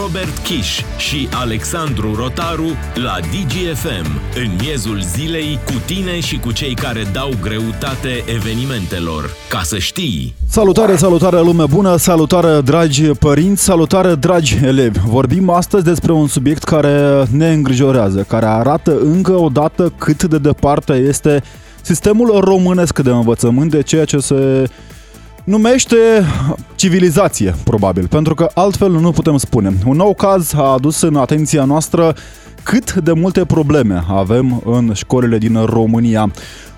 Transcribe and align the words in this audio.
Robert 0.00 0.38
Kiș 0.38 0.80
și 0.96 1.28
Alexandru 1.32 2.14
Rotaru 2.14 2.66
la 2.94 3.16
DGFM, 3.20 4.20
în 4.36 4.50
miezul 4.60 5.00
zilei, 5.00 5.58
cu 5.64 5.72
tine 5.84 6.20
și 6.20 6.38
cu 6.38 6.52
cei 6.52 6.74
care 6.74 7.06
dau 7.12 7.30
greutate 7.40 8.24
evenimentelor. 8.34 9.30
Ca 9.48 9.60
să 9.62 9.78
știi! 9.78 10.34
Salutare, 10.48 10.96
salutare 10.96 11.40
lume 11.40 11.64
bună, 11.66 11.96
salutare 11.96 12.60
dragi 12.60 13.02
părinți, 13.02 13.62
salutare 13.62 14.14
dragi 14.14 14.58
elevi. 14.62 14.98
Vorbim 15.06 15.50
astăzi 15.50 15.84
despre 15.84 16.12
un 16.12 16.26
subiect 16.26 16.62
care 16.62 17.24
ne 17.30 17.52
îngrijorează, 17.52 18.24
care 18.28 18.46
arată 18.46 18.98
încă 18.98 19.32
o 19.32 19.48
dată 19.48 19.92
cât 19.98 20.24
de 20.24 20.38
departe 20.38 20.92
este 20.92 21.42
sistemul 21.80 22.40
românesc 22.40 22.98
de 22.98 23.10
învățământ 23.10 23.70
de 23.70 23.82
ceea 23.82 24.04
ce 24.04 24.18
se 24.18 24.68
numește 25.46 25.96
civilizație, 26.74 27.54
probabil, 27.64 28.06
pentru 28.06 28.34
că 28.34 28.48
altfel 28.54 28.90
nu 28.90 29.10
putem 29.10 29.36
spune. 29.36 29.72
Un 29.86 29.96
nou 29.96 30.14
caz 30.14 30.54
a 30.54 30.72
adus 30.72 31.00
în 31.00 31.16
atenția 31.16 31.64
noastră 31.64 32.14
cât 32.62 32.94
de 32.94 33.12
multe 33.12 33.44
probleme 33.44 34.04
avem 34.08 34.62
în 34.64 34.92
școlile 34.94 35.38
din 35.38 35.64
România. 35.64 36.30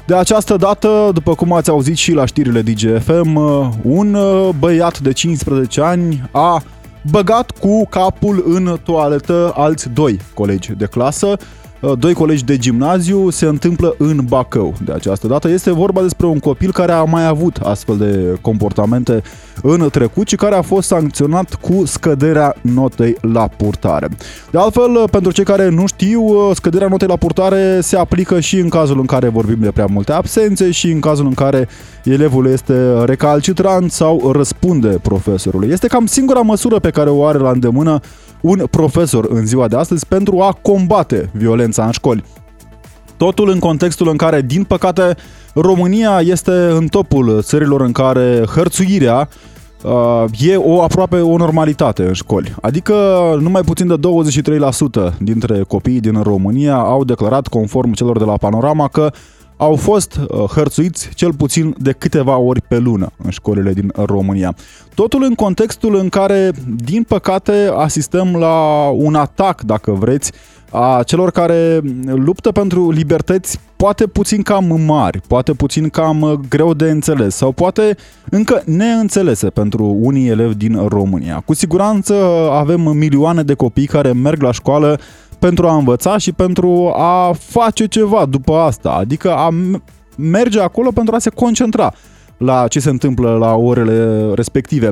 De 0.07 0.15
această 0.15 0.57
dată, 0.57 1.11
după 1.13 1.35
cum 1.35 1.53
ați 1.53 1.71
auzit 1.71 1.97
și 1.97 2.13
la 2.13 2.25
știrile 2.25 2.63
DGFM, 2.63 3.37
un 3.83 4.17
băiat 4.59 4.99
de 4.99 5.13
15 5.13 5.81
ani 5.81 6.29
a 6.31 6.63
băgat 7.11 7.51
cu 7.51 7.87
capul 7.87 8.45
în 8.47 8.79
toaletă 8.85 9.53
alți 9.57 9.89
doi 9.89 10.21
colegi 10.35 10.73
de 10.77 10.87
clasă, 10.87 11.37
Uh, 11.37 11.68
doi 11.99 12.15
colegi 12.15 12.45
de 12.45 12.57
gimnaziu 12.57 13.31
se 13.31 13.47
întâmplă 13.47 13.95
în 13.99 14.21
Bacău. 14.29 14.75
De 14.85 14.93
această 14.93 15.27
dată 15.27 15.49
este 15.49 15.71
vorba 15.71 16.01
despre 16.01 16.27
un 16.27 16.39
copil 16.39 16.73
care 16.73 16.93
a 16.93 17.03
mai 17.03 17.27
avut 17.27 17.57
astfel 17.57 17.97
de 17.97 18.39
comportamente 18.41 19.23
în 19.63 19.89
trecut 19.91 20.29
și 20.29 20.37
care 20.37 20.55
a 20.55 20.63
fost 20.63 20.87
sancționat 20.87 21.55
cu 21.55 21.83
scăderea 21.87 22.55
notei 22.61 23.17
la 23.21 23.49
purtare. 23.49 24.09
De 24.51 24.59
altfel, 24.59 25.05
pentru 25.11 25.33
cei 25.33 25.45
care 25.45 25.69
nu 25.69 25.87
știu, 25.87 26.23
uh, 26.23 26.51
scăderea 26.55 26.89
notei 26.89 27.09
la 27.09 27.17
purtare 27.17 27.81
se 27.81 27.97
aplică 27.97 28.41
și 28.41 28.59
în 28.59 28.69
cazul 28.69 28.99
în 28.99 29.07
care 29.07 29.29
vorbim 29.29 29.59
de 29.61 29.71
prea 29.71 29.87
multe 29.91 30.13
absențe 30.13 30.71
și 30.71 30.91
în 30.91 31.01
cazul 31.01 31.27
în 31.27 31.35
care 31.35 31.69
elevul 32.05 32.47
este 32.47 33.05
recalcitrant 33.05 33.91
sau 33.91 34.31
răspunde 34.33 34.89
profesorului. 34.89 35.69
Este 35.69 35.87
cam 35.87 36.07
singura 36.07 36.41
măsură 36.41 36.79
pe 36.79 36.91
care 36.91 37.11
o 37.11 37.25
are 37.25 37.39
la 37.39 37.51
îndemână 37.51 38.01
un 38.41 38.67
profesor 38.71 39.27
în 39.29 39.47
ziua 39.47 39.69
de 39.69 39.77
astăzi 39.77 40.07
pentru 40.07 40.41
a 40.41 40.59
combate 40.63 41.31
violența 41.33 41.85
în 41.85 41.91
școli. 41.91 42.25
Totul 43.17 43.49
în 43.49 43.59
contextul 43.59 44.09
în 44.09 44.17
care, 44.17 44.43
din 44.43 44.65
păcate, 44.65 45.17
România 45.55 46.21
este 46.21 46.53
în 46.53 46.87
topul 46.87 47.43
țărilor 47.43 47.81
în 47.81 47.93
care 47.93 48.43
hărțuirea 48.55 49.29
uh, 49.85 50.25
e 50.39 50.57
o 50.57 50.83
aproape 50.83 51.21
o 51.21 51.37
normalitate 51.37 52.03
în 52.03 52.13
școli. 52.13 52.55
Adică 52.61 52.95
numai 53.41 53.63
puțin 53.63 53.87
de 53.87 53.95
23% 55.13 55.19
dintre 55.19 55.63
copiii 55.69 56.01
din 56.01 56.23
România 56.23 56.77
au 56.77 57.05
declarat, 57.05 57.47
conform 57.47 57.93
celor 57.93 58.19
de 58.19 58.25
la 58.25 58.37
Panorama, 58.37 58.89
că 58.89 59.11
au 59.59 59.77
fost 59.77 60.17
uh, 60.17 60.45
hărțuiți 60.45 61.09
cel 61.15 61.35
puțin 61.35 61.75
de 61.79 61.93
câteva 61.93 62.37
ori 62.37 62.63
pe 62.63 62.79
lună 62.79 63.11
în 63.25 63.31
școlile 63.31 63.73
din 63.73 63.93
România. 63.97 64.55
Totul 64.95 65.23
în 65.23 65.35
contextul 65.35 65.97
în 65.97 66.09
care, 66.09 66.51
din 66.85 67.03
păcate, 67.03 67.71
asistăm 67.77 68.37
la 68.37 68.89
un 68.89 69.15
atac, 69.15 69.63
dacă 69.63 69.91
vreți, 69.91 70.33
a 70.71 71.03
celor 71.07 71.31
care 71.31 71.81
luptă 72.05 72.53
pentru 72.53 72.91
libertăți 72.91 73.61
poate 73.77 74.07
puțin 74.07 74.43
cam 74.43 74.81
mari, 74.87 75.21
poate 75.27 75.53
puțin 75.53 75.89
cam 75.89 76.41
greu 76.49 76.75
de 76.75 76.91
înțeles 76.91 77.35
sau 77.35 77.53
poate 77.53 77.97
încă 78.31 78.63
neînțelese 78.65 79.51
pentru 79.51 79.97
unii 80.01 80.29
elevi 80.29 80.55
din 80.55 80.87
România. 80.89 81.43
Cu 81.45 81.55
siguranță 81.55 82.15
avem 82.53 82.81
milioane 82.81 83.43
de 83.43 83.55
copii 83.55 83.87
care 83.87 84.13
merg 84.13 84.43
la 84.43 84.53
școală 84.53 84.99
pentru 85.39 85.67
a 85.67 85.77
învăța 85.77 86.19
și 86.19 86.33
pentru 86.33 86.93
a 86.97 87.33
face 87.39 87.87
ceva 87.87 88.27
după 88.27 88.55
asta, 88.55 88.91
adică 88.91 89.33
a 89.33 89.49
merge 90.17 90.61
acolo 90.61 90.91
pentru 90.91 91.15
a 91.15 91.19
se 91.19 91.31
concentra 91.31 91.95
la 92.37 92.69
ce 92.69 92.81
se 92.81 92.91
întâmplă 92.91 93.37
la 93.37 93.55
orele 93.55 94.31
respective. 94.35 94.91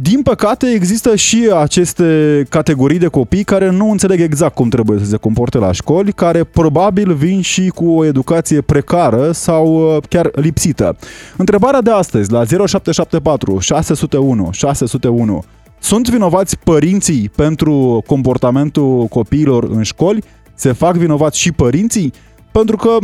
Din 0.00 0.22
păcate, 0.22 0.66
există 0.66 1.16
și 1.16 1.50
aceste 1.54 2.42
categorii 2.48 2.98
de 2.98 3.06
copii 3.06 3.44
care 3.44 3.70
nu 3.70 3.90
înțeleg 3.90 4.20
exact 4.20 4.54
cum 4.54 4.68
trebuie 4.68 4.98
să 4.98 5.04
se 5.04 5.16
comporte 5.16 5.58
la 5.58 5.72
școli, 5.72 6.12
care 6.12 6.44
probabil 6.44 7.14
vin 7.14 7.40
și 7.40 7.68
cu 7.68 7.88
o 7.88 8.04
educație 8.04 8.60
precară 8.60 9.32
sau 9.32 9.94
uh, 9.96 10.02
chiar 10.08 10.30
lipsită. 10.34 10.96
Întrebarea 11.36 11.80
de 11.80 11.90
astăzi, 11.90 12.32
la 12.32 12.44
0774 12.44 13.58
601 13.58 14.48
601, 14.52 15.44
sunt 15.86 16.08
vinovați 16.08 16.58
părinții 16.58 17.28
pentru 17.36 18.02
comportamentul 18.06 19.04
copiilor 19.04 19.64
în 19.64 19.82
școli? 19.82 20.22
Se 20.54 20.72
fac 20.72 20.96
vinovați 20.96 21.38
și 21.38 21.52
părinții? 21.52 22.12
Pentru 22.52 22.76
că 22.76 22.96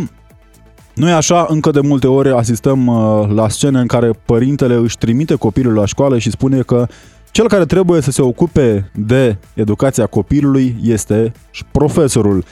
nu 0.95 1.09
e 1.09 1.13
așa, 1.13 1.47
încă 1.49 1.71
de 1.71 1.81
multe 1.81 2.07
ori 2.07 2.33
asistăm 2.33 2.87
uh, 2.87 3.29
la 3.29 3.49
scene 3.49 3.81
în 3.81 3.87
care 3.87 4.11
părintele 4.25 4.75
își 4.75 4.99
trimite 4.99 5.35
copilul 5.35 5.75
la 5.75 5.85
școală 5.85 6.19
și 6.19 6.31
spune 6.31 6.61
că 6.61 6.87
cel 7.31 7.49
care 7.49 7.65
trebuie 7.65 8.01
să 8.01 8.11
se 8.11 8.23
ocupe 8.23 8.91
de 8.95 9.37
educația 9.55 10.07
copilului 10.07 10.77
este 10.83 11.33
profesorul. 11.73 12.45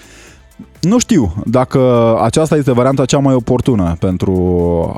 Nu 0.80 0.98
știu 0.98 1.32
dacă 1.46 1.80
aceasta 2.22 2.56
este 2.56 2.72
varianta 2.72 3.04
cea 3.04 3.18
mai 3.18 3.34
oportună 3.34 3.96
pentru 3.98 4.34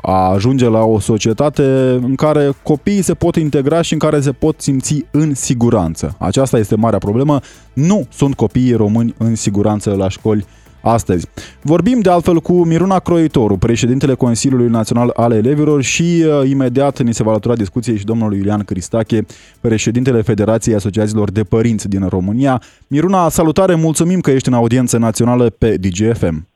a 0.01 0.31
ajunge 0.31 0.67
la 0.67 0.83
o 0.83 0.99
societate 0.99 1.63
în 2.01 2.15
care 2.15 2.51
copiii 2.63 3.01
se 3.01 3.13
pot 3.13 3.35
integra 3.35 3.81
și 3.81 3.93
în 3.93 3.99
care 3.99 4.19
se 4.19 4.31
pot 4.31 4.61
simți 4.61 5.05
în 5.11 5.33
siguranță. 5.33 6.15
Aceasta 6.17 6.57
este 6.57 6.75
marea 6.75 6.99
problemă. 6.99 7.39
Nu 7.73 8.05
sunt 8.11 8.35
copiii 8.35 8.73
români 8.73 9.15
în 9.17 9.35
siguranță 9.35 9.95
la 9.97 10.09
școli 10.09 10.45
astăzi. 10.83 11.27
Vorbim 11.61 11.99
de 11.99 12.09
altfel 12.09 12.39
cu 12.39 12.65
Miruna 12.65 12.99
Croitoru, 12.99 13.57
președintele 13.57 14.13
Consiliului 14.13 14.69
Național 14.69 15.11
al 15.15 15.31
Elevilor 15.31 15.81
și 15.81 16.03
uh, 16.03 16.49
imediat 16.49 17.01
ni 17.01 17.13
se 17.13 17.23
va 17.23 17.29
alătura 17.29 17.55
discuției 17.55 17.97
și 17.97 18.05
domnul 18.05 18.35
Iulian 18.35 18.63
Cristache, 18.63 19.19
președintele 19.61 20.21
Federației 20.21 20.75
Asociațiilor 20.75 21.31
de 21.31 21.43
Părinți 21.43 21.89
din 21.89 22.07
România. 22.07 22.61
Miruna, 22.87 23.29
salutare, 23.29 23.75
mulțumim 23.75 24.19
că 24.19 24.31
ești 24.31 24.47
în 24.47 24.53
audiență 24.53 24.97
națională 24.97 25.49
pe 25.49 25.75
DGFM. 25.77 26.47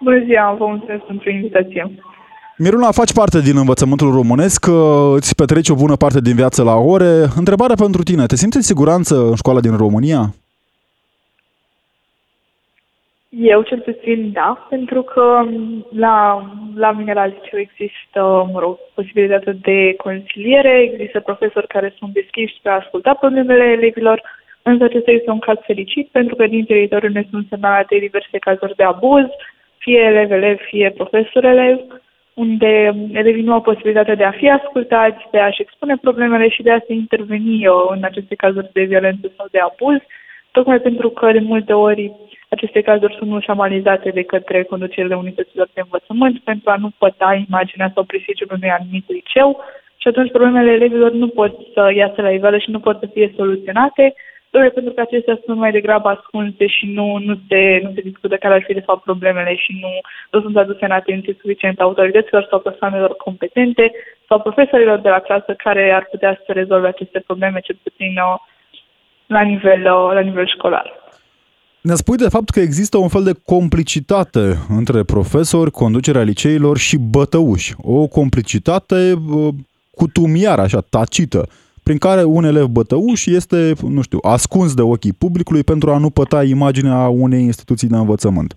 Bună 0.00 0.22
ziua, 0.24 0.56
vă 0.58 0.66
mulțumesc 0.66 1.02
pentru 1.04 1.30
invitație. 1.30 1.90
Miruna, 2.58 2.90
faci 2.90 3.12
parte 3.12 3.40
din 3.40 3.56
învățământul 3.56 4.12
românesc, 4.12 4.66
uh, 4.70 4.74
îți 5.14 5.34
petreci 5.34 5.68
o 5.68 5.74
bună 5.74 5.96
parte 5.96 6.20
din 6.20 6.34
viață 6.34 6.62
la 6.62 6.74
ore. 6.74 7.26
Întrebarea 7.36 7.74
pentru 7.74 8.02
tine, 8.02 8.26
te 8.26 8.36
simți 8.36 8.56
în 8.56 8.62
siguranță 8.62 9.26
în 9.28 9.34
școala 9.34 9.60
din 9.60 9.76
România? 9.76 10.34
Eu 13.36 13.62
cel 13.62 13.80
puțin 13.80 14.32
da, 14.32 14.66
pentru 14.68 15.02
că 15.02 15.46
la, 15.90 16.46
la 16.74 16.92
mine 16.92 17.12
la 17.12 17.26
liceu 17.26 17.58
există, 17.58 18.48
mă 18.52 18.58
rog, 18.60 18.78
posibilitatea 18.94 19.52
de 19.62 19.94
consiliere, 19.96 20.80
există 20.80 21.20
profesori 21.20 21.66
care 21.66 21.94
sunt 21.98 22.12
deschiși 22.12 22.58
pe 22.62 22.68
a 22.68 22.72
asculta 22.72 23.14
problemele 23.14 23.64
elevilor, 23.64 24.22
însă 24.62 24.84
acesta 24.84 25.10
este 25.10 25.30
un 25.30 25.38
caz 25.38 25.58
fericit 25.66 26.08
pentru 26.08 26.34
că 26.34 26.46
din 26.46 26.64
teritoriul 26.64 27.12
ne 27.12 27.26
sunt 27.30 27.46
semnalate 27.48 27.98
diverse 27.98 28.38
cazuri 28.38 28.76
de 28.76 28.82
abuz, 28.82 29.26
fie 29.78 29.98
elev-elev, 29.98 30.58
fie 30.58 30.90
profesor-elev, 30.90 31.78
unde 32.34 32.94
elevii 33.12 33.42
nu 33.42 33.52
au 33.52 33.60
posibilitatea 33.60 34.14
de 34.14 34.24
a 34.24 34.30
fi 34.30 34.50
ascultați, 34.50 35.26
de 35.30 35.38
a-și 35.38 35.60
expune 35.60 35.96
problemele 36.00 36.48
și 36.48 36.62
de 36.62 36.70
a 36.70 36.84
se 36.86 36.92
interveni 36.92 37.66
uh, 37.66 37.74
în 37.88 38.04
aceste 38.04 38.34
cazuri 38.34 38.70
de 38.72 38.82
violență 38.82 39.32
sau 39.36 39.46
de 39.50 39.58
abuz, 39.58 39.98
tocmai 40.50 40.80
pentru 40.80 41.08
că 41.10 41.32
de 41.32 41.38
multe 41.38 41.72
ori 41.72 42.12
aceste 42.54 42.80
cazuri 42.80 43.16
sunt 43.18 43.32
ușamalizate 43.32 44.10
de 44.10 44.22
către 44.22 44.62
conducerile 44.62 45.16
unităților 45.16 45.68
de 45.74 45.80
învățământ 45.80 46.40
pentru 46.50 46.70
a 46.70 46.76
nu 46.76 46.90
păta 46.98 47.44
imaginea 47.48 47.90
sau 47.94 48.02
prestigiul 48.04 48.52
unui 48.52 48.70
anumit 48.70 49.04
liceu 49.08 49.48
și 50.04 50.08
atunci 50.08 50.30
problemele 50.30 50.70
elevilor 50.70 51.12
nu 51.12 51.28
pot 51.28 51.52
să 51.74 51.92
iasă 51.94 52.20
la 52.22 52.30
iveală 52.30 52.58
și 52.58 52.70
nu 52.70 52.80
pot 52.80 52.96
să 53.00 53.06
fie 53.12 53.32
soluționate, 53.36 54.14
doar 54.50 54.70
pentru 54.70 54.92
că 54.92 55.00
acestea 55.00 55.38
sunt 55.44 55.58
mai 55.58 55.72
degrabă 55.72 56.08
ascunse 56.08 56.66
și 56.66 56.86
nu, 56.86 57.18
nu, 57.18 57.34
se, 57.48 57.80
nu 57.82 57.90
se 57.94 58.00
discută 58.00 58.36
care 58.36 58.54
ar 58.54 58.62
fi 58.66 58.72
de 58.72 58.86
fapt 58.88 59.02
problemele 59.02 59.54
și 59.54 59.72
nu, 59.80 59.92
nu 60.30 60.40
sunt 60.44 60.56
aduse 60.56 60.84
în 60.84 60.90
atenție 60.90 61.36
suficient 61.40 61.80
autorităților 61.80 62.46
sau 62.50 62.58
persoanelor 62.58 63.16
competente 63.16 63.92
sau 64.28 64.40
profesorilor 64.40 64.98
de 64.98 65.08
la 65.08 65.18
clasă 65.18 65.54
care 65.56 65.92
ar 65.92 66.04
putea 66.10 66.42
să 66.46 66.52
rezolve 66.52 66.86
aceste 66.86 67.20
probleme, 67.26 67.60
cel 67.60 67.78
puțin 67.82 68.12
uh, 68.16 68.36
la 69.26 69.40
nivel, 69.40 69.80
uh, 69.80 70.10
la 70.12 70.20
nivel 70.20 70.46
școlar. 70.46 71.03
Ne 71.90 71.94
spui 71.94 72.16
de 72.16 72.28
fapt 72.28 72.50
că 72.50 72.60
există 72.60 72.96
un 72.98 73.08
fel 73.08 73.24
de 73.30 73.38
complicitate 73.54 74.44
între 74.78 75.00
profesori, 75.14 75.70
conducerea 75.70 76.22
liceilor 76.22 76.76
și 76.78 76.96
bătăuși. 77.16 77.74
O 77.82 78.06
complicitate 78.06 79.00
uh, 79.12 79.48
cutumiară, 80.00 80.60
așa, 80.60 80.80
tacită, 80.90 81.42
prin 81.86 81.98
care 81.98 82.22
un 82.36 82.44
elev 82.44 82.66
bătăuș 82.78 83.20
este, 83.26 83.58
nu 83.96 84.02
știu, 84.02 84.18
ascuns 84.22 84.74
de 84.74 84.82
ochii 84.82 85.18
publicului 85.24 85.64
pentru 85.72 85.90
a 85.90 85.98
nu 85.98 86.10
păta 86.10 86.40
imaginea 86.56 87.08
unei 87.08 87.42
instituții 87.42 87.88
de 87.88 87.96
învățământ. 87.96 88.50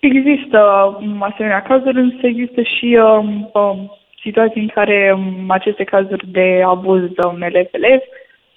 Există 0.00 0.60
um, 1.00 1.22
asemenea 1.22 1.62
cazuri, 1.62 2.00
însă 2.00 2.26
există 2.26 2.60
și 2.62 2.98
um, 3.00 3.50
um, 3.54 3.78
situații 4.22 4.60
în 4.60 4.70
care 4.78 4.98
um, 5.16 5.50
aceste 5.50 5.84
cazuri 5.84 6.30
de 6.30 6.62
abuz 6.66 7.00
de 7.00 7.24
um, 7.26 7.42
elev-elev 7.42 8.00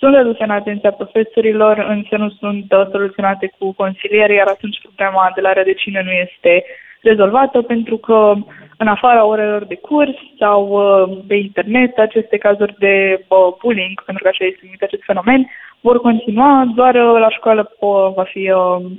sunt 0.04 0.16
aduse 0.16 0.44
în 0.44 0.50
atenția 0.50 0.92
profesorilor, 0.92 1.76
însă 1.96 2.16
nu 2.18 2.30
sunt 2.30 2.66
uh, 2.72 2.88
soluționate 2.92 3.46
cu 3.58 3.66
consiliere, 3.82 4.34
iar 4.34 4.48
atunci 4.48 4.82
problema 4.82 5.32
de 5.36 5.42
la 5.42 5.54
rădăcină 5.54 6.02
nu 6.04 6.12
este 6.26 6.64
rezolvată 7.02 7.62
pentru 7.62 7.98
că 7.98 8.34
în 8.78 8.88
afara 8.88 9.26
orelor 9.26 9.64
de 9.66 9.76
curs 9.76 10.16
sau 10.40 10.60
uh, 10.72 11.24
pe 11.28 11.36
internet, 11.36 11.98
aceste 11.98 12.38
cazuri 12.38 12.76
de 12.80 12.96
uh, 13.28 13.38
bullying, 13.62 13.96
pentru 14.06 14.24
că 14.24 14.30
așa 14.30 14.46
este 14.46 14.60
numit 14.64 14.82
acest 14.82 15.04
fenomen, 15.06 15.42
vor 15.82 15.98
continua, 16.00 16.72
doar 16.76 16.96
la 16.96 17.30
școală 17.38 17.64
va 18.16 18.26
fi 18.34 18.52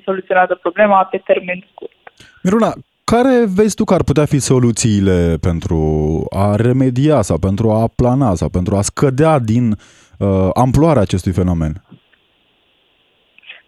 soluționată 0.04 0.54
problema 0.54 1.08
pe 1.10 1.22
termen 1.26 1.58
scurt. 1.70 1.96
Miruna, 2.42 2.72
care 3.04 3.34
vezi 3.56 3.74
tu 3.74 3.84
că 3.84 3.94
ar 3.94 4.02
putea 4.02 4.24
fi 4.24 4.38
soluțiile 4.38 5.36
pentru 5.40 5.80
a 6.30 6.54
remedia 6.56 7.22
sau 7.22 7.38
pentru 7.38 7.70
a 7.70 7.84
plana 7.96 8.34
sau 8.34 8.48
pentru 8.48 8.76
a 8.76 8.82
scădea 8.82 9.38
din 9.38 9.70
uh, 9.70 9.76
amploarea 10.54 11.02
acestui 11.02 11.32
fenomen? 11.32 11.72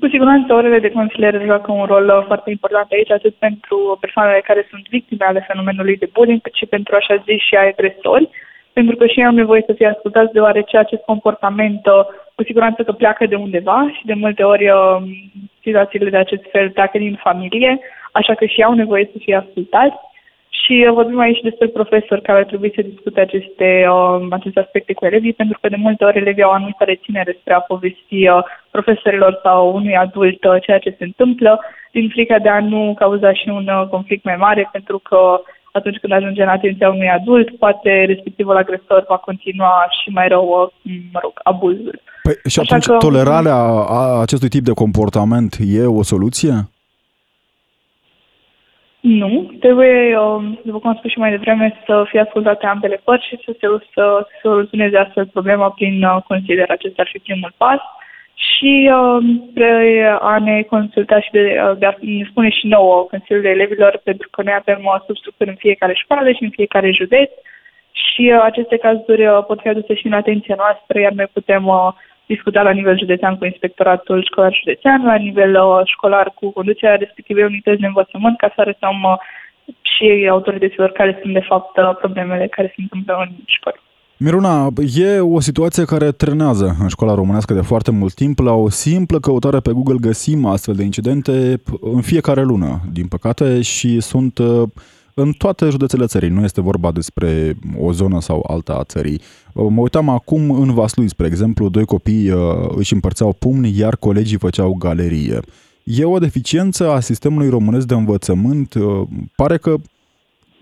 Cu 0.01 0.09
siguranță, 0.09 0.53
orele 0.53 0.79
de 0.79 0.91
consiliere 0.91 1.45
joacă 1.45 1.73
un 1.73 1.85
rol 1.85 2.07
uh, 2.09 2.25
foarte 2.27 2.51
important 2.51 2.91
aici, 2.91 3.11
atât 3.11 3.35
pentru 3.35 3.97
persoanele 4.01 4.41
care 4.41 4.67
sunt 4.71 4.89
victime 4.89 5.25
ale 5.25 5.45
fenomenului 5.49 5.97
de 5.97 6.09
bullying, 6.13 6.41
cât 6.41 6.55
și 6.55 6.67
pentru 6.67 6.95
așa 6.97 7.15
zis 7.27 7.41
și 7.49 7.57
agresori, 7.57 8.29
pentru 8.73 8.97
că 8.97 9.07
și 9.07 9.19
ei 9.19 9.27
au 9.27 9.33
nevoie 9.33 9.63
să 9.67 9.73
fie 9.73 9.87
ascultați, 9.87 10.33
deoarece 10.33 10.77
acest 10.77 11.03
comportament 11.03 11.87
uh, 11.87 12.05
cu 12.35 12.43
siguranță 12.45 12.83
că 12.83 12.93
pleacă 12.93 13.27
de 13.27 13.35
undeva 13.35 13.91
și 13.97 14.07
de 14.07 14.15
multe 14.15 14.43
ori 14.43 14.69
uh, 14.71 14.97
situațiile 15.63 16.11
de 16.11 16.17
acest 16.17 16.45
fel 16.51 16.71
pleacă 16.71 16.99
din 16.99 17.19
familie, 17.23 17.81
așa 18.13 18.35
că 18.35 18.45
și 18.45 18.59
ei 18.61 18.65
au 18.65 18.75
nevoie 18.75 19.09
să 19.13 19.19
fie 19.19 19.37
ascultați. 19.37 19.97
Și 20.63 20.89
vorbim 20.93 21.19
aici 21.19 21.41
despre 21.41 21.69
profesori 21.69 22.23
care 22.23 22.39
ar 22.39 22.45
trebui 22.45 22.73
să 22.75 22.83
discute 22.83 23.21
aceste, 23.21 23.87
uh, 23.91 24.27
aceste 24.31 24.61
aspecte 24.61 24.93
cu 24.93 25.05
elevii, 25.05 25.33
pentru 25.33 25.59
că 25.61 25.69
de 25.69 25.77
multe 25.79 26.05
ori 26.05 26.19
elevii 26.19 26.43
au 26.43 26.51
anumită 26.51 26.85
reținere 26.85 27.37
spre 27.41 27.55
a 27.55 27.61
povesti 27.61 28.29
uh, 28.29 28.43
profesorilor 28.71 29.41
sau 29.43 29.75
unui 29.75 29.97
adult 29.97 30.45
uh, 30.45 30.57
ceea 30.63 30.79
ce 30.79 30.95
se 30.99 31.05
întâmplă, 31.05 31.61
din 31.93 32.09
frica 32.09 32.39
de 32.39 32.49
a 32.49 32.61
nu 32.61 32.95
cauza 32.99 33.33
și 33.33 33.49
un 33.49 33.67
uh, 33.69 33.89
conflict 33.89 34.25
mai 34.25 34.37
mare, 34.37 34.69
pentru 34.73 34.99
că 34.99 35.19
atunci 35.73 35.97
când 36.01 36.13
ajunge 36.13 36.43
în 36.43 36.49
atenția 36.49 36.89
unui 36.89 37.11
adult, 37.19 37.57
poate 37.59 38.05
respectivul 38.07 38.57
agresor 38.57 39.05
va 39.09 39.17
continua 39.17 39.75
și 39.99 40.09
mai 40.11 40.29
rău, 40.29 40.73
uh, 40.83 40.93
mă 41.13 41.19
rog, 41.23 41.33
abuzul. 41.43 42.01
Păi, 42.23 42.35
și 42.49 42.59
Așa 42.61 42.75
atunci 42.75 42.87
că... 42.87 43.07
tolerarea 43.07 43.59
a 43.99 44.21
acestui 44.21 44.49
tip 44.49 44.65
de 44.65 44.73
comportament 44.73 45.57
e 45.61 45.85
o 45.87 46.03
soluție? 46.03 46.53
Nu, 49.09 49.51
trebuie, 49.61 50.19
um, 50.19 50.61
după 50.65 50.79
cum 50.79 50.91
am 50.91 50.97
spus 50.97 51.11
și 51.11 51.19
mai 51.19 51.31
devreme, 51.31 51.81
să 51.87 52.05
fie 52.09 52.21
ascultate 52.21 52.67
ambele 52.67 53.01
părți 53.05 53.27
și 53.27 53.39
să 53.45 53.53
se, 53.61 53.67
să 53.95 54.27
se 54.29 54.39
soluționeze 54.43 54.97
astfel 54.97 55.27
problema 55.27 55.71
prin 55.71 56.05
uh, 56.05 56.23
consider 56.27 56.71
acesta 56.71 57.03
ar 57.03 57.09
fi 57.13 57.19
primul 57.19 57.53
pas. 57.57 57.81
Și 58.35 58.91
uh, 58.93 60.19
a 60.21 60.39
ne 60.39 60.63
consulta 60.63 61.21
și 61.21 61.31
de, 61.31 61.61
uh, 61.65 61.79
de 61.79 61.87
a 61.87 61.95
ne 62.01 62.27
spune 62.31 62.49
și 62.51 62.67
nouă 62.67 63.07
Consiliul 63.11 63.43
de 63.43 63.49
Elevilor, 63.49 64.01
pentru 64.05 64.29
că 64.31 64.43
noi 64.43 64.55
avem 64.59 64.81
uh, 64.85 65.01
substructuri 65.07 65.51
în 65.51 65.57
fiecare 65.57 65.95
școală 65.95 66.33
și 66.33 66.43
în 66.43 66.51
fiecare 66.51 66.91
județ. 66.91 67.31
Și 67.93 68.33
uh, 68.35 68.41
aceste 68.43 68.77
cazuri 68.77 69.27
uh, 69.27 69.45
pot 69.47 69.61
fi 69.61 69.69
aduse 69.69 69.95
și 69.95 70.07
în 70.07 70.13
atenția 70.13 70.55
noastră, 70.59 70.99
iar 70.99 71.13
noi 71.13 71.29
putem 71.33 71.65
uh, 72.29 72.35
discuta 72.35 72.63
la 72.63 72.71
nivel 72.71 72.99
județean 72.99 73.37
cu 73.37 73.45
inspectoratul 73.45 74.25
școlar 74.31 74.53
județean, 74.63 75.05
la 75.05 75.15
nivel 75.15 75.55
uh, 75.55 75.81
școlar 75.85 76.33
cu 76.35 76.51
conducerea 76.51 76.97
respectivei 76.97 77.45
unități 77.45 77.81
de 77.81 77.87
învățământ, 77.87 78.37
ca 78.37 78.53
să 78.55 78.61
arătăm 78.61 79.03
uh, 79.03 79.75
și 79.83 80.29
autorităților 80.31 80.91
care 80.91 81.19
sunt 81.23 81.33
de 81.33 81.45
fapt 81.49 81.77
uh, 81.77 81.97
problemele 81.99 82.47
care 82.47 82.73
se 82.77 82.81
întâmplă 82.83 83.15
în 83.19 83.35
școală. 83.45 83.79
Miruna, 84.19 84.69
e 84.95 85.21
o 85.21 85.41
situație 85.41 85.85
care 85.85 86.11
trenează 86.11 86.77
în 86.81 86.89
școala 86.89 87.15
românească 87.15 87.55
de 87.55 87.61
foarte 87.61 87.91
mult 87.91 88.15
timp. 88.15 88.39
La 88.39 88.53
o 88.53 88.69
simplă 88.69 89.19
căutare 89.19 89.59
pe 89.61 89.73
Google 89.73 89.97
găsim 90.01 90.45
astfel 90.45 90.75
de 90.75 90.83
incidente 90.83 91.63
în 91.81 92.01
fiecare 92.01 92.43
lună, 92.43 92.81
din 92.93 93.07
păcate, 93.07 93.63
și 93.63 94.01
sunt 94.01 94.39
uh, 94.39 94.63
în 95.19 95.33
toate 95.33 95.69
județele 95.69 96.07
țării. 96.07 96.29
Nu 96.29 96.43
este 96.45 96.61
vorba 96.61 96.93
despre 96.93 97.57
o 97.79 97.93
zonă 97.93 98.21
sau 98.21 98.45
alta 98.49 98.73
a 98.73 98.85
țării. 98.85 99.21
Uh, 99.53 99.67
mă 99.69 99.81
uitam 99.81 100.09
acum 100.09 100.51
în 100.51 100.75
Vaslui, 100.75 101.09
spre 101.09 101.27
exemplu, 101.27 101.69
doi 101.69 101.85
copii 101.85 102.31
uh, 102.31 102.41
își 102.69 102.93
împărțeau 102.93 103.33
pumni, 103.33 103.79
iar 103.79 103.97
colegii 103.97 104.39
făceau 104.39 104.75
galerie. 104.75 105.41
E 105.85 106.05
o 106.05 106.19
deficiență 106.19 106.91
a 106.91 107.01
sistemului 107.01 107.49
românesc 107.49 107.87
de 107.87 107.95
învățământ. 107.95 108.75
Pare 109.37 109.57
că 109.57 109.77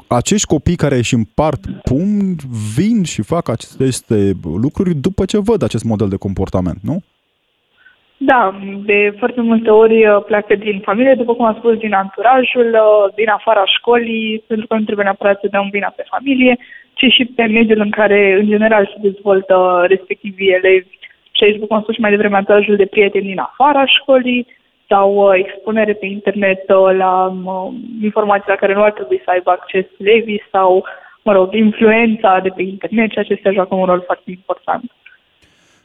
acești 0.06 0.46
copii 0.46 0.76
care 0.76 0.96
își 0.96 1.14
împart 1.14 1.66
pumni 1.82 2.36
vin 2.74 3.02
și 3.02 3.22
fac 3.22 3.48
aceste 3.48 4.36
lucruri 4.42 4.94
după 4.94 5.24
ce 5.24 5.38
văd 5.38 5.62
acest 5.62 5.84
model 5.84 6.08
de 6.08 6.16
comportament, 6.16 6.78
nu? 6.82 7.02
Da, 8.30 8.54
de 8.84 9.14
foarte 9.18 9.40
multe 9.40 9.70
ori 9.70 10.06
uh, 10.06 10.22
pleacă 10.26 10.54
din 10.54 10.80
familie, 10.80 11.14
după 11.14 11.34
cum 11.34 11.44
am 11.44 11.54
spus, 11.58 11.76
din 11.76 11.92
anturajul, 11.92 12.70
uh, 12.72 13.14
din 13.14 13.28
afara 13.28 13.64
școlii, 13.64 14.44
pentru 14.46 14.66
că 14.66 14.74
nu 14.74 14.84
trebuie 14.84 15.04
neapărat 15.04 15.38
să 15.40 15.48
dăm 15.50 15.68
vina 15.70 15.92
pe 15.96 16.04
familie, 16.10 16.58
ci 16.94 17.12
și 17.12 17.24
pe 17.24 17.42
mediul 17.42 17.80
în 17.80 17.90
care, 17.90 18.36
în 18.40 18.46
general, 18.46 18.86
se 18.86 19.08
dezvoltă 19.08 19.84
respectivii 19.88 20.54
elevi. 20.58 20.98
Și 21.30 21.44
aici, 21.44 21.54
după 21.54 21.66
cum 21.66 21.76
am 21.76 21.82
spus 21.82 21.94
și 21.94 22.00
mai 22.00 22.10
devreme, 22.10 22.36
anturajul 22.36 22.76
de 22.76 22.86
prieteni 22.86 23.26
din 23.26 23.38
afara 23.38 23.86
școlii, 23.86 24.46
sau 24.88 25.08
uh, 25.14 25.34
expunere 25.34 25.92
pe 25.92 26.06
internet 26.06 26.62
uh, 26.68 26.96
la 26.96 27.26
uh, 27.44 27.72
informații 28.02 28.52
la 28.54 28.60
care 28.62 28.74
nu 28.74 28.82
ar 28.82 28.92
trebui 28.92 29.20
să 29.24 29.30
aibă 29.30 29.50
acces 29.50 29.84
elevii 29.98 30.42
sau, 30.50 30.84
mă 31.22 31.32
rog, 31.32 31.54
influența 31.54 32.40
de 32.42 32.48
pe 32.48 32.62
internet 32.62 33.10
și 33.10 33.18
acestea 33.18 33.52
joacă 33.52 33.74
un 33.74 33.84
rol 33.84 34.02
foarte 34.06 34.30
important. 34.30 34.84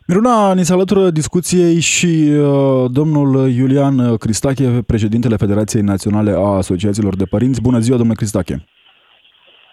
Miruna, 0.09 0.53
ni 0.53 0.65
se 0.65 0.73
alătură 0.73 1.09
discuției 1.09 1.79
și 1.79 2.05
uh, 2.05 2.91
domnul 2.91 3.49
Iulian 3.49 4.17
Cristache, 4.17 4.81
președintele 4.85 5.35
Federației 5.35 5.81
Naționale 5.81 6.31
a 6.31 6.39
Asociațiilor 6.39 7.15
de 7.15 7.23
Părinți. 7.25 7.61
Bună 7.61 7.79
ziua, 7.79 7.97
domnule 7.97 8.17
Cristache! 8.17 8.65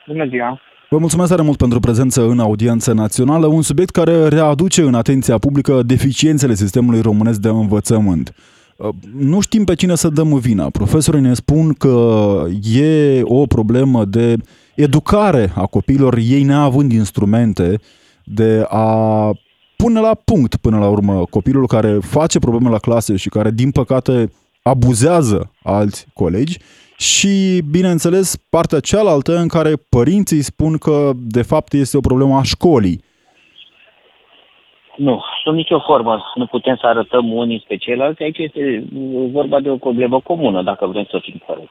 Bună 0.07 0.27
ziua! 0.29 0.61
Vă 0.91 0.99
mulțumesc 0.99 1.31
tare 1.31 1.43
mult 1.43 1.57
pentru 1.57 1.81
prezență 1.81 2.23
în 2.23 2.39
audiență 2.39 2.93
națională, 2.93 3.47
un 3.47 3.63
subiect 3.63 3.91
care 3.91 4.29
readuce 4.29 4.83
în 4.83 4.95
atenția 4.95 5.39
publică 5.39 5.83
deficiențele 5.83 6.55
sistemului 6.55 7.01
românesc 7.01 7.41
de 7.41 7.49
învățământ. 7.49 8.35
Uh, 8.77 8.89
nu 9.17 9.41
știm 9.41 9.65
pe 9.65 9.75
cine 9.75 9.95
să 9.95 10.09
dăm 10.09 10.39
vina. 10.39 10.71
Profesorii 10.71 11.21
ne 11.21 11.35
spun 11.35 11.73
că 11.73 12.45
e 12.75 13.21
o 13.23 13.47
problemă 13.47 14.05
de 14.05 14.37
educare 14.75 15.53
a 15.55 15.67
copiilor, 15.67 16.17
ei 16.17 16.43
neavând 16.43 16.93
instrumente 16.93 17.81
de 18.25 18.67
a 18.69 19.31
pune 19.77 20.01
la 20.01 20.15
punct 20.25 20.57
până 20.57 20.79
la 20.79 20.89
urmă 20.89 21.25
copilul 21.31 21.67
care 21.67 21.99
face 22.01 22.39
probleme 22.39 22.71
la 22.71 22.79
clase 22.79 23.17
și 23.17 23.29
care, 23.29 23.51
din 23.51 23.71
păcate, 23.71 24.33
abuzează 24.63 25.53
alți 25.63 26.07
colegi 26.15 26.59
și, 26.99 27.63
bineînțeles, 27.71 28.37
partea 28.51 28.81
cealaltă 28.81 29.37
în 29.37 29.49
care 29.49 29.73
părinții 29.89 30.43
spun 30.43 30.79
că, 30.79 31.11
de 31.15 31.43
fapt, 31.43 31.73
este 31.73 31.97
o 31.97 32.01
problemă 32.01 32.37
a 32.37 32.43
școlii 32.43 33.05
nu, 34.97 35.23
sub 35.45 35.55
nicio 35.55 35.79
formă 35.79 36.33
nu 36.35 36.47
putem 36.47 36.77
să 36.77 36.87
arătăm 36.87 37.33
unii 37.33 37.65
pe 37.69 37.77
ceilalți. 37.77 38.23
Aici 38.23 38.39
este 38.39 38.85
vorba 39.33 39.61
de 39.61 39.71
o 39.71 39.77
problemă 39.77 40.21
comună, 40.21 40.63
dacă 40.63 40.87
vrem 40.87 41.07
să 41.11 41.19
fim 41.23 41.43
corect. 41.47 41.71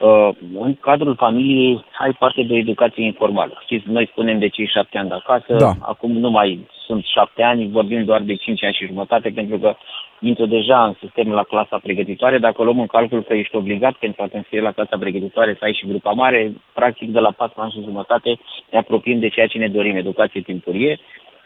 Uh, 0.00 0.28
în 0.60 0.74
cadrul 0.74 1.14
familiei 1.14 1.84
ai 1.98 2.12
parte 2.12 2.42
de 2.42 2.54
educație 2.54 3.04
informală. 3.04 3.58
Știți, 3.62 3.88
noi 3.88 4.08
spunem 4.10 4.38
de 4.38 4.48
cei 4.48 4.66
șapte 4.66 4.98
ani 4.98 5.08
de 5.08 5.14
acasă, 5.14 5.56
da. 5.58 5.72
acum 5.80 6.12
nu 6.12 6.30
mai 6.30 6.66
sunt 6.86 7.04
șapte 7.04 7.42
ani, 7.42 7.68
vorbim 7.68 8.04
doar 8.04 8.20
de 8.20 8.34
cinci 8.34 8.64
ani 8.64 8.74
și 8.74 8.86
jumătate, 8.86 9.30
pentru 9.30 9.58
că 9.58 9.76
intră 10.20 10.46
deja 10.46 10.84
în 10.84 10.94
sistemul 11.00 11.34
la 11.34 11.42
clasa 11.42 11.78
pregătitoare. 11.78 12.38
Dacă 12.38 12.62
luăm 12.62 12.80
în 12.80 12.86
calcul 12.86 13.22
că 13.22 13.34
ești 13.34 13.56
obligat 13.56 13.94
pentru 13.94 14.22
a 14.22 14.26
te 14.26 14.36
înscrie 14.36 14.60
la 14.60 14.72
clasa 14.72 14.96
pregătitoare 14.98 15.56
să 15.58 15.64
ai 15.64 15.74
și 15.74 15.86
grupa 15.86 16.10
mare, 16.10 16.52
practic 16.72 17.10
de 17.10 17.18
la 17.18 17.30
patru 17.30 17.60
ani 17.60 17.72
și 17.72 17.82
jumătate 17.82 18.38
ne 18.70 18.78
apropiem 18.78 19.18
de 19.18 19.28
ceea 19.28 19.46
ce 19.46 19.58
ne 19.58 19.68
dorim, 19.68 19.96
educație 19.96 20.40
timpurie 20.40 20.98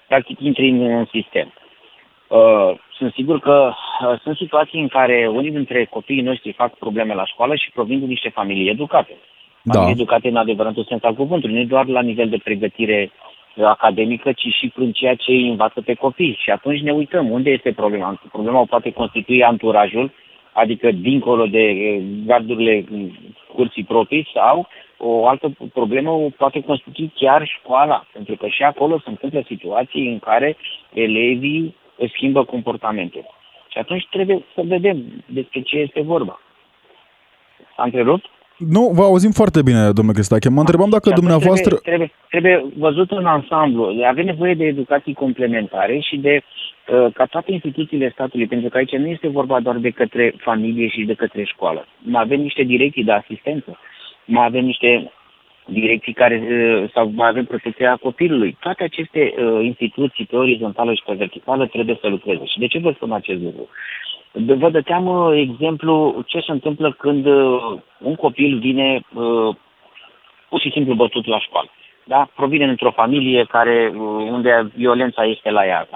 practic 0.08 0.40
intri 0.40 0.68
în, 0.68 0.80
în 0.80 1.06
sistem. 1.12 1.52
Uh, 2.28 2.70
sunt 2.96 3.12
sigur 3.12 3.40
că 3.40 3.72
uh, 3.72 4.20
sunt 4.22 4.36
situații 4.36 4.80
în 4.80 4.88
care 4.88 5.28
unii 5.32 5.50
dintre 5.50 5.84
copiii 5.84 6.22
noștri 6.22 6.52
fac 6.52 6.74
probleme 6.74 7.14
la 7.14 7.26
școală 7.26 7.54
și 7.54 7.70
provin 7.70 7.98
din 7.98 8.08
niște 8.08 8.28
familii 8.28 8.70
educate. 8.70 9.16
Da. 9.62 9.72
Familii 9.72 10.00
educate 10.00 10.28
în 10.28 10.36
adevăratul 10.36 10.84
sens 10.84 11.02
al 11.02 11.14
cuvântului, 11.14 11.56
nu 11.58 11.64
doar 11.64 11.86
la 11.86 12.00
nivel 12.00 12.28
de 12.28 12.40
pregătire 12.44 13.10
academică, 13.66 14.32
ci 14.32 14.46
și 14.58 14.68
prin 14.74 14.92
ceea 14.92 15.14
ce 15.14 15.30
îi 15.30 15.48
învață 15.48 15.80
pe 15.80 15.94
copii. 15.94 16.38
Și 16.42 16.50
atunci 16.50 16.80
ne 16.80 16.92
uităm 16.92 17.30
unde 17.30 17.50
este 17.50 17.72
problema. 17.72 18.20
Problema 18.32 18.60
o 18.60 18.64
poate 18.64 18.92
constitui 18.92 19.44
anturajul, 19.44 20.12
adică 20.52 20.90
dincolo 20.90 21.46
de 21.46 21.62
eh, 21.62 22.02
gardurile 22.26 22.84
curții 23.54 23.84
proprii 23.84 24.28
sau 24.34 24.68
o 24.96 25.26
altă 25.26 25.52
problemă 25.72 26.10
o 26.10 26.28
poate 26.36 26.60
constitui 26.60 27.12
chiar 27.14 27.46
școala, 27.46 28.06
pentru 28.12 28.36
că 28.36 28.46
și 28.46 28.62
acolo 28.62 28.98
se 28.98 29.08
întâmplă 29.08 29.42
situații 29.46 30.08
în 30.08 30.18
care 30.18 30.56
elevii 30.92 31.74
își 31.96 32.12
schimbă 32.12 32.44
comportamentul. 32.44 33.24
Și 33.68 33.78
atunci 33.78 34.06
trebuie 34.10 34.44
să 34.54 34.62
vedem 34.64 35.22
despre 35.26 35.60
ce 35.60 35.76
este 35.76 36.00
vorba. 36.00 36.40
S-a 37.76 37.82
întrerupt? 37.82 38.24
Nu, 38.58 38.90
vă 38.94 39.02
auzim 39.02 39.30
foarte 39.30 39.62
bine, 39.62 39.90
domnule 39.92 40.12
Cristache. 40.12 40.48
Mă 40.48 40.60
întrebam 40.60 40.90
dacă 40.90 41.10
dumneavoastră... 41.10 41.74
Trebuie, 41.74 42.12
trebuie, 42.30 42.56
trebuie 42.56 42.72
văzut 42.76 43.10
în 43.10 43.26
ansamblu. 43.26 44.04
Avem 44.08 44.24
nevoie 44.24 44.54
de 44.54 44.64
educații 44.64 45.14
complementare 45.14 45.98
și 45.98 46.16
de 46.16 46.40
uh, 46.40 47.12
ca 47.14 47.24
toate 47.24 47.52
instituțiile 47.52 48.10
statului, 48.10 48.46
pentru 48.46 48.68
că 48.68 48.76
aici 48.76 48.96
nu 48.96 49.06
este 49.06 49.28
vorba 49.28 49.60
doar 49.60 49.76
de 49.76 49.90
către 49.90 50.34
familie 50.38 50.88
și 50.88 51.04
de 51.04 51.14
către 51.14 51.44
școală. 51.44 51.86
Mai 51.98 52.22
avem 52.22 52.40
niște 52.40 52.62
direcții 52.62 53.04
de 53.04 53.12
asistență, 53.12 53.78
mai 54.24 54.44
avem 54.44 54.64
niște 54.64 55.12
direcții 55.66 56.12
care, 56.12 56.36
uh, 56.42 56.90
sau 56.94 57.10
mai 57.14 57.28
avem 57.28 57.44
protecția 57.44 57.96
copilului. 57.96 58.56
Toate 58.60 58.82
aceste 58.82 59.34
uh, 59.36 59.64
instituții, 59.64 60.26
pe 60.26 60.36
orizontală 60.36 60.94
și 60.94 61.02
pe 61.06 61.14
verticală, 61.14 61.66
trebuie 61.66 61.98
să 62.00 62.08
lucreze. 62.08 62.44
Și 62.44 62.58
de 62.58 62.66
ce 62.66 62.78
vă 62.78 62.92
spun 62.94 63.12
acest 63.12 63.42
lucru? 63.42 63.68
Vă 64.32 64.70
dăteam 64.70 65.06
uh, 65.06 65.38
exemplu 65.38 66.22
ce 66.26 66.40
se 66.40 66.52
întâmplă 66.52 66.92
când 66.92 67.26
uh, 67.26 67.78
un 67.98 68.14
copil 68.14 68.58
vine 68.58 69.00
uh, 69.14 69.56
pur 70.48 70.60
și 70.60 70.70
simplu 70.70 70.94
bătut 70.94 71.26
la 71.26 71.40
școală. 71.40 71.68
Da? 72.04 72.28
Provine 72.34 72.64
într-o 72.64 72.90
familie 72.90 73.44
care, 73.44 73.92
unde 74.30 74.70
violența 74.74 75.24
este 75.24 75.50
la 75.50 75.66
ea. 75.66 75.88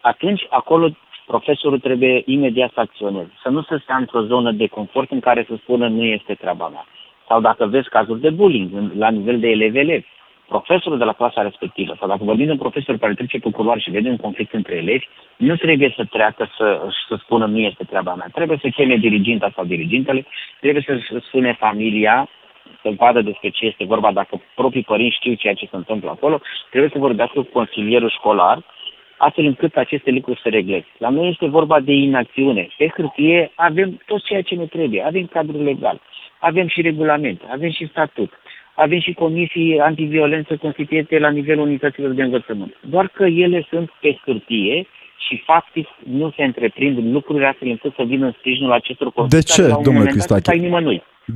Atunci, 0.00 0.46
acolo, 0.50 0.88
profesorul 1.26 1.78
trebuie 1.78 2.22
imediat 2.26 2.72
să 2.72 2.80
acționeze. 2.80 3.32
Să 3.42 3.48
nu 3.48 3.62
se 3.62 3.78
stea 3.82 3.96
într-o 3.96 4.22
zonă 4.22 4.50
de 4.52 4.66
confort 4.66 5.10
în 5.10 5.20
care 5.20 5.44
să 5.48 5.54
spună 5.56 5.88
nu 5.88 6.02
este 6.04 6.34
treaba 6.34 6.68
mea. 6.68 6.86
Sau 7.28 7.40
dacă 7.40 7.66
vezi 7.66 7.88
cazuri 7.88 8.20
de 8.20 8.30
bullying 8.30 8.92
la 8.96 9.10
nivel 9.10 9.38
de 9.38 9.48
elevi-elevi, 9.48 10.06
profesorul 10.54 10.98
de 10.98 11.04
la 11.04 11.18
clasa 11.20 11.42
respectivă, 11.42 11.92
sau 11.98 12.08
dacă 12.08 12.24
vorbim 12.24 12.46
de 12.46 12.56
un 12.56 12.64
profesor 12.66 12.96
care 12.96 13.14
trece 13.14 13.38
pe 13.38 13.50
culoar 13.50 13.78
și 13.80 13.90
vede 13.90 14.08
un 14.08 14.24
conflict 14.26 14.52
între 14.52 14.74
elevi, 14.76 15.06
nu 15.36 15.56
trebuie 15.56 15.92
să 15.96 16.04
treacă 16.04 16.42
să, 16.56 16.68
să 17.08 17.14
spună 17.22 17.46
nu 17.46 17.58
este 17.58 17.84
treaba 17.84 18.14
mea. 18.14 18.28
Trebuie 18.32 18.58
să 18.62 18.68
cheme 18.68 18.96
diriginta 18.96 19.52
sau 19.54 19.64
dirigintele, 19.64 20.26
trebuie 20.60 20.82
să 20.86 21.18
spune 21.26 21.52
familia, 21.52 22.28
să 22.82 22.88
vadă 22.96 23.20
despre 23.20 23.48
ce 23.48 23.66
este 23.66 23.84
vorba, 23.84 24.12
dacă 24.12 24.42
proprii 24.54 24.82
părinți 24.82 25.16
știu 25.16 25.34
ceea 25.34 25.54
ce 25.54 25.68
se 25.70 25.76
întâmplă 25.76 26.10
acolo, 26.10 26.40
trebuie 26.70 26.90
să 26.92 26.98
vorbească 26.98 27.40
cu 27.40 27.48
consilierul 27.52 28.10
școlar, 28.10 28.58
astfel 29.16 29.44
încât 29.44 29.76
aceste 29.76 30.10
lucruri 30.10 30.40
să 30.42 30.48
regleze. 30.48 30.86
La 30.98 31.08
noi 31.08 31.28
este 31.28 31.46
vorba 31.46 31.80
de 31.80 31.92
inacțiune. 31.92 32.68
Pe 32.76 32.86
hârtie 32.96 33.50
avem 33.54 34.00
tot 34.06 34.24
ceea 34.24 34.42
ce 34.42 34.54
ne 34.54 34.66
trebuie. 34.66 35.02
Avem 35.02 35.26
cadrul 35.26 35.62
legal, 35.62 36.00
avem 36.38 36.68
și 36.68 36.80
regulament, 36.80 37.40
avem 37.50 37.70
și 37.70 37.86
statut 37.86 38.32
avem 38.84 39.00
și 39.00 39.12
comisii 39.12 39.78
antiviolență 39.80 40.56
constituite 40.56 41.18
la 41.18 41.30
nivelul 41.30 41.66
unităților 41.66 42.10
de 42.10 42.22
învățământ. 42.22 42.76
Doar 42.80 43.08
că 43.08 43.24
ele 43.24 43.66
sunt 43.70 43.88
pe 44.00 44.18
hârtie 44.24 44.86
și 45.26 45.42
faptic 45.46 45.86
nu 46.04 46.32
se 46.36 46.42
întreprind 46.42 47.12
lucruri 47.12 47.44
astfel 47.44 47.68
încât 47.68 47.92
să 47.94 48.02
vină 48.02 48.26
în 48.26 48.34
sprijinul 48.38 48.72
acestor 48.72 49.12
copii. 49.12 49.38
De 49.38 49.42
ce, 49.42 49.62
domnule 49.82 50.10
Cristache? 50.10 50.50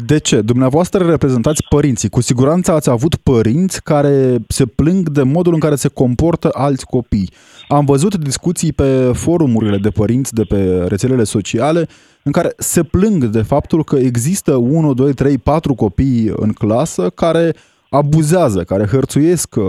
De 0.06 0.18
ce? 0.18 0.40
Dumneavoastră 0.40 1.04
reprezentați 1.04 1.62
părinții. 1.68 2.08
Cu 2.08 2.20
siguranță 2.20 2.72
ați 2.72 2.90
avut 2.90 3.16
părinți 3.16 3.82
care 3.82 4.38
se 4.48 4.66
plâng 4.66 5.08
de 5.08 5.22
modul 5.22 5.54
în 5.54 5.60
care 5.60 5.74
se 5.74 5.88
comportă 5.88 6.50
alți 6.52 6.86
copii. 6.86 7.30
Am 7.68 7.84
văzut 7.84 8.16
discuții 8.16 8.72
pe 8.72 9.10
forumurile 9.14 9.76
de 9.76 9.90
părinți 9.90 10.34
de 10.34 10.42
pe 10.42 10.84
rețelele 10.88 11.24
sociale 11.24 11.88
în 12.22 12.32
care 12.32 12.52
se 12.56 12.82
plâng 12.82 13.24
de 13.24 13.42
faptul 13.42 13.84
că 13.84 13.96
există 13.96 14.54
1, 14.54 14.94
2, 14.94 15.12
3, 15.12 15.38
4 15.38 15.74
copii 15.74 16.32
în 16.36 16.52
clasă 16.52 17.10
care 17.10 17.54
abuzează, 17.90 18.64
care 18.64 18.86
hărțuiesc 18.86 19.54
uh, 19.56 19.64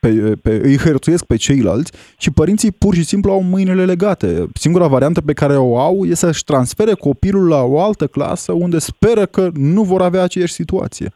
pe, 0.00 0.08
pe, 0.42 0.60
îi 0.62 0.76
hărțuiesc 0.84 1.26
pe 1.26 1.36
ceilalți 1.36 2.16
și 2.18 2.30
părinții 2.32 2.72
pur 2.78 2.94
și 2.94 3.02
simplu 3.02 3.30
au 3.30 3.42
mâinile 3.42 3.84
legate. 3.84 4.26
Singura 4.54 4.86
variantă 4.86 5.20
pe 5.20 5.32
care 5.32 5.56
o 5.56 5.78
au 5.78 6.04
e 6.04 6.14
să-și 6.14 6.44
transfere 6.44 6.92
copilul 6.92 7.48
la 7.48 7.62
o 7.62 7.80
altă 7.80 8.06
clasă 8.06 8.52
unde 8.52 8.78
speră 8.78 9.24
că 9.26 9.48
nu 9.54 9.82
vor 9.82 10.02
avea 10.02 10.22
aceeași 10.22 10.52
situație. 10.52 11.08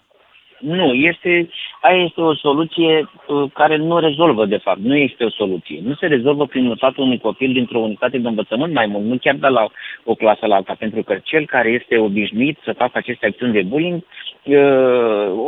Nu, 0.60 0.94
este, 0.94 1.48
aia 1.80 2.02
este 2.04 2.20
o 2.20 2.34
soluție 2.34 3.08
uh, 3.28 3.50
care 3.52 3.76
nu 3.76 3.98
rezolvă, 3.98 4.46
de 4.46 4.56
fapt. 4.56 4.78
Nu 4.78 4.96
este 4.96 5.24
o 5.24 5.30
soluție. 5.30 5.80
Nu 5.82 5.94
se 5.94 6.06
rezolvă 6.06 6.46
prin 6.46 6.64
mutatul 6.64 7.04
unui 7.04 7.18
copil 7.18 7.52
dintr-o 7.52 7.78
unitate 7.78 8.18
de 8.18 8.28
învățământ 8.28 8.72
mai 8.72 8.86
mult, 8.86 9.04
nu 9.04 9.16
chiar 9.20 9.34
de 9.34 9.46
la 9.46 9.68
o 10.04 10.14
clasă 10.14 10.46
la 10.46 10.54
alta, 10.54 10.74
pentru 10.78 11.02
că 11.02 11.18
cel 11.22 11.46
care 11.46 11.68
este 11.68 11.98
obișnuit 11.98 12.58
să 12.64 12.72
facă 12.72 12.98
aceste 12.98 13.26
acțiuni 13.26 13.52
de 13.52 13.62
bullying, 13.62 14.02
uh, 14.02 14.33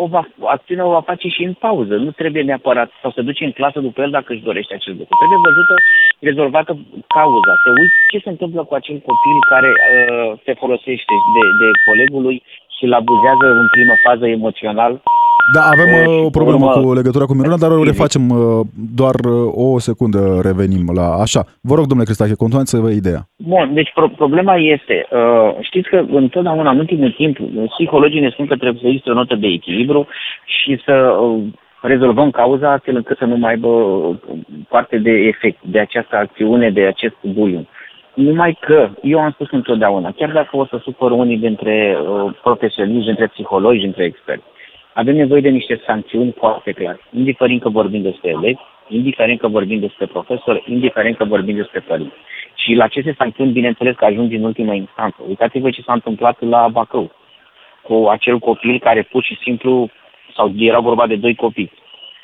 o 0.02 0.06
va, 0.06 0.22
acțiunea 0.56 0.86
o 0.86 0.90
va 0.90 1.00
face 1.00 1.28
și 1.28 1.42
în 1.42 1.52
pauză. 1.52 1.94
Nu 1.96 2.10
trebuie 2.10 2.42
neapărat 2.42 2.90
sau 3.02 3.10
să 3.10 3.22
duce 3.22 3.44
în 3.44 3.52
clasă 3.52 3.80
după 3.80 4.02
el 4.02 4.10
dacă 4.10 4.32
își 4.32 4.46
dorește 4.48 4.74
acest 4.74 4.96
lucru. 4.98 5.16
Trebuie 5.20 5.46
văzută, 5.48 5.74
rezolvată 6.20 6.72
cauza. 7.06 7.52
Se 7.62 7.68
uite 7.80 7.94
ce 8.10 8.18
se 8.24 8.28
întâmplă 8.28 8.64
cu 8.64 8.74
acel 8.74 8.98
copil 9.08 9.36
care 9.52 9.70
uh, 9.70 10.32
se 10.44 10.52
folosește 10.62 11.14
de, 11.34 11.42
de 11.60 11.68
colegul 11.86 12.22
lui 12.22 12.42
și 12.76 12.84
îl 12.84 12.92
abuzează 12.92 13.46
în 13.62 13.68
primă 13.74 13.94
fază 14.06 14.26
emoțional. 14.28 14.92
Da, 15.54 15.60
avem 15.74 15.88
e, 15.88 16.06
uh, 16.06 16.24
o 16.24 16.30
problemă 16.30 16.64
urmă, 16.64 16.80
cu 16.80 16.94
legătura 16.94 17.24
cu 17.24 17.34
Miruna, 17.34 17.56
dar 17.56 17.70
o 17.70 17.84
refacem 17.84 18.30
uh, 18.30 18.66
doar 19.00 19.14
uh, 19.14 19.52
o 19.66 19.78
secundă, 19.78 20.40
revenim 20.42 20.84
la 20.94 21.06
așa. 21.24 21.40
Vă 21.68 21.74
rog, 21.74 21.86
domnule 21.86 22.08
Cristache, 22.08 22.42
continuați 22.42 22.70
să 22.70 22.84
vă 22.84 22.90
ideea. 22.90 23.20
Bun, 23.36 23.70
deci 23.74 23.90
pro- 23.94 24.16
problema 24.22 24.54
este, 24.56 25.06
uh, 25.10 25.50
știți 25.60 25.88
că 25.88 26.04
întotdeauna, 26.10 26.70
în 26.70 26.78
ultimul 26.78 27.12
timp, 27.16 27.36
psihologii 27.68 28.20
ne 28.20 28.30
spun 28.30 28.46
că 28.46 28.56
trebuie 28.56 28.80
să 28.82 28.86
existe 28.86 29.10
o 29.10 29.14
notă 29.14 29.34
de 29.34 29.46
echilibru 29.46 30.06
și 30.44 30.80
să 30.84 30.94
uh, 31.20 31.42
rezolvăm 31.80 32.30
cauza 32.30 32.72
astfel 32.72 32.96
încât 32.96 33.16
să 33.16 33.24
nu 33.24 33.36
mai 33.36 33.50
aibă 33.50 33.70
parte 34.68 34.98
de 34.98 35.10
efect 35.10 35.58
de 35.62 35.78
această 35.78 36.16
acțiune, 36.16 36.70
de 36.70 36.82
acest 36.82 37.16
bullying. 37.22 37.66
Numai 38.14 38.58
că, 38.60 38.88
eu 39.02 39.18
am 39.20 39.30
spus 39.30 39.48
întotdeauna, 39.50 40.12
chiar 40.16 40.30
dacă 40.32 40.56
o 40.56 40.66
să 40.66 40.80
supăr 40.82 41.10
unii 41.10 41.38
dintre 41.38 41.96
uh, 42.00 42.34
profesioniști, 42.42 43.06
dintre 43.06 43.26
psihologi, 43.26 43.80
dintre 43.80 44.04
experți, 44.04 44.44
avem 45.00 45.16
nevoie 45.16 45.40
de 45.40 45.48
niște 45.48 45.80
sancțiuni 45.86 46.32
foarte 46.32 46.72
clare, 46.72 47.00
indiferent 47.12 47.60
că 47.60 47.68
vorbim 47.68 48.02
despre 48.02 48.30
elevi, 48.30 48.60
indiferent 48.88 49.38
că 49.38 49.48
vorbim 49.48 49.80
despre 49.80 50.06
profesori, 50.06 50.64
indiferent 50.66 51.16
că 51.16 51.24
vorbim 51.24 51.56
despre 51.56 51.80
părinți. 51.80 52.14
Și 52.54 52.74
la 52.74 52.84
aceste 52.84 53.14
sancțiuni, 53.18 53.52
bineînțeles 53.52 53.94
că 53.96 54.04
ajung 54.04 54.32
în 54.32 54.44
ultima 54.44 54.74
instanță. 54.74 55.16
Uitați-vă 55.28 55.70
ce 55.70 55.82
s-a 55.82 55.92
întâmplat 55.92 56.36
la 56.40 56.68
Bacău, 56.68 57.10
cu 57.82 58.06
acel 58.10 58.38
copil 58.38 58.78
care 58.78 59.02
pur 59.02 59.22
și 59.22 59.38
simplu, 59.42 59.88
sau 60.36 60.52
era 60.56 60.78
vorba 60.78 61.06
de 61.06 61.16
doi 61.16 61.34
copii. 61.34 61.72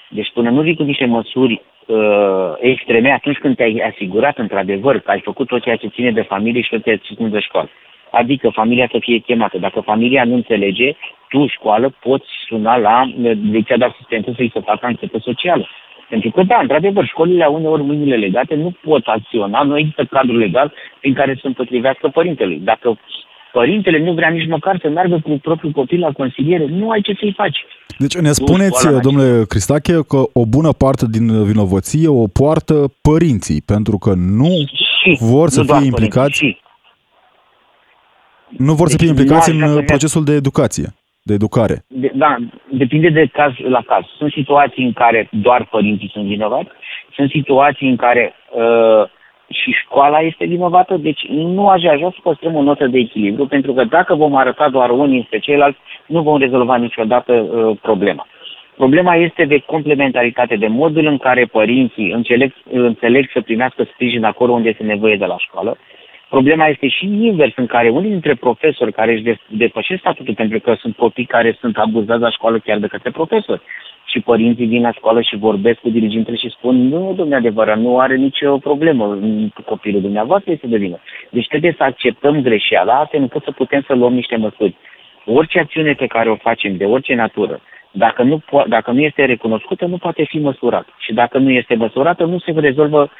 Deci 0.08 0.30
până 0.34 0.50
nu 0.50 0.62
vii 0.62 0.76
cu 0.76 0.82
niște 0.82 1.04
măsuri 1.04 1.62
uh, 1.86 2.52
extreme 2.60 3.10
atunci 3.10 3.38
când 3.38 3.56
te-ai 3.56 3.82
asigurat 3.92 4.38
într-adevăr 4.38 4.98
că 4.98 5.10
ai 5.10 5.20
făcut 5.20 5.46
tot 5.46 5.62
ceea 5.62 5.76
ce 5.76 5.88
ține 5.88 6.10
de 6.10 6.22
familie 6.22 6.62
și 6.62 6.70
tot 6.70 6.82
ceea 6.82 6.96
ce 6.96 7.14
ține 7.14 7.28
de 7.28 7.40
școală. 7.40 7.68
Adică 8.10 8.48
familia 8.48 8.88
să 8.90 8.98
fie 9.00 9.18
chemată. 9.18 9.58
Dacă 9.58 9.80
familia 9.80 10.24
nu 10.24 10.34
înțelege, 10.34 10.96
tu, 11.32 11.46
școală, 11.56 11.86
poți 12.06 12.30
suna 12.48 12.74
la 12.76 12.96
direcția 13.48 13.76
de 13.76 13.84
asistență 13.84 14.32
să-i 14.36 14.54
se 14.54 14.60
facă 14.60 14.86
anchetă 14.86 15.18
socială. 15.28 15.64
Pentru 16.08 16.30
că, 16.30 16.42
da, 16.42 16.58
într-adevăr, 16.60 17.04
școlile 17.06 17.44
au 17.44 17.54
uneori 17.54 17.82
mâinile 17.82 18.16
legate, 18.16 18.54
nu 18.54 18.70
pot 18.82 19.04
acționa, 19.06 19.62
nu 19.62 19.78
există 19.78 20.04
cadru 20.10 20.36
legal 20.36 20.72
prin 21.00 21.14
care 21.14 21.38
să 21.40 21.46
împotrivească 21.46 22.08
părintelui. 22.08 22.58
Dacă 22.70 22.98
părintele 23.52 23.98
nu 23.98 24.12
vrea 24.12 24.28
nici 24.28 24.48
măcar 24.48 24.78
să 24.82 24.88
meargă 24.88 25.20
cu 25.24 25.38
propriul 25.42 25.72
copil 25.72 26.00
la 26.00 26.12
consiliere, 26.12 26.66
nu 26.66 26.90
ai 26.90 27.00
ce 27.00 27.14
să-i 27.18 27.34
faci. 27.36 27.58
Deci 27.98 28.16
ne 28.16 28.32
spuneți, 28.32 29.00
domnule 29.02 29.44
Cristache, 29.48 29.92
că 30.08 30.20
o 30.32 30.46
bună 30.46 30.72
parte 30.72 31.06
din 31.10 31.44
vinovăție 31.44 32.08
o 32.08 32.26
poartă 32.26 32.74
părinții, 33.02 33.62
pentru 33.66 33.98
că 33.98 34.12
nu 34.16 34.52
și, 35.02 35.16
vor 35.20 35.48
să 35.48 35.62
nu 35.62 35.74
fie 35.74 35.86
implicați 35.86 36.36
și. 36.38 36.60
Nu 38.48 38.72
vor 38.74 38.86
deci 38.86 38.90
să 38.90 38.96
fie 39.02 39.08
implicați 39.08 39.50
în 39.50 39.84
procesul 39.84 40.24
de 40.24 40.32
educație, 40.32 40.94
de 41.22 41.34
educare. 41.34 41.84
De, 41.88 42.10
da, 42.14 42.36
depinde 42.68 43.08
de 43.08 43.26
caz 43.26 43.52
la 43.56 43.82
caz. 43.86 44.04
Sunt 44.16 44.32
situații 44.32 44.84
în 44.84 44.92
care 44.92 45.28
doar 45.30 45.66
părinții 45.70 46.10
sunt 46.12 46.24
vinovați, 46.24 46.70
sunt 47.14 47.30
situații 47.30 47.88
în 47.88 47.96
care 47.96 48.34
uh, 48.50 49.08
și 49.48 49.70
școala 49.70 50.20
este 50.20 50.44
vinovată, 50.44 50.96
deci 50.96 51.26
nu 51.28 51.68
aș 51.68 51.82
avea 51.84 52.10
să 52.10 52.18
păstrăm 52.22 52.54
o 52.54 52.62
notă 52.62 52.86
de 52.86 52.98
echilibru, 52.98 53.46
pentru 53.46 53.72
că 53.72 53.84
dacă 53.84 54.14
vom 54.14 54.36
arăta 54.36 54.68
doar 54.68 54.90
unii 54.90 55.24
spre 55.26 55.38
ceilalți, 55.38 55.78
nu 56.06 56.22
vom 56.22 56.38
rezolva 56.38 56.76
niciodată 56.76 57.32
uh, 57.32 57.76
problema. 57.82 58.26
Problema 58.76 59.14
este 59.14 59.44
de 59.44 59.58
complementaritate, 59.66 60.56
de 60.56 60.66
modul 60.66 61.06
în 61.06 61.18
care 61.18 61.44
părinții 61.44 62.10
înțeleg, 62.12 62.52
înțeleg 62.70 63.30
să 63.32 63.40
primească 63.40 63.84
sprijin 63.92 64.24
acolo 64.24 64.52
unde 64.52 64.68
este 64.68 64.82
nevoie 64.82 65.16
de 65.16 65.24
la 65.24 65.36
școală. 65.38 65.76
Problema 66.34 66.66
este 66.66 66.88
și 66.88 67.04
invers, 67.04 67.52
în 67.56 67.66
care 67.66 67.88
unii 67.88 68.10
dintre 68.10 68.34
profesori 68.34 68.92
care 68.92 69.12
își 69.12 69.38
depășesc 69.46 70.00
statutul, 70.00 70.34
pentru 70.34 70.60
că 70.60 70.74
sunt 70.80 70.96
copii 70.96 71.24
care 71.24 71.56
sunt 71.60 71.76
abuzați 71.78 72.20
la 72.20 72.30
școală 72.30 72.58
chiar 72.58 72.78
de 72.78 72.86
către 72.86 73.10
profesori, 73.10 73.60
și 74.04 74.20
părinții 74.20 74.66
vin 74.66 74.82
la 74.82 74.92
școală 74.92 75.20
și 75.20 75.36
vorbesc 75.36 75.78
cu 75.80 75.88
dirigintele 75.88 76.36
și 76.36 76.54
spun 76.56 76.88
nu, 76.88 77.12
domnule 77.16 77.36
adevărat, 77.36 77.78
nu 77.78 77.98
are 77.98 78.16
nicio 78.16 78.58
problemă, 78.58 79.18
copilul 79.64 80.00
dumneavoastră 80.00 80.50
este 80.52 80.66
de 80.66 80.76
vină. 80.76 80.98
Deci 81.30 81.46
trebuie 81.46 81.74
să 81.76 81.82
acceptăm 81.82 82.42
greșeala, 82.42 82.98
astfel 82.98 83.20
încât 83.20 83.42
să 83.42 83.50
putem 83.50 83.82
să 83.86 83.94
luăm 83.94 84.14
niște 84.14 84.36
măsuri. 84.36 84.74
Orice 85.24 85.58
acțiune 85.58 85.92
pe 85.92 86.06
care 86.06 86.30
o 86.30 86.36
facem, 86.36 86.76
de 86.76 86.84
orice 86.84 87.14
natură, 87.14 87.60
dacă 87.90 88.22
nu, 88.22 88.38
po- 88.38 88.66
dacă 88.68 88.90
nu 88.90 89.00
este 89.00 89.24
recunoscută, 89.24 89.86
nu 89.86 89.96
poate 89.96 90.24
fi 90.24 90.38
măsurată. 90.38 90.92
Și 90.98 91.12
dacă 91.12 91.38
nu 91.38 91.50
este 91.50 91.74
măsurată, 91.74 92.24
nu 92.24 92.38
se 92.38 92.52
rezolvă 92.56 93.10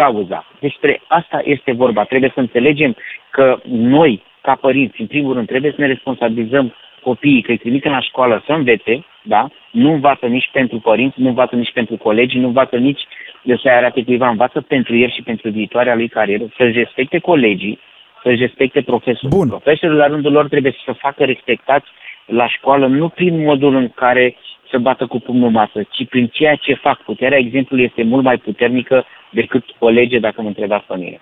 cauza. 0.00 0.44
Despre 0.60 1.00
asta 1.06 1.40
este 1.44 1.72
vorba. 1.72 2.04
Trebuie 2.04 2.30
să 2.34 2.40
înțelegem 2.40 2.96
că 3.30 3.46
noi, 3.68 4.22
ca 4.40 4.54
părinți, 4.54 5.00
în 5.00 5.06
primul 5.06 5.34
rând, 5.34 5.46
trebuie 5.46 5.72
să 5.76 5.80
ne 5.80 5.86
responsabilizăm 5.86 6.74
copiii, 7.02 7.42
că 7.42 7.50
îi 7.50 7.64
trimitem 7.64 7.92
la 7.92 8.00
școală 8.00 8.42
să 8.46 8.52
învețe, 8.52 9.04
da? 9.22 9.48
nu 9.70 9.92
învață 9.92 10.26
nici 10.26 10.50
pentru 10.52 10.78
părinți, 10.78 11.20
nu 11.20 11.28
învață 11.28 11.54
nici 11.56 11.72
pentru 11.72 11.96
colegi, 11.96 12.38
nu 12.38 12.46
învață 12.46 12.76
nici 12.76 13.02
de 13.42 13.56
să 13.62 13.68
arate 13.68 14.04
cuiva, 14.04 14.28
învață 14.28 14.60
pentru 14.60 14.96
el 14.96 15.10
și 15.10 15.22
pentru 15.22 15.50
viitoarea 15.50 15.94
lui 15.94 16.08
carieră, 16.08 16.44
să-și 16.56 16.78
respecte 16.78 17.18
colegii, 17.18 17.78
să-și 18.22 18.40
respecte 18.40 18.82
profesorii. 18.82 19.36
Bun. 19.36 19.48
Profesorii 19.48 19.96
la 19.96 20.06
rândul 20.06 20.32
lor 20.32 20.48
trebuie 20.48 20.74
să 20.84 20.92
facă 20.92 21.24
respectați 21.24 21.86
la 22.26 22.48
școală, 22.48 22.86
nu 22.86 23.08
prin 23.08 23.44
modul 23.44 23.74
în 23.74 23.88
care 23.88 24.36
să 24.70 24.78
bată 24.78 25.06
cu 25.06 25.18
pumnul 25.18 25.50
masă, 25.50 25.82
ci 25.90 26.08
prin 26.08 26.26
ceea 26.26 26.54
ce 26.54 26.74
fac. 26.74 27.02
Puterea 27.02 27.38
exemplului 27.38 27.84
este 27.84 28.02
mult 28.02 28.24
mai 28.24 28.38
puternică 28.38 29.04
decât 29.32 29.64
o 29.78 29.88
lege, 29.88 30.18
dacă 30.18 30.42
mă 30.42 30.48
întrebați 30.48 30.86
pe 30.86 30.96
mine. 30.96 31.20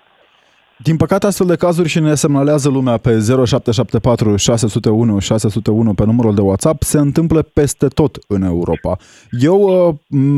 Din 0.77 0.97
păcate, 0.97 1.25
astfel 1.25 1.47
de 1.47 1.55
cazuri 1.55 1.89
și 1.89 1.99
ne 1.99 2.15
semnalează 2.15 2.69
lumea 2.69 2.97
pe 2.97 3.09
0774 3.09 4.35
601 4.35 5.19
601 5.19 5.93
pe 5.93 6.05
numărul 6.05 6.35
de 6.35 6.41
WhatsApp 6.41 6.83
se 6.83 6.97
întâmplă 6.97 7.41
peste 7.41 7.87
tot 7.87 8.17
în 8.27 8.41
Europa. 8.41 8.97
Eu 9.29 9.59
uh, 9.59 9.95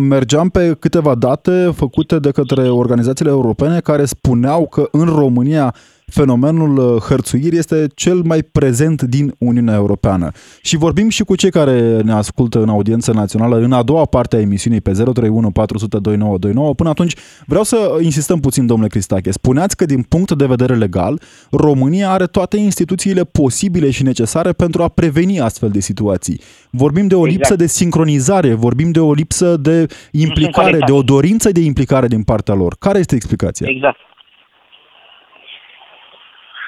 mergeam 0.10 0.50
pe 0.50 0.76
câteva 0.80 1.16
date 1.16 1.72
făcute 1.76 2.20
de 2.20 2.32
către 2.32 2.62
organizațiile 2.70 3.32
europene 3.32 3.80
care 3.80 4.06
spuneau 4.06 4.68
că 4.68 4.88
în 4.92 5.06
România 5.06 5.74
fenomenul 6.12 6.78
uh, 6.78 7.02
hărțuirii 7.02 7.58
este 7.58 7.88
cel 7.96 8.22
mai 8.22 8.44
prezent 8.44 9.02
din 9.02 9.34
Uniunea 9.38 9.76
Europeană. 9.76 10.32
Și 10.62 10.78
vorbim 10.78 11.10
și 11.10 11.24
cu 11.24 11.36
cei 11.36 11.52
care 11.52 12.02
ne 12.02 12.12
ascultă 12.12 12.62
în 12.62 12.70
audiență 12.70 13.12
națională 13.12 13.58
în 13.58 13.72
a 13.72 13.84
doua 13.84 14.06
parte 14.06 14.36
a 14.36 14.40
emisiunii 14.40 14.82
pe 14.82 14.92
031 14.92 15.52
400 15.52 15.98
2929. 16.00 16.74
Până 16.74 16.90
atunci 16.90 17.14
vreau 17.46 17.64
să 17.64 17.98
insistăm 18.02 18.40
puțin, 18.40 18.66
domnule 18.66 18.90
Cristache. 18.90 19.32
Spuneați 19.32 19.76
că 19.76 19.86
din 19.86 20.02
punct 20.02 20.32
de 20.32 20.46
vedere 20.46 20.76
legal, 20.76 21.22
România 21.52 22.10
are 22.10 22.26
toate 22.26 22.58
instituțiile 22.58 23.24
posibile 23.24 23.90
și 23.90 24.04
necesare 24.04 24.52
pentru 24.52 24.84
a 24.84 24.88
preveni 24.88 25.40
astfel 25.40 25.70
de 25.70 25.80
situații. 25.80 26.42
Vorbim 26.70 27.08
de 27.08 27.16
o 27.16 27.28
exact. 27.28 27.38
lipsă 27.38 27.56
de 27.56 27.68
sincronizare, 27.68 28.54
vorbim 28.54 28.92
de 28.92 29.00
o 29.00 29.14
lipsă 29.14 29.58
de 29.58 29.86
implicare, 30.12 30.80
de 30.86 30.92
o 30.92 31.02
dorință 31.02 31.52
de 31.52 31.60
implicare 31.60 32.08
din 32.08 32.24
partea 32.24 32.54
lor. 32.54 32.76
Care 32.80 33.00
este 33.00 33.16
explicația? 33.16 33.68
Exact. 33.70 33.98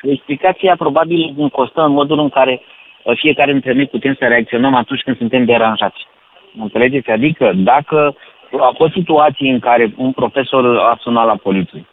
Explicația 0.02 0.76
probabil 0.76 1.50
constă 1.52 1.82
în 1.82 1.92
modul 1.92 2.20
în 2.20 2.30
care 2.30 2.62
uh, 3.04 3.18
fiecare 3.18 3.52
dintre 3.52 3.74
noi 3.74 3.88
putem 3.88 4.16
să 4.20 4.26
reacționăm 4.28 4.76
atunci 4.76 5.02
când 5.02 5.18
suntem 5.18 5.46
deranjați. 5.46 6.08
Înțelegeți? 6.60 7.10
Adică 7.10 7.52
dacă 7.56 8.16
a 8.60 8.74
fost 8.78 8.94
situații 8.94 9.50
în 9.50 9.60
care 9.60 9.94
un 9.98 10.12
profesor 10.12 10.78
a 10.78 10.98
sunat 11.00 11.26
la 11.26 11.36
poliție, 11.36 11.86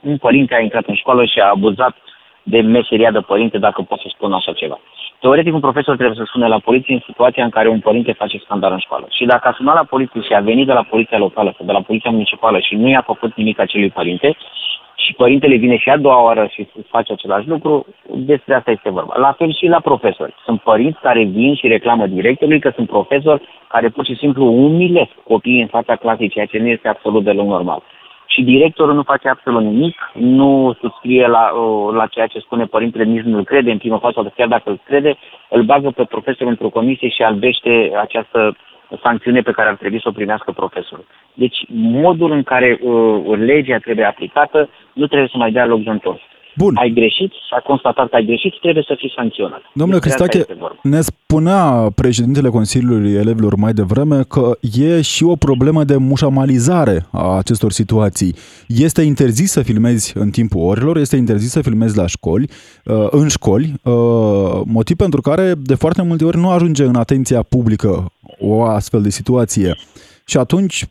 un 0.00 0.16
părinte 0.16 0.54
a 0.54 0.60
intrat 0.60 0.86
în 0.86 0.94
școală 0.94 1.24
și 1.24 1.38
a 1.38 1.48
abuzat 1.48 1.96
de 2.42 2.60
meseria 2.60 3.10
de 3.10 3.20
părinte, 3.20 3.58
dacă 3.58 3.82
pot 3.82 4.00
să 4.00 4.06
spun 4.08 4.32
așa 4.32 4.52
ceva. 4.52 4.80
Teoretic, 5.20 5.54
un 5.54 5.60
profesor 5.60 5.96
trebuie 5.96 6.16
să 6.16 6.30
sune 6.32 6.46
la 6.48 6.58
poliție 6.58 6.94
în 6.94 7.02
situația 7.06 7.44
în 7.44 7.50
care 7.50 7.68
un 7.68 7.80
părinte 7.80 8.12
face 8.12 8.38
scandal 8.38 8.72
în 8.72 8.78
școală. 8.78 9.06
Și 9.10 9.24
dacă 9.24 9.48
a 9.48 9.52
sunat 9.52 9.74
la 9.74 9.84
poliție 9.84 10.20
și 10.20 10.34
a 10.34 10.40
venit 10.40 10.66
de 10.66 10.72
la 10.72 10.82
poliția 10.82 11.18
locală 11.18 11.54
sau 11.56 11.66
de 11.66 11.72
la 11.72 11.80
poliția 11.80 12.10
municipală 12.10 12.58
și 12.58 12.74
nu 12.74 12.88
i-a 12.88 13.02
făcut 13.02 13.34
nimic 13.34 13.58
acelui 13.58 13.90
părinte, 13.90 14.36
și 15.04 15.12
părintele 15.12 15.56
vine 15.56 15.76
și 15.76 15.88
a 15.88 15.96
doua 15.96 16.22
oară 16.22 16.48
și 16.50 16.68
face 16.88 17.12
același 17.12 17.48
lucru, 17.48 17.86
despre 18.14 18.54
asta 18.54 18.70
este 18.70 18.90
vorba. 18.90 19.14
La 19.16 19.32
fel 19.32 19.52
și 19.52 19.66
la 19.66 19.80
profesori. 19.80 20.34
Sunt 20.44 20.60
părinți 20.60 21.00
care 21.00 21.24
vin 21.24 21.54
și 21.54 21.68
reclamă 21.68 22.06
directorului 22.06 22.60
că 22.60 22.72
sunt 22.74 22.88
profesori 22.88 23.48
care 23.68 23.88
pur 23.88 24.04
și 24.04 24.14
simplu 24.14 24.44
umilesc 24.44 25.10
copiii 25.24 25.60
în 25.60 25.66
fața 25.66 25.96
clasei, 25.96 26.28
ceea 26.28 26.46
ce 26.46 26.58
nu 26.58 26.66
este 26.66 26.88
absolut 26.88 27.24
deloc 27.24 27.46
normal. 27.46 27.82
Și 28.26 28.42
directorul 28.42 28.94
nu 28.94 29.02
face 29.02 29.28
absolut 29.28 29.62
nimic, 29.62 30.10
nu 30.14 30.76
subscrie 30.80 31.26
la, 31.26 31.50
la 31.92 32.06
ceea 32.06 32.26
ce 32.26 32.38
spune 32.38 32.64
părintele, 32.64 33.04
nici 33.04 33.22
nu-l 33.22 33.44
crede 33.44 33.70
în 33.70 33.78
primă 33.78 33.98
fază, 33.98 34.32
chiar 34.36 34.48
dacă 34.48 34.70
îl 34.70 34.80
crede, 34.84 35.16
îl 35.48 35.62
bagă 35.62 35.90
pe 35.90 36.04
profesor 36.04 36.46
într-o 36.46 36.68
comisie 36.68 37.08
și 37.08 37.22
albește 37.22 37.92
această 38.00 38.56
sancțiune 39.02 39.40
pe 39.40 39.50
care 39.50 39.68
ar 39.68 39.76
trebui 39.76 40.00
să 40.00 40.08
o 40.08 40.16
primească 40.18 40.52
profesorul. 40.52 41.06
Deci 41.34 41.64
modul 41.68 42.30
în 42.30 42.42
care 42.42 42.78
uh, 42.82 43.38
legea 43.38 43.78
trebuie 43.78 44.04
aplicată 44.04 44.68
nu 44.92 45.06
trebuie 45.06 45.28
să 45.30 45.36
mai 45.36 45.52
dea 45.52 45.66
loc 45.66 45.82
de 45.82 45.90
întors. 45.90 46.20
Bun. 46.56 46.76
Ai 46.76 46.90
greșit, 46.90 47.32
s-a 47.50 47.60
constatat 47.66 48.08
că 48.08 48.16
ai 48.16 48.24
greșit, 48.24 48.60
trebuie 48.60 48.84
să 48.86 48.94
fii 48.98 49.12
sancționat. 49.16 49.62
Domnule 49.72 50.00
Cristache, 50.00 50.44
ne 50.82 51.00
spunea 51.00 51.88
președintele 51.94 52.48
Consiliului 52.48 53.12
Elevilor 53.12 53.54
mai 53.54 53.72
devreme 53.72 54.22
că 54.28 54.50
e 54.78 55.02
și 55.02 55.24
o 55.24 55.36
problemă 55.36 55.84
de 55.84 55.96
mușamalizare 55.96 57.06
a 57.12 57.36
acestor 57.36 57.72
situații. 57.72 58.34
Este 58.68 59.02
interzis 59.02 59.50
să 59.50 59.62
filmezi 59.62 60.12
în 60.18 60.30
timpul 60.30 60.60
orilor, 60.60 60.96
este 60.96 61.16
interzis 61.16 61.50
să 61.50 61.62
filmezi 61.62 61.96
la 61.96 62.06
școli, 62.06 62.48
uh, 62.84 63.06
în 63.10 63.28
școli, 63.28 63.72
uh, 63.82 63.92
motiv 64.64 64.96
pentru 64.96 65.20
care 65.20 65.52
de 65.62 65.74
foarte 65.74 66.02
multe 66.02 66.24
ori 66.24 66.36
nu 66.36 66.50
ajunge 66.50 66.84
în 66.84 66.96
atenția 66.96 67.42
publică 67.42 68.12
o 68.40 68.62
astfel 68.62 69.02
de 69.02 69.10
situație. 69.10 69.74
Și 70.26 70.36
atunci 70.36 70.84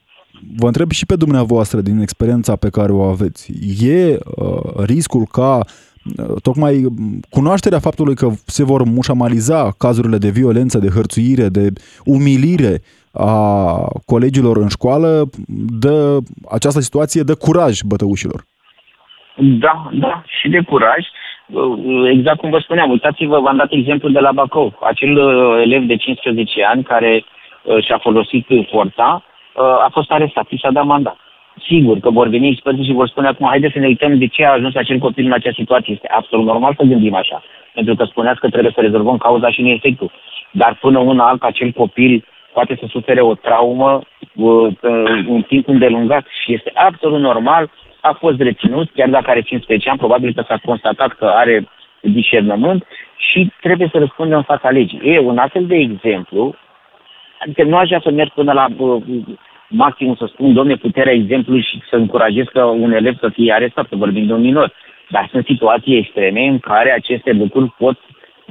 vă 0.57 0.67
întreb 0.67 0.91
și 0.91 1.05
pe 1.05 1.15
dumneavoastră 1.15 1.81
din 1.81 1.99
experiența 1.99 2.55
pe 2.55 2.69
care 2.69 2.91
o 2.91 3.01
aveți. 3.01 3.51
E 3.81 4.17
uh, 4.35 4.83
riscul 4.85 5.25
ca 5.31 5.57
uh, 5.57 6.41
tocmai 6.41 6.85
cunoașterea 7.29 7.79
faptului 7.79 8.15
că 8.15 8.29
se 8.45 8.63
vor 8.63 8.83
mușamaliza 8.83 9.71
cazurile 9.77 10.17
de 10.17 10.29
violență, 10.29 10.77
de 10.77 10.87
hărțuire, 10.87 11.47
de 11.47 11.67
umilire 12.05 12.81
a 13.13 13.73
colegilor 14.05 14.57
în 14.57 14.67
școală, 14.67 15.29
dă 15.79 16.17
această 16.51 16.79
situație 16.79 17.21
de 17.21 17.33
curaj 17.33 17.79
bătăușilor. 17.81 18.43
Da, 19.35 19.89
da, 19.91 20.23
și 20.39 20.49
de 20.49 20.61
curaj. 20.61 21.05
Uh, 21.45 22.09
exact 22.11 22.39
cum 22.39 22.49
vă 22.49 22.59
spuneam, 22.59 22.89
uitați-vă, 22.89 23.39
v-am 23.39 23.57
dat 23.57 23.71
exemplu 23.71 24.09
de 24.09 24.19
la 24.19 24.31
Bacău. 24.31 24.79
Acel 24.81 25.17
uh, 25.17 25.61
elev 25.65 25.83
de 25.83 25.95
15 25.95 26.65
ani 26.65 26.83
care 26.83 27.23
și-a 27.81 27.97
folosit 27.97 28.47
forța, 28.71 29.23
a 29.85 29.89
fost 29.91 30.11
arestat 30.11 30.47
și 30.47 30.59
s-a 30.61 30.71
dat 30.71 30.85
mandat. 30.85 31.17
Sigur 31.67 31.99
că 31.99 32.09
vor 32.09 32.27
veni 32.27 32.47
experții 32.47 32.85
și 32.85 32.93
vor 32.93 33.07
spune 33.07 33.27
acum, 33.27 33.47
haideți 33.47 33.73
să 33.73 33.79
ne 33.79 33.87
uităm 33.87 34.17
de 34.17 34.27
ce 34.27 34.45
a 34.45 34.51
ajuns 34.51 34.75
acel 34.75 34.97
copil 34.97 35.25
în 35.25 35.31
acea 35.31 35.51
situație. 35.53 35.93
Este 35.93 36.07
absolut 36.11 36.45
normal 36.45 36.73
să 36.77 36.83
gândim 36.83 37.15
așa. 37.15 37.43
Pentru 37.73 37.95
că 37.95 38.03
spuneați 38.03 38.39
că 38.39 38.49
trebuie 38.49 38.71
să 38.75 38.81
rezolvăm 38.81 39.17
cauza 39.17 39.49
și 39.49 39.61
nu 39.61 39.67
efectul. 39.67 40.11
Dar 40.51 40.77
până 40.81 40.99
una 40.99 41.27
alta, 41.27 41.47
acel 41.47 41.71
copil 41.71 42.25
poate 42.53 42.77
să 42.79 42.85
sufere 42.89 43.21
o 43.21 43.33
traumă 43.33 44.01
uh, 44.35 44.67
un 45.27 45.41
timp 45.47 45.67
îndelungat 45.67 46.25
și 46.43 46.53
este 46.53 46.71
absolut 46.73 47.19
normal. 47.19 47.71
A 48.01 48.11
fost 48.11 48.39
reținut, 48.39 48.89
chiar 48.93 49.09
dacă 49.09 49.29
are 49.29 49.41
15 49.41 49.89
ani, 49.89 49.97
probabil 49.97 50.33
că 50.33 50.43
s-a 50.47 50.59
constatat 50.65 51.11
că 51.11 51.25
are 51.25 51.67
discernământ 52.01 52.85
și 53.17 53.51
trebuie 53.61 53.89
să 53.91 53.97
răspundă 53.97 54.35
în 54.35 54.43
fața 54.43 54.69
legii. 54.69 55.01
E 55.03 55.19
un 55.19 55.37
astfel 55.37 55.65
de 55.65 55.75
exemplu, 55.75 56.55
adică 57.39 57.63
nu 57.63 57.77
aș 57.77 57.87
vrea 57.87 58.01
să 58.03 58.11
merg 58.11 58.31
până 58.31 58.51
la 58.53 58.67
uh, 58.77 59.03
maxim 59.67 60.15
să 60.15 60.25
spun, 60.27 60.53
domne, 60.53 60.75
puterea 60.75 61.13
exemplului 61.13 61.61
și 61.61 61.81
să 61.89 61.95
încurajez 61.95 62.45
că 62.45 62.63
un 62.63 62.91
elev 62.91 63.17
să 63.19 63.29
fie 63.29 63.53
arestat, 63.53 63.87
să 63.89 63.95
vorbim 63.95 64.25
de 64.25 64.33
un 64.33 64.41
minor. 64.41 64.73
Dar 65.09 65.27
sunt 65.31 65.45
situații 65.45 65.97
extreme 65.97 66.41
în 66.41 66.59
care 66.59 66.91
aceste 66.91 67.31
lucruri 67.31 67.73
pot, 67.77 67.99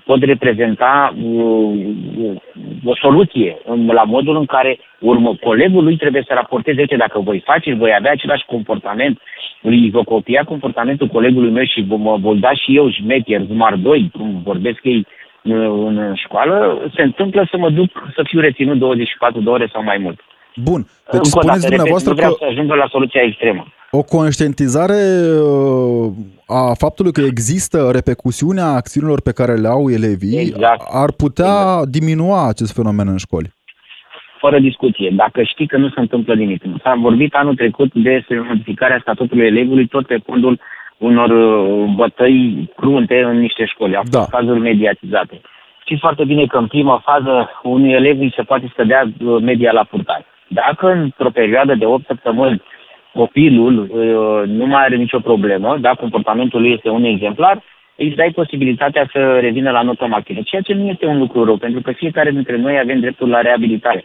pot 0.05 0.22
reprezenta 0.22 1.14
uh, 1.22 2.37
o 2.85 2.94
soluție 2.94 3.57
la 3.87 4.03
modul 4.03 4.37
în 4.37 4.44
care 4.44 4.79
urmă, 4.98 5.35
colegul 5.40 5.85
lui 5.85 5.96
trebuie 5.96 6.22
să 6.27 6.35
raporteze, 6.35 6.81
uite, 6.81 6.96
dacă 6.96 7.18
voi 7.18 7.42
face, 7.44 7.74
voi 7.74 7.94
avea 7.98 8.11
același 8.11 8.44
comportament, 8.44 9.20
îi 9.62 9.90
vă 9.90 10.03
copia 10.03 10.44
comportamentul 10.44 11.07
colegului 11.07 11.51
meu 11.51 11.64
și 11.64 11.85
mă 11.88 12.16
voi 12.16 12.38
da 12.38 12.53
și 12.53 12.77
eu 12.77 12.90
șmecher, 12.90 13.40
zmar 13.40 13.74
2, 13.74 14.11
cum 14.12 14.40
vorbesc 14.44 14.79
ei 14.83 14.96
uh, 14.96 15.17
în 15.50 16.14
școală, 16.14 16.78
se 16.94 17.02
întâmplă 17.02 17.48
să 17.50 17.56
mă 17.56 17.70
duc 17.70 17.90
să 18.14 18.22
fiu 18.26 18.40
reținut 18.40 18.78
24 18.78 19.40
de 19.40 19.50
ore 19.50 19.68
sau 19.72 19.82
mai 19.82 19.98
mult. 19.98 20.20
Bun. 20.56 20.80
Deci 20.82 21.12
Încă 21.12 21.24
spuneți 21.24 21.61
dată, 21.61 21.68
dumneavoastră 21.68 22.11
repet, 22.11 22.24
nu 22.24 22.30
vreau 22.30 22.32
că 22.32 22.44
să 22.44 22.50
ajungă 22.50 22.74
la 22.74 22.88
soluția 22.90 23.22
extremă. 23.22 23.66
O 23.90 24.02
conștientizare 24.02 25.00
uh, 25.42 26.12
a 26.46 26.72
faptului 26.74 27.12
că 27.12 27.20
există 27.20 27.90
repercusiunea 27.92 28.66
acțiunilor 28.66 29.20
pe 29.20 29.32
care 29.32 29.54
le 29.54 29.68
au 29.68 29.90
elevii 29.90 30.38
exact. 30.38 30.82
ar 31.04 31.12
putea 31.12 31.56
exact. 31.58 31.88
diminua 31.88 32.48
acest 32.48 32.72
fenomen 32.74 33.08
în 33.08 33.16
școli. 33.16 33.52
Fără 34.40 34.58
discuție. 34.58 35.11
Dacă 35.16 35.42
știi 35.42 35.66
că 35.66 35.76
nu 35.76 35.88
se 35.88 36.00
întâmplă 36.00 36.34
nimic. 36.34 36.62
S-a 36.82 36.94
vorbit 37.00 37.34
anul 37.34 37.54
trecut 37.54 37.94
de 37.94 38.24
modificarea 38.48 38.98
statutului 39.00 39.46
elevului 39.46 39.87
tot 39.87 40.06
pe 40.06 40.18
fondul 40.24 40.61
unor 40.98 41.30
uh, 41.30 41.92
bătăi 41.94 42.70
crunte 42.76 43.22
în 43.22 43.38
niște 43.38 43.64
școli. 43.64 43.96
Au 43.96 44.02
da. 44.11 44.18
fost 44.18 44.30
cazuri 44.30 44.61
mediatizate. 44.61 45.40
Știți 45.80 46.00
foarte 46.00 46.24
bine 46.24 46.46
că 46.46 46.58
în 46.58 46.66
prima 46.66 47.02
fază 47.04 47.50
unui 47.62 47.92
elev 47.92 48.20
îi 48.20 48.32
se 48.37 48.42
poate 48.42 48.68
scădea 48.72 49.02
uh, 49.24 49.42
media 49.42 49.72
la 49.72 49.84
purtare. 49.84 50.26
Dacă 50.48 50.90
într-o 50.90 51.30
perioadă 51.30 51.74
de 51.74 51.87
8 51.87 52.06
săptămâni 52.06 52.62
copilul 53.12 53.78
uh, 53.78 54.48
nu 54.48 54.66
mai 54.66 54.82
are 54.84 54.96
nicio 54.96 55.20
problemă, 55.20 55.76
dacă 55.80 55.96
comportamentul 56.00 56.61
lui 56.61 56.72
este 56.72 56.88
un 56.88 57.04
exemplar, 57.04 57.62
îi 57.96 58.11
dai 58.11 58.30
posibilitatea 58.30 59.08
să 59.12 59.38
revină 59.38 59.70
la 59.70 59.82
notă 59.82 60.06
maximă, 60.06 60.40
ceea 60.44 60.62
ce 60.62 60.74
nu 60.74 60.87
este 60.87 61.06
un 61.06 61.18
lucru 61.18 61.44
rău, 61.44 61.56
pentru 61.56 61.80
că 61.80 61.92
fiecare 61.92 62.30
dintre 62.30 62.56
noi 62.56 62.78
avem 62.78 63.00
dreptul 63.00 63.28
la 63.28 63.40
reabilitare. 63.40 64.04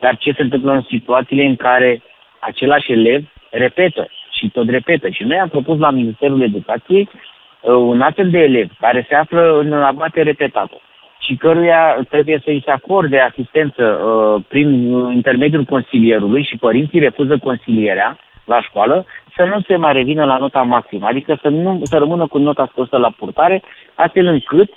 Dar 0.00 0.16
ce 0.16 0.32
se 0.32 0.42
întâmplă 0.42 0.72
în 0.72 0.82
situațiile 0.88 1.44
în 1.44 1.56
care 1.56 2.02
același 2.40 2.92
elev 2.92 3.24
repetă 3.50 4.08
și 4.40 4.50
tot 4.50 4.68
repetă? 4.68 5.08
Și 5.08 5.22
noi 5.22 5.38
am 5.38 5.48
propus 5.48 5.78
la 5.78 5.90
Ministerul 5.90 6.42
Educației 6.42 7.08
uh, 7.60 7.74
un 7.74 8.00
astfel 8.00 8.30
de 8.30 8.38
elev 8.38 8.68
care 8.80 9.06
se 9.08 9.14
află 9.14 9.58
în 9.58 9.72
abate 9.72 10.22
repetată 10.22 10.80
și 11.18 11.36
căruia 11.36 12.06
trebuie 12.08 12.40
să 12.44 12.50
îi 12.50 12.62
se 12.64 12.70
acorde 12.70 13.18
asistență 13.18 13.84
uh, 13.84 14.42
prin 14.48 14.68
intermediul 15.18 15.64
consilierului 15.64 16.42
și 16.44 16.56
părinții 16.56 16.98
refuză 16.98 17.38
consilierea 17.38 18.18
la 18.44 18.60
școală, 18.62 19.06
să 19.36 19.44
nu 19.44 19.60
se 19.60 19.76
mai 19.76 19.92
revină 19.92 20.24
la 20.24 20.36
nota 20.36 20.62
maximă, 20.62 21.06
adică 21.06 21.38
să, 21.42 21.48
nu, 21.48 21.80
să 21.82 21.98
rămână 21.98 22.26
cu 22.26 22.38
nota 22.38 22.68
scosă 22.70 22.96
la 22.96 23.10
purtare, 23.18 23.62
astfel 23.94 24.26
încât 24.26 24.70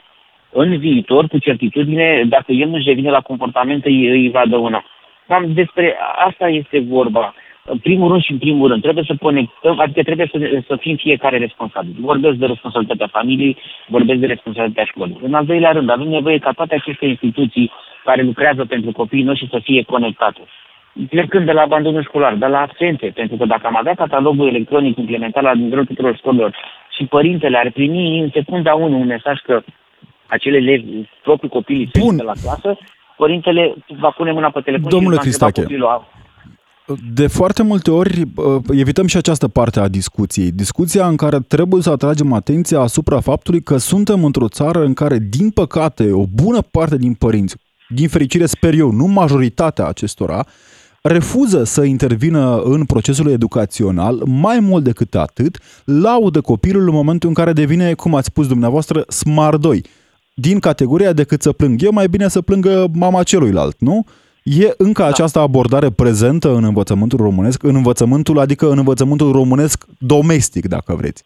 în 0.52 0.78
viitor, 0.78 1.28
cu 1.28 1.38
certitudine, 1.38 2.24
dacă 2.28 2.52
el 2.52 2.68
nu-și 2.68 2.88
revine 2.88 3.10
la 3.10 3.22
comportament, 3.22 3.86
îi, 3.86 4.10
îi 4.10 4.30
va 4.30 4.44
dăuna. 4.50 4.86
Cam 5.28 5.54
despre 5.54 5.98
asta 6.28 6.48
este 6.48 6.80
vorba. 6.80 7.34
În 7.66 7.78
primul 7.78 8.10
rând 8.10 8.22
și 8.22 8.32
în 8.32 8.38
primul 8.38 8.68
rând, 8.68 8.82
trebuie 8.82 9.04
să 9.08 9.16
conectăm, 9.22 9.80
adică 9.80 10.04
trebuie 10.04 10.30
să, 10.32 10.64
să 10.68 10.76
fim 10.76 10.96
fiecare 10.96 11.38
responsabil. 11.38 11.96
Vorbesc 12.00 12.36
de 12.36 12.46
responsabilitatea 12.46 13.08
familiei, 13.08 13.58
vorbesc 13.88 14.20
de 14.20 14.26
responsabilitatea 14.26 14.92
școlii. 14.94 15.20
În 15.22 15.34
al 15.34 15.46
doilea 15.46 15.72
rând, 15.72 15.90
avem 15.90 16.08
nevoie 16.08 16.38
ca 16.38 16.52
toate 16.52 16.76
aceste 16.76 17.06
instituții 17.06 17.72
care 18.04 18.22
lucrează 18.22 18.66
pentru 18.66 18.92
copiii 18.92 19.24
noștri 19.24 19.50
să 19.52 19.60
fie 19.64 19.84
conectate. 19.84 20.42
Plecând 21.10 21.46
de 21.46 21.52
la 21.52 21.62
abandonul 21.62 22.04
școlar, 22.04 22.36
de 22.36 22.46
la 22.46 22.60
absențe, 22.60 23.08
pentru 23.08 23.38
că 23.38 23.46
dacă 23.46 23.68
am 23.68 23.78
avea 23.78 23.94
catalogul 23.94 24.48
electronic 24.48 24.98
implementat 24.98 25.44
la 25.44 25.54
nivelul 25.54 25.86
tuturor 25.86 26.16
școlilor 26.16 26.56
și 26.98 27.06
părintele 27.06 27.58
ar 27.58 27.72
primi 27.72 28.20
în 28.20 28.30
secunda 28.34 28.74
1 28.74 28.98
un 28.98 29.06
mesaj 29.06 29.40
că 29.40 29.62
acele 30.28 30.58
elevi, 30.58 30.86
proprii 31.24 31.50
copii 31.50 31.90
Bun. 32.00 32.16
la 32.16 32.34
clasă, 32.42 32.78
părintele 33.18 33.74
va 33.88 34.10
pune 34.10 34.32
mâna 34.32 34.50
pe 34.50 34.62
telefon 34.62 34.90
Domnule 34.90 35.16
și 35.16 35.22
Cristache, 35.22 35.62
copilul 35.62 35.88
de 37.14 37.28
foarte 37.28 37.64
multe 37.64 37.92
ori 37.92 38.24
evităm 38.70 39.08
și 39.08 39.18
această 39.18 39.48
parte 39.48 39.80
a 39.80 39.88
discuției. 39.88 40.52
Discuția 40.52 41.08
în 41.08 41.16
care 41.16 41.40
trebuie 41.40 41.82
să 41.82 41.90
atragem 41.90 42.34
atenția 42.34 42.80
asupra 42.80 43.20
faptului 43.20 43.62
că 43.62 43.78
suntem 43.78 44.24
într-o 44.24 44.48
țară 44.48 44.86
în 44.86 44.94
care, 44.94 45.18
din 45.30 45.50
păcate, 45.50 46.12
o 46.12 46.26
bună 46.26 46.62
parte 46.62 46.98
din 46.98 47.14
părinți, 47.14 47.56
din 47.90 48.08
fericire 48.08 48.46
sper 48.46 48.74
eu, 48.74 48.92
nu 48.92 49.06
majoritatea 49.06 49.88
acestora, 49.88 50.46
refuză 51.02 51.64
să 51.64 51.84
intervină 51.84 52.62
în 52.62 52.86
procesul 52.86 53.32
educațional, 53.32 54.22
mai 54.26 54.60
mult 54.60 54.84
decât 54.84 55.16
atât, 55.16 55.58
laudă 55.84 56.42
copilul 56.42 56.88
în 56.88 56.94
momentul 56.94 57.30
în 57.30 57.36
care 57.36 57.54
devine, 57.54 57.94
cum 57.94 58.16
ați 58.16 58.28
spus 58.28 58.48
dumneavoastră, 58.48 59.06
smart 59.08 59.60
2 59.62 59.84
din 60.36 60.60
categoria 60.60 61.14
decât 61.14 61.42
să 61.42 61.52
plâng 61.52 61.82
eu, 61.82 61.92
mai 61.92 62.08
bine 62.08 62.28
să 62.28 62.42
plângă 62.42 62.88
mama 62.94 63.24
celuilalt, 63.24 63.76
nu? 63.80 64.06
E 64.44 64.68
încă 64.78 65.02
da. 65.02 65.08
această 65.08 65.40
abordare 65.40 65.88
prezentă 65.96 66.48
în 66.50 66.64
învățământul 66.64 67.20
românesc, 67.20 67.64
în 67.64 67.76
învățământul, 67.76 68.40
adică 68.40 68.66
în 68.66 68.78
învățământul 68.78 69.32
românesc 69.32 69.86
domestic, 70.00 70.66
dacă 70.66 70.94
vreți. 70.96 71.24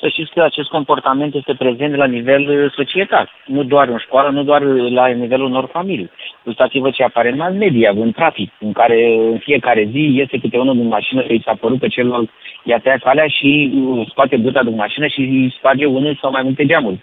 Să 0.00 0.08
știți 0.08 0.30
că 0.34 0.42
acest 0.42 0.68
comportament 0.68 1.34
este 1.34 1.54
prezent 1.58 1.94
la 1.94 2.04
nivel 2.04 2.72
societal, 2.76 3.30
nu 3.46 3.62
doar 3.62 3.88
în 3.88 3.98
școală, 3.98 4.30
nu 4.30 4.42
doar 4.42 4.62
la 4.98 5.06
nivelul 5.06 5.46
unor 5.46 5.68
familii. 5.72 6.10
Uitați-vă 6.44 6.90
ce 6.90 7.02
apare 7.02 7.30
în 7.30 7.36
mass 7.36 7.54
media, 7.56 7.90
în 7.96 8.12
trafic, 8.12 8.52
în 8.60 8.72
care 8.72 9.16
în 9.32 9.38
fiecare 9.38 9.88
zi 9.90 10.14
iese 10.14 10.38
câte 10.38 10.58
unul 10.58 10.76
din 10.76 10.88
mașină 10.88 11.22
că 11.22 11.32
i 11.32 11.42
s-a 11.44 11.54
părut 11.60 11.80
că 11.80 11.88
celălalt 11.88 12.30
i-a 12.64 12.78
tăiat 12.78 13.00
calea 13.00 13.26
și 13.26 13.72
scoate 14.08 14.36
buta 14.36 14.62
din 14.62 14.74
mașină 14.74 15.06
și 15.06 15.20
îi 15.20 15.54
sparge 15.58 15.84
unul 15.86 16.18
sau 16.20 16.30
mai 16.30 16.42
multe 16.42 16.66
geamuri. 16.66 16.98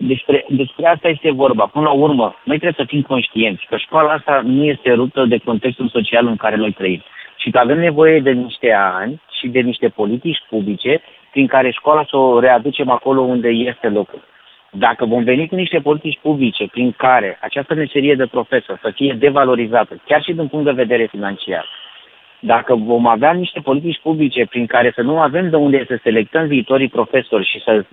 Despre, 0.00 0.44
despre 0.48 0.86
asta 0.86 1.08
este 1.08 1.30
vorba. 1.30 1.66
Până 1.66 1.84
la 1.84 1.92
urmă, 1.92 2.34
noi 2.44 2.58
trebuie 2.58 2.84
să 2.86 2.90
fim 2.92 3.02
conștienți 3.02 3.66
că 3.68 3.76
școala 3.76 4.12
asta 4.12 4.40
nu 4.44 4.64
este 4.64 4.92
ruptă 4.92 5.24
de 5.24 5.38
contextul 5.38 5.88
social 5.88 6.26
în 6.26 6.36
care 6.36 6.56
noi 6.56 6.72
trăim 6.72 7.02
și 7.36 7.50
că 7.50 7.58
avem 7.58 7.78
nevoie 7.78 8.20
de 8.20 8.30
niște 8.30 8.72
ani 8.72 9.20
și 9.38 9.48
de 9.48 9.60
niște 9.60 9.88
politici 9.88 10.42
publice 10.48 11.02
prin 11.30 11.46
care 11.46 11.70
școala 11.70 12.04
să 12.08 12.16
o 12.16 12.40
readucem 12.40 12.90
acolo 12.90 13.20
unde 13.20 13.48
este 13.48 13.88
locul. 13.88 14.22
Dacă 14.70 15.04
vom 15.04 15.24
veni 15.24 15.48
cu 15.48 15.54
niște 15.54 15.78
politici 15.78 16.18
publice 16.22 16.66
prin 16.66 16.92
care 16.92 17.38
această 17.40 17.74
meserie 17.74 18.14
de 18.14 18.26
profesor 18.26 18.78
să 18.82 18.90
fie 18.94 19.16
devalorizată, 19.18 20.02
chiar 20.04 20.22
și 20.22 20.32
din 20.32 20.48
punct 20.48 20.64
de 20.64 20.82
vedere 20.82 21.06
financiar, 21.06 21.66
dacă 22.40 22.74
vom 22.74 23.06
avea 23.06 23.32
niște 23.32 23.60
politici 23.60 24.00
publice 24.02 24.46
prin 24.46 24.66
care 24.66 24.92
să 24.94 25.02
nu 25.02 25.20
avem 25.20 25.50
de 25.50 25.56
unde 25.56 25.84
să 25.88 25.98
selectăm 26.02 26.46
viitorii 26.46 26.88
profesori 26.88 27.46
și 27.46 27.60
să, 27.60 27.84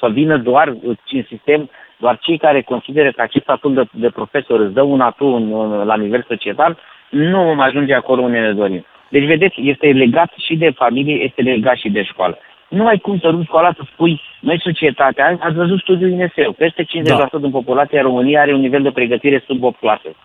să 0.00 0.08
vină 0.08 0.36
doar 0.36 0.68
în 1.12 1.22
sistem, 1.28 1.70
doar 1.96 2.18
cei 2.18 2.38
care 2.38 2.62
consideră 2.62 3.10
că 3.10 3.22
acest 3.22 3.44
statut 3.44 3.74
de, 3.74 3.84
de 3.90 4.08
profesor 4.08 4.60
îți 4.60 4.74
dă 4.74 4.82
un 4.82 5.00
atu 5.00 5.26
în, 5.26 5.52
în, 5.52 5.86
la 5.86 5.96
nivel 5.96 6.24
societal, 6.28 6.78
nu 7.10 7.42
vom 7.42 7.60
ajunge 7.60 7.94
acolo 7.94 8.22
unde 8.22 8.38
ne 8.38 8.52
dorim. 8.52 8.84
Deci, 9.08 9.24
vedeți, 9.24 9.60
este 9.60 9.86
legat 9.86 10.32
și 10.36 10.56
de 10.56 10.70
familie, 10.70 11.14
este 11.14 11.42
legat 11.42 11.76
și 11.76 11.90
de 11.90 12.02
școală. 12.02 12.38
Nu 12.68 12.86
ai 12.86 12.98
cum 12.98 13.18
să 13.18 13.28
rupi 13.28 13.44
școala 13.44 13.72
să 13.72 13.82
spui, 13.92 14.20
noi 14.40 14.60
societatea, 14.60 15.36
ați 15.40 15.54
văzut 15.54 15.78
studiul 15.80 16.10
INSEU, 16.10 16.52
peste 16.52 16.84
50% 16.84 16.86
da. 17.04 17.28
din 17.40 17.50
populația 17.50 18.02
României 18.02 18.38
are 18.38 18.54
un 18.54 18.60
nivel 18.60 18.82
de 18.82 18.90
pregătire 18.90 19.42
sub 19.46 19.62
8 19.62 19.78
clase. 19.78 20.16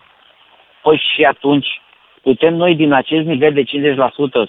Păi 0.82 1.02
și 1.14 1.22
atunci, 1.22 1.80
Putem 2.22 2.54
noi 2.54 2.74
din 2.74 2.92
acest 2.92 3.26
nivel 3.26 3.52
de 3.52 3.62
50% 3.62 3.66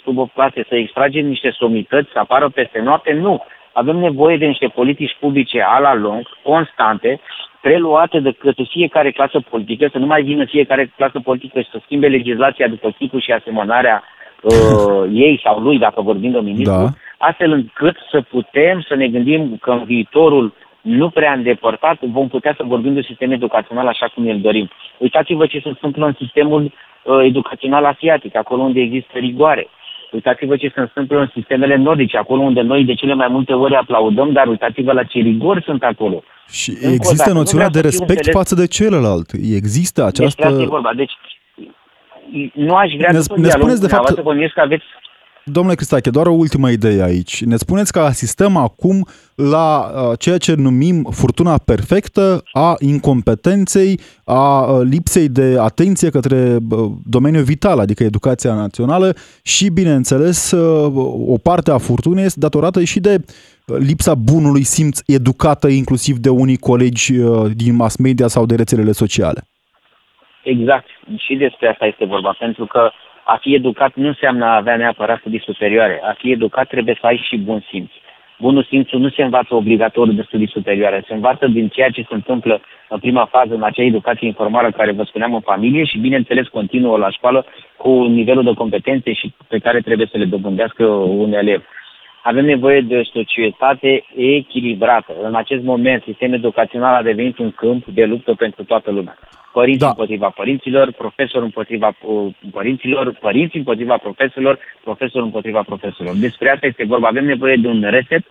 sub 0.04 0.18
o 0.18 0.26
clase 0.26 0.66
să 0.68 0.76
extragem 0.76 1.26
niște 1.26 1.52
somități 1.52 2.12
să 2.12 2.20
apară 2.20 2.50
peste 2.50 2.80
noapte? 2.80 3.14
Nu. 3.14 3.44
Avem 3.74 3.98
nevoie 3.98 4.38
de 4.38 4.46
niște 4.46 4.68
politici 4.68 5.18
publice 5.20 5.62
a 5.62 5.80
la 5.80 5.96
lung, 5.96 6.28
constante, 6.44 7.20
preluate 7.62 8.20
de 8.20 8.32
către 8.32 8.64
fiecare 8.70 9.12
clasă 9.12 9.40
politică, 9.50 9.88
să 9.92 9.98
nu 9.98 10.06
mai 10.06 10.24
vină 10.24 10.46
fiecare 10.46 10.94
clasă 10.96 11.20
politică 11.20 11.62
și 11.62 11.70
să 11.70 11.80
schimbe 11.84 12.08
legislația 12.08 12.68
după 12.68 12.90
chipul 12.98 13.22
și 13.22 13.32
asemănarea 13.32 14.04
uh, 14.42 15.10
ei 15.14 15.40
sau 15.44 15.60
lui, 15.60 15.78
dacă 15.80 16.02
vorbim 16.02 16.32
de 16.32 16.40
ministru, 16.40 16.78
da. 16.78 16.90
astfel 17.18 17.52
încât 17.52 17.98
să 18.12 18.22
putem 18.22 18.82
să 18.88 18.96
ne 18.96 19.08
gândim 19.08 19.58
că 19.62 19.72
în 19.72 19.84
viitorul 19.84 20.54
nu 20.82 21.10
prea 21.10 21.34
îndepărtat 21.34 21.98
vom 22.02 22.28
putea 22.28 22.54
să 22.58 22.64
vorbim 22.68 22.94
de 22.94 23.02
sistem 23.02 23.32
educațional 23.32 23.88
așa 23.88 24.12
cum 24.16 24.28
îl 24.28 24.40
dorim. 24.40 24.70
Uitați-vă 24.98 25.46
ce 25.46 25.60
se 25.60 25.68
întâmplă 25.68 26.06
în 26.06 26.16
sistemul 26.18 26.64
uh, 26.64 27.20
educațional 27.24 27.86
asiatic, 27.86 28.36
acolo 28.36 28.62
unde 28.62 28.80
există 28.80 29.18
rigoare. 29.18 29.68
Uitați-vă 30.12 30.56
ce 30.56 30.72
se 30.76 30.80
întâmplă 30.80 31.20
în 31.20 31.30
sistemele 31.34 31.76
nordice, 31.76 32.18
acolo 32.18 32.42
unde 32.42 32.62
noi 32.62 32.84
de 32.84 32.94
cele 32.94 33.14
mai 33.14 33.28
multe 33.28 33.54
ori 33.54 33.76
aplaudăm, 33.76 34.32
dar 34.32 34.48
uitați-vă 34.48 34.92
la 34.92 35.04
ce 35.04 35.20
rigori 35.20 35.64
sunt 35.64 35.84
acolo. 35.84 36.24
Și 36.52 36.70
Încă 36.70 36.94
există 36.94 37.34
noțiunea 37.34 37.70
de 37.70 37.80
respect 37.80 38.10
înțeles... 38.10 38.36
față 38.36 38.56
de 38.56 38.68
celălalt. 38.68 39.32
Există 39.56 40.06
această... 40.06 40.50
Deci, 40.50 40.68
vorba. 40.68 40.92
Deci, 40.96 41.12
nu 42.54 42.76
aș 42.76 42.92
vrea 42.98 43.12
ne, 43.12 43.18
ne 43.18 43.50
spuneți 43.50 43.82
de 43.82 43.88
fapt... 43.88 44.08
să 44.08 44.22
că 44.54 44.62
aveți 44.62 44.84
Domnule 45.52 45.76
Cristache, 45.76 46.10
doar 46.10 46.28
o 46.28 46.32
ultimă 46.32 46.70
idee 46.70 47.04
aici. 47.04 47.44
Ne 47.44 47.56
spuneți 47.56 47.92
că 47.92 48.00
asistăm 48.00 48.56
acum 48.58 49.06
la 49.36 49.68
uh, 49.80 50.20
ceea 50.20 50.38
ce 50.38 50.54
numim 50.58 51.04
furtuna 51.04 51.56
perfectă 51.66 52.44
a 52.52 52.76
incompetenței, 52.80 54.00
a 54.26 54.62
uh, 54.62 54.88
lipsei 54.90 55.30
de 55.30 55.58
atenție 55.60 56.10
către 56.10 56.58
uh, 56.72 56.92
domeniul 57.10 57.44
vital, 57.44 57.80
adică 57.80 58.04
educația 58.04 58.54
națională 58.54 59.14
și, 59.44 59.70
bineînțeles, 59.70 60.52
o 61.36 61.38
parte 61.44 61.72
a 61.72 61.78
furtunei 61.78 62.26
este 62.26 62.40
datorată 62.40 62.84
și 62.84 63.00
de 63.00 63.18
lipsa 63.90 64.16
bunului 64.16 64.64
simț 64.64 65.00
educată 65.06 65.68
inclusiv 65.68 66.18
de 66.18 66.30
unii 66.30 66.58
colegi 66.58 67.14
din 67.56 67.76
mass 67.76 67.98
media 67.98 68.28
sau 68.28 68.46
de 68.46 68.56
rețelele 68.56 68.92
sociale. 68.92 69.42
Exact. 70.44 70.88
Și 71.18 71.36
despre 71.36 71.70
asta 71.70 71.86
este 71.86 72.06
vorba, 72.06 72.36
pentru 72.40 72.66
că 72.66 72.92
a 73.34 73.38
fi 73.42 73.54
educat 73.54 73.92
nu 73.96 74.08
înseamnă 74.08 74.46
a 74.46 74.56
avea 74.56 74.76
neapărat 74.76 75.20
studii 75.20 75.48
superioare. 75.50 76.00
A 76.04 76.14
fi 76.18 76.32
educat 76.32 76.68
trebuie 76.68 76.98
să 77.00 77.06
ai 77.06 77.26
și 77.28 77.38
bun 77.38 77.64
simț. 77.70 77.92
Bunul 78.40 78.64
simț 78.64 78.90
nu 78.92 79.10
se 79.10 79.24
învață 79.24 79.56
obligatoriu 79.56 80.14
de 80.14 80.22
studii 80.28 80.56
superioare, 80.58 81.04
se 81.08 81.14
învață 81.14 81.48
din 81.48 81.68
ceea 81.68 81.90
ce 81.90 82.02
se 82.02 82.14
întâmplă 82.14 82.62
în 82.90 83.00
prima 83.00 83.26
fază, 83.26 83.54
în 83.54 83.64
acea 83.64 83.84
educație 83.84 84.28
informală 84.28 84.72
care 84.72 84.92
vă 84.92 85.04
spuneam 85.04 85.34
în 85.34 85.40
familie 85.40 85.84
și, 85.84 85.98
bineînțeles, 85.98 86.48
continuă 86.48 86.98
la 86.98 87.10
școală 87.10 87.46
cu 87.78 88.04
nivelul 88.04 88.44
de 88.44 88.54
competențe 88.54 89.14
și 89.14 89.34
pe 89.48 89.58
care 89.58 89.80
trebuie 89.82 90.08
să 90.12 90.18
le 90.18 90.26
dobândească 90.26 90.86
un 91.24 91.34
elev. 91.34 91.64
Avem 92.24 92.46
nevoie 92.46 92.82
de 92.82 92.98
o 92.98 93.04
societate 93.04 94.06
echilibrată. 94.16 95.14
În 95.24 95.36
acest 95.36 95.64
moment, 95.64 96.04
sistemul 96.04 96.36
educațional 96.36 96.96
a 96.96 97.02
devenit 97.02 97.38
un 97.38 97.52
câmp 97.52 97.86
de 97.86 98.06
luptă 98.06 98.34
pentru 98.34 98.64
toată 98.64 98.92
lumea 98.92 99.18
părinți 99.54 99.80
da. 99.80 99.88
împotriva 99.88 100.30
părinților, 100.30 100.92
profesori 100.92 101.44
împotriva 101.44 101.96
uh, 102.02 102.34
părinților, 102.52 103.18
părinți 103.20 103.58
împotriva 103.58 103.98
profesorilor, 103.98 104.60
profesori 104.84 105.24
împotriva 105.24 105.62
profesorilor. 105.62 106.16
Despre 106.16 106.50
asta 106.50 106.66
este 106.66 106.86
vorba. 106.86 107.08
Avem 107.08 107.26
nevoie 107.26 107.56
de 107.56 107.68
un 107.68 107.86
reset 107.90 108.24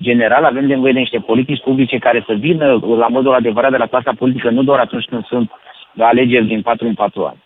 general, 0.00 0.44
avem 0.44 0.64
nevoie 0.66 0.92
de 0.92 0.98
niște 0.98 1.18
politici 1.18 1.62
publice 1.62 1.98
care 1.98 2.24
să 2.26 2.32
vină 2.32 2.66
la 2.98 3.08
modul 3.08 3.34
adevărat 3.34 3.70
de 3.70 3.76
la 3.76 3.86
clasa 3.86 4.12
politică, 4.18 4.50
nu 4.50 4.62
doar 4.62 4.78
atunci 4.78 5.04
când 5.04 5.24
sunt 5.24 5.50
alegeri 5.98 6.46
din 6.46 6.62
4 6.62 6.86
în 6.86 6.94
4 6.94 7.24
ani. 7.24 7.44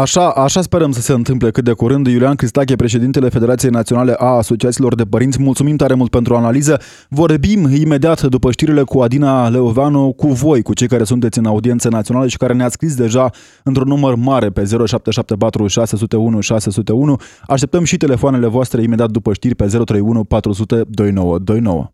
Așa, 0.00 0.28
așa 0.28 0.62
sperăm 0.62 0.92
să 0.92 1.00
se 1.00 1.12
întâmple 1.12 1.50
cât 1.50 1.64
de 1.64 1.72
curând. 1.72 2.06
Iulian 2.06 2.34
Cristache, 2.34 2.76
președintele 2.76 3.28
Federației 3.28 3.70
Naționale 3.70 4.14
a 4.18 4.26
Asociațiilor 4.26 4.94
de 4.94 5.04
Părinți, 5.04 5.42
mulțumim 5.42 5.76
tare 5.76 5.94
mult 5.94 6.10
pentru 6.10 6.34
analiză. 6.34 6.80
Vorbim 7.08 7.68
imediat 7.74 8.22
după 8.22 8.50
știrile 8.50 8.82
cu 8.82 9.00
Adina 9.00 9.48
Leoveanu, 9.48 10.12
cu 10.12 10.28
voi, 10.28 10.62
cu 10.62 10.74
cei 10.74 10.88
care 10.88 11.04
sunteți 11.04 11.38
în 11.38 11.46
audiență 11.46 11.88
națională 11.88 12.28
și 12.28 12.36
care 12.36 12.52
ne-ați 12.52 12.72
scris 12.72 12.94
deja 12.94 13.30
într-un 13.62 13.88
număr 13.88 14.14
mare 14.14 14.50
pe 14.50 14.64
0774 14.64 15.66
601 15.66 16.40
601. 16.40 17.16
Așteptăm 17.46 17.84
și 17.84 17.96
telefoanele 17.96 18.46
voastre 18.46 18.82
imediat 18.82 19.10
după 19.10 19.32
știri 19.32 19.54
pe 19.54 19.64
031 19.66 20.24
400 20.24 20.82
2929. 20.88 21.90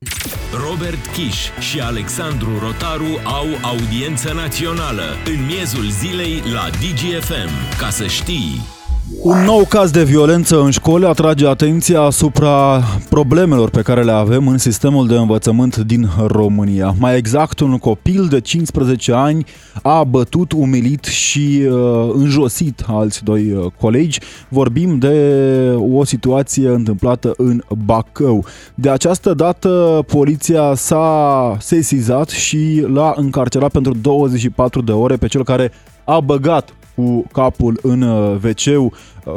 Robert 0.53 1.07
Kiș 1.07 1.37
și 1.69 1.81
Alexandru 1.81 2.51
Rotaru 2.63 3.13
au 3.25 3.47
audiență 3.63 4.33
națională 4.35 5.03
în 5.25 5.47
miezul 5.47 5.91
zilei 5.91 6.43
la 6.55 6.67
DGFM. 6.81 7.79
Ca 7.79 7.89
să 7.90 8.07
știi... 8.07 8.79
Un 9.22 9.44
nou 9.44 9.64
caz 9.68 9.90
de 9.90 10.05
violență 10.05 10.61
în 10.61 10.70
școli 10.70 11.07
atrage 11.07 11.48
atenția 11.48 12.00
asupra 12.00 12.83
problemelor 13.09 13.70
pe 13.70 13.83
care 13.83 14.03
le 14.03 14.11
avem 14.11 14.48
în 14.48 14.59
sistemul 14.59 15.07
de 15.07 15.14
învățământ 15.14 15.76
din 15.76 16.09
România. 16.26 16.94
Mai 16.98 17.16
exact, 17.16 17.61
un 17.61 17.79
copil 17.79 18.26
de 18.26 18.40
15 18.40 19.12
ani 19.12 19.44
a 19.83 20.05
bătut, 20.05 20.53
umilit 20.53 21.05
și 21.05 21.66
uh, 21.70 22.11
înjosit 22.12 22.85
alți 22.87 23.24
doi 23.24 23.53
uh, 23.53 23.66
colegi. 23.81 24.20
Vorbim 24.48 24.98
de 24.98 25.74
o 25.92 26.05
situație 26.05 26.68
întâmplată 26.68 27.35
în 27.37 27.62
Bacău. 27.85 28.44
De 28.74 28.90
această 28.90 29.35
dată, 29.35 30.05
poliția 30.07 30.74
s-a 30.74 31.57
sesizat 31.61 32.29
și 32.29 32.85
l-a 32.92 33.12
încarcerat 33.16 33.70
pentru 33.70 33.94
24 33.94 34.81
de 34.81 34.92
ore 34.92 35.16
pe 35.16 35.26
cel 35.26 35.44
care 35.44 35.72
a 36.05 36.20
băgat 36.20 36.74
cu 37.01 37.27
capul 37.33 37.79
în 37.83 38.03
wc 38.43 38.67
uh, 38.67 38.91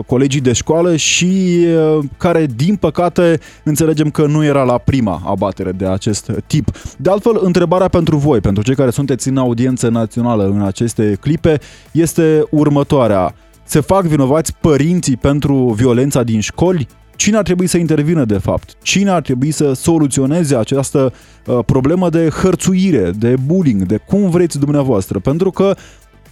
colegii 0.05 0.41
de 0.41 0.53
școală 0.53 0.95
și 0.95 1.57
uh, 1.97 2.05
care, 2.17 2.45
din 2.55 2.75
păcate, 2.75 3.39
înțelegem 3.63 4.09
că 4.09 4.25
nu 4.25 4.45
era 4.45 4.63
la 4.63 4.77
prima 4.77 5.21
abatere 5.25 5.71
de 5.71 5.85
acest 5.85 6.31
tip. 6.47 6.71
De 6.97 7.09
altfel, 7.09 7.39
întrebarea 7.41 7.87
pentru 7.87 8.17
voi, 8.17 8.39
pentru 8.39 8.63
cei 8.63 8.75
care 8.75 8.89
sunteți 8.89 9.27
în 9.27 9.37
audiență 9.37 9.89
națională 9.89 10.45
în 10.45 10.61
aceste 10.61 11.17
clipe, 11.19 11.59
este 11.91 12.43
următoarea. 12.49 13.35
Se 13.63 13.79
fac 13.79 14.03
vinovați 14.03 14.55
părinții 14.61 15.17
pentru 15.17 15.55
violența 15.55 16.23
din 16.23 16.39
școli? 16.39 16.87
Cine 17.15 17.37
ar 17.37 17.43
trebui 17.43 17.67
să 17.67 17.77
intervină 17.77 18.25
de 18.25 18.37
fapt? 18.37 18.73
Cine 18.81 19.09
ar 19.09 19.21
trebui 19.21 19.51
să 19.51 19.73
soluționeze 19.73 20.55
această 20.55 21.13
uh, 21.45 21.59
problemă 21.65 22.09
de 22.09 22.29
hărțuire, 22.29 23.11
de 23.11 23.35
bullying, 23.45 23.83
de 23.83 23.97
cum 23.97 24.29
vreți 24.29 24.59
dumneavoastră? 24.59 25.19
Pentru 25.19 25.51
că 25.51 25.75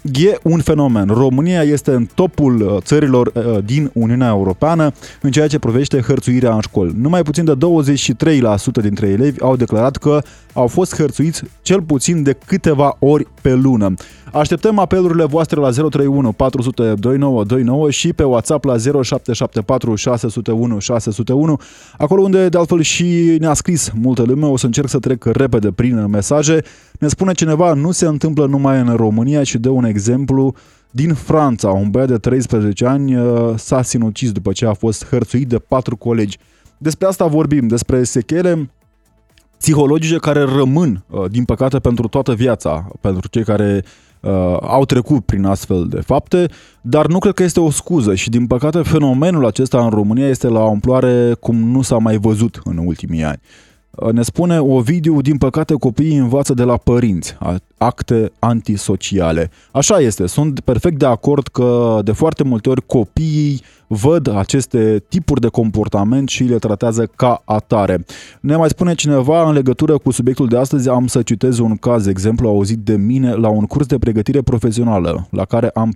e 0.02 0.38
un 0.44 0.60
fenomen. 0.60 1.08
România 1.08 1.62
este 1.62 1.92
în 1.92 2.08
topul 2.16 2.62
uh, 2.62 2.78
țărilor 2.82 3.32
uh, 3.34 3.58
din 3.66 3.90
Uniunea 3.94 4.28
Europeană 4.28 4.94
în 5.22 5.32
ceea 5.32 5.48
ce 5.48 5.60
privește 5.60 6.00
hărțuirea 6.00 6.54
în 6.54 6.60
școli. 6.60 6.94
Numai 6.98 7.24
puțin 7.24 7.46
de 7.46 7.54
23% 7.56 8.82
dintre 8.82 9.08
elevi 9.08 9.42
au 9.42 9.56
declarat 9.56 9.98
că 9.98 10.22
au 10.54 10.68
fost 10.68 10.96
hărțuiți 10.96 11.44
cel 11.62 11.82
puțin 11.82 12.24
de 12.24 12.38
câteva 12.46 12.96
ori 13.00 13.28
pe 13.42 13.54
lună. 13.54 13.94
Așteptăm 14.32 14.80
apelurile 14.80 15.26
voastre 15.26 15.60
la 15.60 15.70
031 15.70 16.32
400 16.32 16.82
2929 16.82 17.92
și 17.92 18.14
pe 18.14 18.24
WhatsApp 18.24 18.64
la 18.64 18.78
0774 18.78 19.96
601 19.96 20.80
601, 20.80 21.60
acolo 21.98 22.22
unde 22.22 22.50
de 22.50 22.58
altfel 22.58 22.82
și 22.82 23.38
ne-a 23.40 23.54
scris 23.54 23.92
multă 24.02 24.24
lume, 24.24 24.46
o 24.46 24.58
să 24.58 24.66
încerc 24.66 24.88
să 24.88 25.00
trec 25.00 25.24
repede 25.24 25.72
prin 25.72 26.10
mesaje. 26.10 26.62
Ne 27.00 27.08
spune 27.08 27.32
cineva, 27.32 27.74
nu 27.74 27.92
se 27.92 28.06
întâmplă 28.06 28.46
numai 28.46 28.80
în 28.80 28.96
România, 28.96 29.44
ci 29.44 29.56
de 29.56 29.70
un 29.70 29.84
exemplu 29.84 30.56
din 30.92 31.14
Franța. 31.14 31.70
Un 31.70 31.90
băiat 31.90 32.08
de 32.08 32.18
13 32.18 32.86
ani 32.86 33.16
uh, 33.16 33.54
s-a 33.56 33.82
sinucis 33.82 34.32
după 34.32 34.52
ce 34.52 34.66
a 34.66 34.74
fost 34.74 35.08
hărțuit 35.08 35.48
de 35.48 35.60
patru 35.60 35.96
colegi. 35.96 36.38
Despre 36.78 37.08
asta 37.08 37.26
vorbim, 37.26 37.68
despre 37.68 38.04
sechele 38.04 38.70
psihologice 39.58 40.16
care 40.16 40.44
rămân, 40.44 41.04
uh, 41.10 41.30
din 41.32 41.44
păcate, 41.44 41.80
pentru 41.80 42.08
toată 42.08 42.34
viața, 42.34 42.88
pentru 43.02 43.28
cei 43.28 43.44
care 43.44 43.84
uh, 43.84 44.10
au 44.62 44.86
trecut 44.86 45.26
prin 45.26 45.46
astfel 45.46 45.88
de 45.90 46.02
fapte, 46.02 46.46
dar 46.82 47.08
nu 47.08 47.20
cred 47.20 47.34
că 47.34 47.44
este 47.44 47.60
o 47.60 47.70
scuză 47.70 48.16
și, 48.16 48.30
din 48.30 48.48
păcate, 48.48 48.82
fenomenul 48.82 49.46
acesta 49.46 49.84
în 49.84 49.90
România 49.90 50.28
este 50.28 50.48
la 50.48 50.60
o 50.60 50.70
amploare 50.70 51.34
cum 51.40 51.56
nu 51.56 51.82
s-a 51.82 51.98
mai 51.98 52.18
văzut 52.18 52.62
în 52.64 52.78
ultimii 52.78 53.24
ani. 53.24 53.40
Uh, 53.90 54.12
ne 54.12 54.22
spune 54.22 54.60
Ovidiu, 54.60 55.22
din 55.22 55.38
păcate 55.38 55.74
copiii 55.74 56.18
învață 56.18 56.54
de 56.54 56.64
la 56.64 56.78
părinți 56.78 57.38
acte 57.78 58.32
antisociale. 58.40 59.52
Așa 59.72 60.00
este, 60.00 60.28
sunt 60.28 60.60
perfect 60.60 61.00
de 61.00 61.06
acord 61.06 61.48
că 61.48 62.00
de 62.04 62.12
foarte 62.12 62.44
multe 62.44 62.70
ori 62.70 62.86
copiii 62.86 63.62
văd 63.94 64.36
aceste 64.36 65.04
tipuri 65.08 65.42
de 65.42 65.48
comportament 65.48 66.30
și 66.30 66.44
le 66.44 66.58
tratează 66.58 67.06
ca 67.16 67.42
atare. 67.46 68.06
Ne 68.42 68.56
mai 68.56 68.70
spune 68.70 68.94
cineva 68.94 69.48
în 69.48 69.54
legătură 69.54 69.98
cu 69.98 70.12
subiectul 70.12 70.48
de 70.48 70.58
astăzi, 70.58 70.90
am 70.90 71.08
să 71.08 71.22
citez 71.22 71.58
un 71.58 71.76
caz, 71.76 72.06
exemplu 72.06 72.48
auzit 72.48 72.78
de 72.78 72.96
mine 72.96 73.34
la 73.34 73.50
un 73.50 73.66
curs 73.66 73.86
de 73.86 73.98
pregătire 73.98 74.42
profesională 74.42 75.28
la 75.32 75.46
care 75.46 75.70
am 75.74 75.94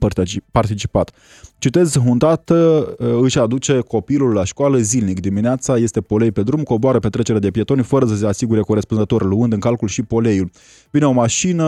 participat. 0.52 1.12
Citez, 1.58 1.96
un 2.06 2.18
tată 2.18 2.56
uh, 3.00 3.08
își 3.22 3.40
aduce 3.40 3.80
copilul 3.80 4.34
la 4.34 4.44
școală 4.44 4.78
zilnic. 4.78 5.20
Dimineața 5.20 5.78
este 5.78 6.02
polei 6.02 6.32
pe 6.32 6.44
drum, 6.44 6.64
coboară 6.64 7.00
pe 7.00 7.10
trecere 7.10 7.40
de 7.40 7.52
pietoni 7.52 7.84
fără 7.84 8.06
să 8.06 8.16
se 8.16 8.28
asigure 8.28 8.62
corespunzător, 8.62 9.24
luând 9.24 9.54
în 9.54 9.60
calcul 9.60 9.88
și 9.88 10.04
poleiul. 10.04 10.50
Vine 10.92 11.06
o 11.06 11.12
mașină, 11.12 11.66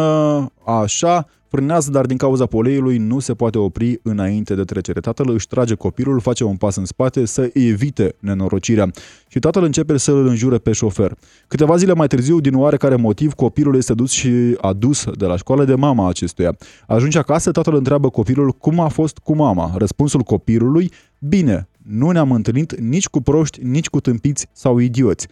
așa, 0.66 1.28
frânează, 1.50 1.92
dar 1.92 2.06
din 2.06 2.18
cauza 2.18 2.46
poleiului 2.46 2.98
nu 2.98 3.20
se 3.20 3.34
poate 3.34 3.58
opri 3.58 4.00
înainte 4.04 4.56
de 4.56 4.64
trecere. 4.64 5.00
Tatăl 5.00 5.30
își 5.30 5.48
trage 5.48 5.76
copilul, 5.76 6.20
face 6.20 6.44
un 6.44 6.56
pas 6.56 6.76
în 6.76 6.86
spate 6.86 7.26
să 7.26 7.50
evite 7.54 8.16
nenorocirea 8.20 8.92
și 9.28 9.40
tatăl 9.40 9.64
începe 9.64 9.98
să 9.98 10.12
îl 10.12 10.28
înjure 10.28 10.58
pe 10.58 10.72
șofer. 10.72 11.18
Câteva 11.48 11.76
zile 11.76 11.94
mai 11.94 12.08
târziu, 12.08 12.40
din 12.40 12.56
oarecare 12.56 12.96
motiv, 12.96 13.34
copilul 13.34 13.76
este 13.76 13.94
dus 13.94 14.12
și 14.12 14.58
adus 14.62 15.06
de 15.18 15.26
la 15.26 15.38
școală 15.38 15.66
de 15.66 15.76
mama 15.76 16.10
acestuia. 16.10 16.58
Ajunge 16.88 17.18
acasă, 17.18 17.52
tatăl 17.52 17.76
întreabă 17.76 18.10
copilul 18.10 18.52
cum 18.52 18.80
a 18.80 18.88
fost 18.88 19.18
cu 19.18 19.36
mama. 19.36 19.72
Răspunsul 19.76 20.22
copilului, 20.22 20.92
bine, 21.20 21.68
nu 21.88 22.12
ne-am 22.12 22.32
întâlnit 22.32 22.80
nici 22.80 23.08
cu 23.08 23.22
proști, 23.22 23.60
nici 23.64 23.90
cu 23.90 24.00
tâmpiți 24.00 24.48
sau 24.52 24.78
idioți. 24.78 25.28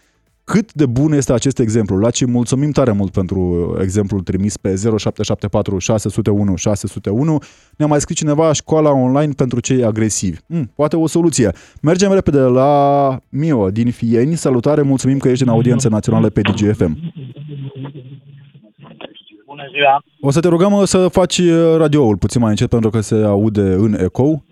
Cât 0.46 0.74
de 0.74 0.86
bun 0.86 1.12
este 1.14 1.34
acest 1.34 1.60
exemplu? 1.60 1.98
La 1.98 2.10
ce 2.10 2.26
mulțumim 2.26 2.72
tare 2.72 2.92
mult 2.92 3.12
pentru 3.12 3.76
exemplul 3.82 4.22
trimis 4.22 4.58
pe 4.58 4.68
0774 4.70 5.78
601 5.78 6.56
601. 6.56 7.40
Ne-a 7.78 7.88
mai 7.88 8.00
scris 8.00 8.18
cineva 8.18 8.54
școala 8.54 8.92
online 8.92 9.34
pentru 9.38 9.60
cei 9.60 9.84
agresivi. 9.84 10.40
Mm, 10.46 10.72
poate 10.76 10.96
o 10.96 11.08
soluție. 11.08 11.52
Mergem 11.82 12.12
repede 12.14 12.40
la 12.40 13.18
Mio 13.30 13.70
din 13.70 13.92
Fieni. 13.92 14.36
Salutare, 14.36 14.82
mulțumim 14.82 15.18
că 15.18 15.30
ești 15.30 15.44
în 15.44 15.50
audiență 15.50 15.90
națională 15.90 16.30
pe 16.30 16.42
DGFM. 16.42 16.98
Bună 19.46 19.64
ziua! 19.72 20.04
O 20.22 20.32
să 20.32 20.40
te 20.40 20.48
rugăm 20.48 20.86
să 20.86 21.08
faci 21.08 21.42
radioul 21.78 22.18
puțin 22.18 22.42
mai 22.42 22.50
încet 22.50 22.70
pentru 22.70 22.90
că 22.90 23.00
se 23.00 23.16
aude 23.16 23.62
în 23.62 23.94
ecou. 24.00 24.44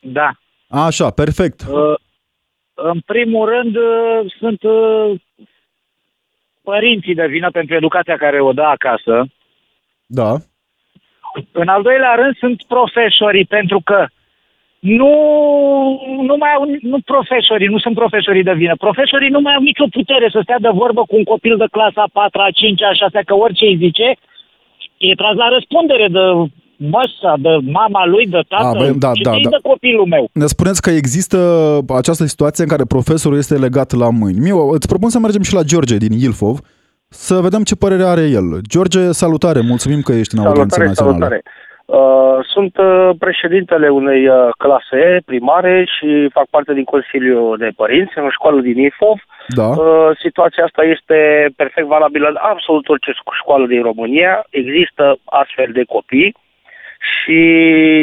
Da. 0.00 0.30
Așa, 0.68 1.10
perfect. 1.10 1.62
Uh, 1.62 1.94
în 2.76 3.00
primul 3.00 3.48
rând, 3.48 3.76
uh, 3.76 4.32
sunt 4.38 4.62
uh, 4.62 5.20
părinții 6.62 7.14
de 7.14 7.26
vină 7.26 7.50
pentru 7.50 7.74
educația 7.74 8.16
care 8.16 8.40
o 8.40 8.52
dă 8.52 8.62
acasă. 8.62 9.26
Da. 10.06 10.30
În 11.52 11.68
al 11.68 11.82
doilea 11.82 12.14
rând 12.14 12.36
sunt 12.36 12.62
profesorii, 12.68 13.44
pentru 13.44 13.80
că 13.84 14.06
nu, 14.78 15.12
nu 16.22 16.36
mai 16.36 16.52
au, 16.56 16.64
nu 16.80 16.98
profesorii, 17.00 17.66
nu 17.74 17.78
sunt 17.78 17.94
profesorii 17.94 18.42
de 18.42 18.54
vină. 18.54 18.76
Profesorii 18.76 19.28
nu 19.28 19.40
mai 19.40 19.54
au 19.54 19.62
nicio 19.62 19.86
putere 19.90 20.28
să 20.30 20.40
stea 20.42 20.58
de 20.58 20.68
vorbă 20.72 21.02
cu 21.04 21.16
un 21.16 21.24
copil 21.24 21.56
de 21.56 21.66
clasa 21.70 22.04
4, 22.12 22.40
a 22.40 22.50
5, 22.50 22.82
a 22.82 22.92
6, 22.92 23.20
că 23.26 23.34
orice 23.34 23.64
îi 23.64 23.76
zice, 23.76 24.14
e 24.96 25.14
tras 25.14 25.34
la 25.34 25.48
răspundere 25.48 26.08
de 26.08 26.24
măsa, 26.76 27.34
de 27.38 27.48
mama 27.72 28.06
lui, 28.06 28.26
de 28.26 28.40
tată, 28.48 28.66
A, 28.66 28.72
bă, 28.72 28.92
da, 28.98 29.12
și 29.14 29.22
da, 29.22 29.30
da. 29.30 29.48
de 29.48 29.58
copilul 29.62 30.06
meu. 30.06 30.28
Ne 30.32 30.46
spuneți 30.46 30.82
că 30.82 30.90
există 30.90 31.38
această 31.88 32.24
situație 32.24 32.64
în 32.64 32.70
care 32.70 32.84
profesorul 32.88 33.38
este 33.38 33.54
legat 33.54 33.92
la 33.92 34.10
mâini. 34.10 34.38
Miu, 34.38 34.58
îți 34.70 34.88
propun 34.88 35.08
să 35.08 35.18
mergem 35.18 35.42
și 35.42 35.54
la 35.54 35.62
George 35.62 35.96
din 35.96 36.12
Ilfov, 36.12 36.58
să 37.08 37.34
vedem 37.34 37.62
ce 37.62 37.76
părere 37.76 38.02
are 38.02 38.26
el. 38.38 38.60
George, 38.68 39.10
salutare, 39.10 39.60
mulțumim 39.60 40.00
că 40.00 40.12
ești 40.12 40.34
în 40.36 40.44
audiență 40.46 40.82
națională. 40.82 41.16
Salutare. 41.16 41.42
Uh, 41.86 42.38
sunt 42.52 42.76
uh, 42.78 43.10
președintele 43.18 43.88
unei 43.88 44.28
uh, 44.28 44.48
clase 44.58 45.20
primare 45.24 45.84
și 45.94 46.28
fac 46.32 46.46
parte 46.50 46.72
din 46.74 46.84
Consiliul 46.84 47.56
de 47.58 47.70
Părinți 47.76 48.18
în 48.18 48.28
școală 48.30 48.60
din 48.60 48.78
Ilfov. 48.78 49.18
Da. 49.48 49.70
Situația 50.24 50.64
asta 50.64 50.82
este 50.82 51.18
perfect 51.56 51.86
valabilă 51.86 52.26
în 52.28 52.38
absolut 52.40 52.88
orice 52.88 53.12
școală 53.40 53.66
din 53.66 53.82
România. 53.82 54.46
Există 54.50 55.16
astfel 55.24 55.70
de 55.72 55.84
copii 55.84 56.34
și, 56.98 57.38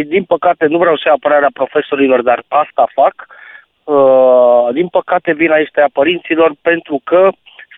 din 0.08 0.24
păcate, 0.24 0.66
nu 0.66 0.78
vreau 0.78 0.96
să 0.96 1.04
iau 1.06 1.16
apărarea 1.16 1.50
profesorilor, 1.54 2.22
dar 2.22 2.44
asta 2.48 2.88
fac. 2.94 3.16
Uh, 3.84 4.74
din 4.74 4.88
păcate, 4.88 5.34
vina 5.34 5.56
este 5.56 5.82
a 5.82 5.88
părinților 5.94 6.52
pentru 6.62 7.02
că 7.04 7.30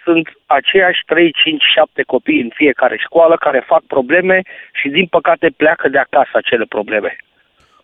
sunt 0.03 0.27
aceiași 0.45 1.01
3, 1.05 1.31
5, 1.43 1.63
7 1.73 2.03
copii 2.03 2.41
în 2.41 2.49
fiecare 2.53 2.97
școală 2.97 3.35
care 3.35 3.63
fac 3.65 3.81
probleme 3.87 4.41
și, 4.73 4.89
din 4.89 5.05
păcate, 5.05 5.47
pleacă 5.57 5.89
de 5.89 5.97
acasă 5.97 6.31
acele 6.33 6.65
probleme. 6.69 7.15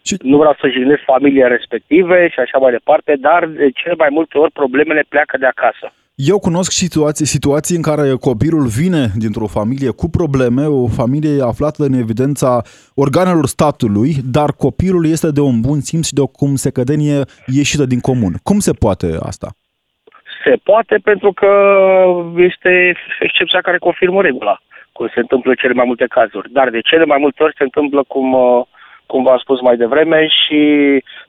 Și... 0.06 0.16
Nu 0.22 0.38
vreau 0.38 0.56
să 0.60 0.68
jignesc 0.68 1.04
familiile 1.04 1.48
respective 1.48 2.30
și 2.30 2.40
așa 2.40 2.58
mai 2.58 2.72
departe, 2.72 3.16
dar 3.20 3.46
de 3.46 3.70
cele 3.70 3.96
mai 3.98 4.10
multe 4.12 4.38
ori 4.38 4.52
problemele 4.52 5.04
pleacă 5.10 5.38
de 5.38 5.46
acasă. 5.46 5.94
Eu 6.30 6.40
cunosc 6.40 6.72
situații, 6.72 7.26
situații 7.26 7.76
în 7.76 7.82
care 7.82 8.06
copilul 8.30 8.66
vine 8.80 9.04
dintr-o 9.24 9.54
familie 9.58 9.92
cu 10.02 10.08
probleme, 10.20 10.64
o 10.84 10.88
familie 11.00 11.36
aflată 11.52 11.82
în 11.84 11.94
evidența 12.04 12.52
organelor 13.04 13.46
statului, 13.56 14.12
dar 14.38 14.50
copilul 14.66 15.04
este 15.16 15.30
de 15.38 15.42
un 15.50 15.58
bun 15.68 15.80
simț 15.88 16.06
și 16.08 16.18
de 16.18 16.22
o 16.22 16.34
cum 16.40 16.52
se 16.64 16.72
cădenie 16.78 17.20
ieșită 17.60 17.86
din 17.94 18.02
comun. 18.10 18.34
Cum 18.48 18.60
se 18.68 18.74
poate 18.84 19.08
asta? 19.30 19.48
Se 20.44 20.54
poate 20.70 20.96
pentru 21.10 21.32
că 21.40 21.52
este 22.50 22.72
excepția 23.20 23.62
care 23.62 23.78
confirmă 23.88 24.22
regula, 24.22 24.56
cum 24.92 25.08
se 25.14 25.20
întâmplă 25.20 25.50
în 25.52 25.60
cele 25.62 25.74
mai 25.74 25.90
multe 25.92 26.06
cazuri. 26.18 26.52
Dar 26.58 26.70
de 26.70 26.82
cele 26.90 27.06
mai 27.06 27.20
multe 27.24 27.44
ori 27.44 27.58
se 27.58 27.64
întâmplă 27.64 28.04
cum, 28.08 28.34
uh, 28.34 28.62
cum 29.06 29.24
v-am 29.24 29.38
spus 29.38 29.62
mai 29.62 29.78
devreme 29.78 30.28
și 30.40 30.60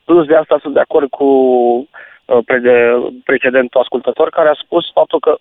plus 0.04 0.26
de 0.26 0.36
asta 0.36 0.58
sunt 0.62 0.74
de 0.74 0.80
acord 0.80 1.08
cu 1.10 1.28
uh, 2.36 3.12
precedentul 3.24 3.80
ascultător 3.80 4.30
care 4.30 4.48
a 4.48 4.62
spus 4.64 4.92
faptul 4.92 5.20
că 5.20 5.36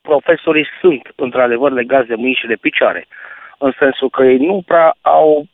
profesorii 0.00 0.66
sunt 0.80 1.12
într-adevăr 1.16 1.72
legați 1.72 2.08
de 2.08 2.14
mâini 2.14 2.38
și 2.40 2.46
de 2.46 2.56
picioare, 2.60 3.06
în 3.58 3.72
sensul 3.78 4.10
că 4.10 4.24
ei 4.24 4.38
nu 4.38 4.62
prea 4.66 4.94
au 5.00 5.46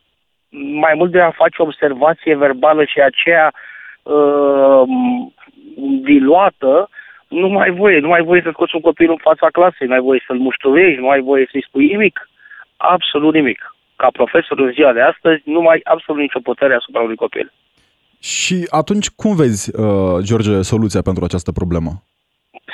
mai 0.85 0.95
mult 0.95 1.11
de 1.11 1.21
a 1.21 1.31
face 1.31 1.63
observație 1.63 2.35
verbală 2.35 2.85
și 2.85 3.01
aceea 3.01 3.53
uh, 4.03 4.83
diluată, 6.03 6.89
nu 7.29 7.49
mai 7.49 7.71
voie, 7.71 7.99
nu 7.99 8.09
mai 8.09 8.23
voie 8.23 8.41
să 8.43 8.51
scoți 8.53 8.75
un 8.75 8.81
copil 8.81 9.11
în 9.11 9.17
fața 9.17 9.47
clasei, 9.47 9.87
nu 9.87 9.93
ai 9.93 10.01
voie 10.01 10.23
să-l 10.27 10.37
mușturești, 10.37 11.01
nu 11.01 11.09
ai 11.09 11.21
voie 11.21 11.49
să-i 11.51 11.65
spui 11.69 11.87
nimic. 11.87 12.29
Absolut 12.77 13.35
nimic. 13.35 13.75
Ca 13.97 14.09
profesor 14.13 14.59
în 14.59 14.73
ziua 14.73 14.93
de 14.93 15.01
astăzi, 15.01 15.43
nu 15.45 15.61
mai 15.61 15.81
absolut 15.85 16.21
nicio 16.21 16.41
putere 16.41 16.75
asupra 16.75 17.01
unui 17.01 17.17
copil. 17.17 17.53
Și 18.21 18.67
atunci 18.71 19.09
cum 19.09 19.37
vezi, 19.37 19.81
uh, 19.81 20.19
George, 20.23 20.63
soluția 20.63 21.03
pentru 21.03 21.25
această 21.25 21.53
problemă? 21.53 21.91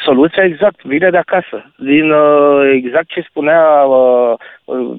Soluția 0.05 0.45
exact 0.45 0.83
vine 0.83 1.11
de 1.11 1.17
acasă. 1.17 1.73
Din 1.77 2.11
uh, 2.11 2.71
exact 2.73 3.09
ce 3.09 3.27
spunea 3.29 3.83
uh, 3.83 4.35
uh, 4.65 4.97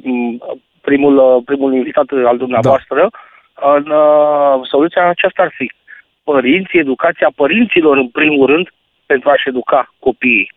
primul, 0.81 1.17
uh, 1.17 1.41
primul 1.45 1.73
invitat 1.73 2.05
al 2.25 2.37
dumneavoastră, 2.37 2.95
da. 2.95 3.75
în, 3.75 3.85
uh, 3.89 4.67
soluția 4.69 5.07
aceasta 5.07 5.41
ar 5.41 5.51
fi 5.57 5.71
părinții, 6.23 6.79
educația 6.79 7.31
părinților 7.35 7.97
în 7.97 8.07
primul 8.07 8.45
rând, 8.45 8.67
pentru 9.05 9.29
a-și 9.29 9.49
educa 9.49 9.93
copiii. 9.99 10.51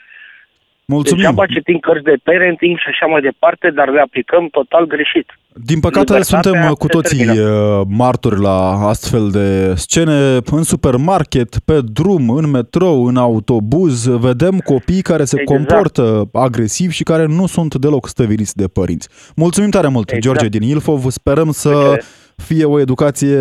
Mulțumim. 0.92 1.22
Degeaba 1.22 1.46
citim 1.46 1.78
cărți 1.78 2.04
de 2.04 2.16
parenting 2.22 2.78
și 2.78 2.88
așa 2.88 3.06
mai 3.06 3.20
departe, 3.20 3.70
dar 3.70 3.88
le 3.88 4.00
aplicăm 4.00 4.48
total 4.50 4.86
greșit. 4.86 5.26
Din 5.64 5.80
păcate 5.80 6.12
Libertatea 6.12 6.52
suntem 6.52 6.72
cu 6.72 6.86
toții 6.86 7.24
termină. 7.24 7.50
Uh, 7.50 7.86
martori 7.88 8.40
la 8.40 8.58
astfel 8.92 9.30
de 9.30 9.74
scene. 9.74 10.38
În 10.44 10.62
supermarket, 10.62 11.58
pe 11.64 11.80
drum, 11.92 12.30
în 12.30 12.50
metrou, 12.50 13.06
în 13.06 13.16
autobuz, 13.16 14.06
vedem 14.06 14.58
copii 14.58 15.02
care 15.02 15.24
se 15.24 15.40
exact. 15.40 15.58
comportă 15.58 16.28
agresiv 16.32 16.90
și 16.90 17.02
care 17.02 17.26
nu 17.26 17.46
sunt 17.46 17.74
deloc 17.74 18.08
stăviliți 18.08 18.56
de 18.56 18.66
părinți. 18.68 19.08
Mulțumim 19.36 19.70
tare 19.70 19.88
mult, 19.88 20.10
exact. 20.10 20.24
George 20.24 20.58
din 20.58 20.68
Ilfov. 20.68 21.10
Sperăm 21.10 21.50
să... 21.50 21.68
Okay 21.68 21.98
fie 22.46 22.64
o 22.64 22.80
educație 22.80 23.38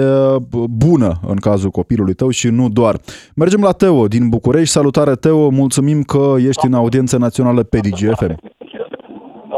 bună 0.85 1.11
în 1.27 1.35
cazul 1.47 1.69
copilului 1.69 2.13
tău 2.13 2.29
și 2.29 2.47
nu 2.47 2.65
doar. 2.69 2.95
Mergem 3.35 3.61
la 3.61 3.71
Teo 3.71 4.07
din 4.07 4.29
București. 4.29 4.75
Salutare 4.77 5.15
Teo, 5.15 5.49
mulțumim 5.49 5.99
că 6.13 6.23
ești 6.49 6.65
în 6.65 6.73
audiență 6.73 7.17
națională 7.17 7.61
pe 7.63 7.79
DGFM. 7.85 8.35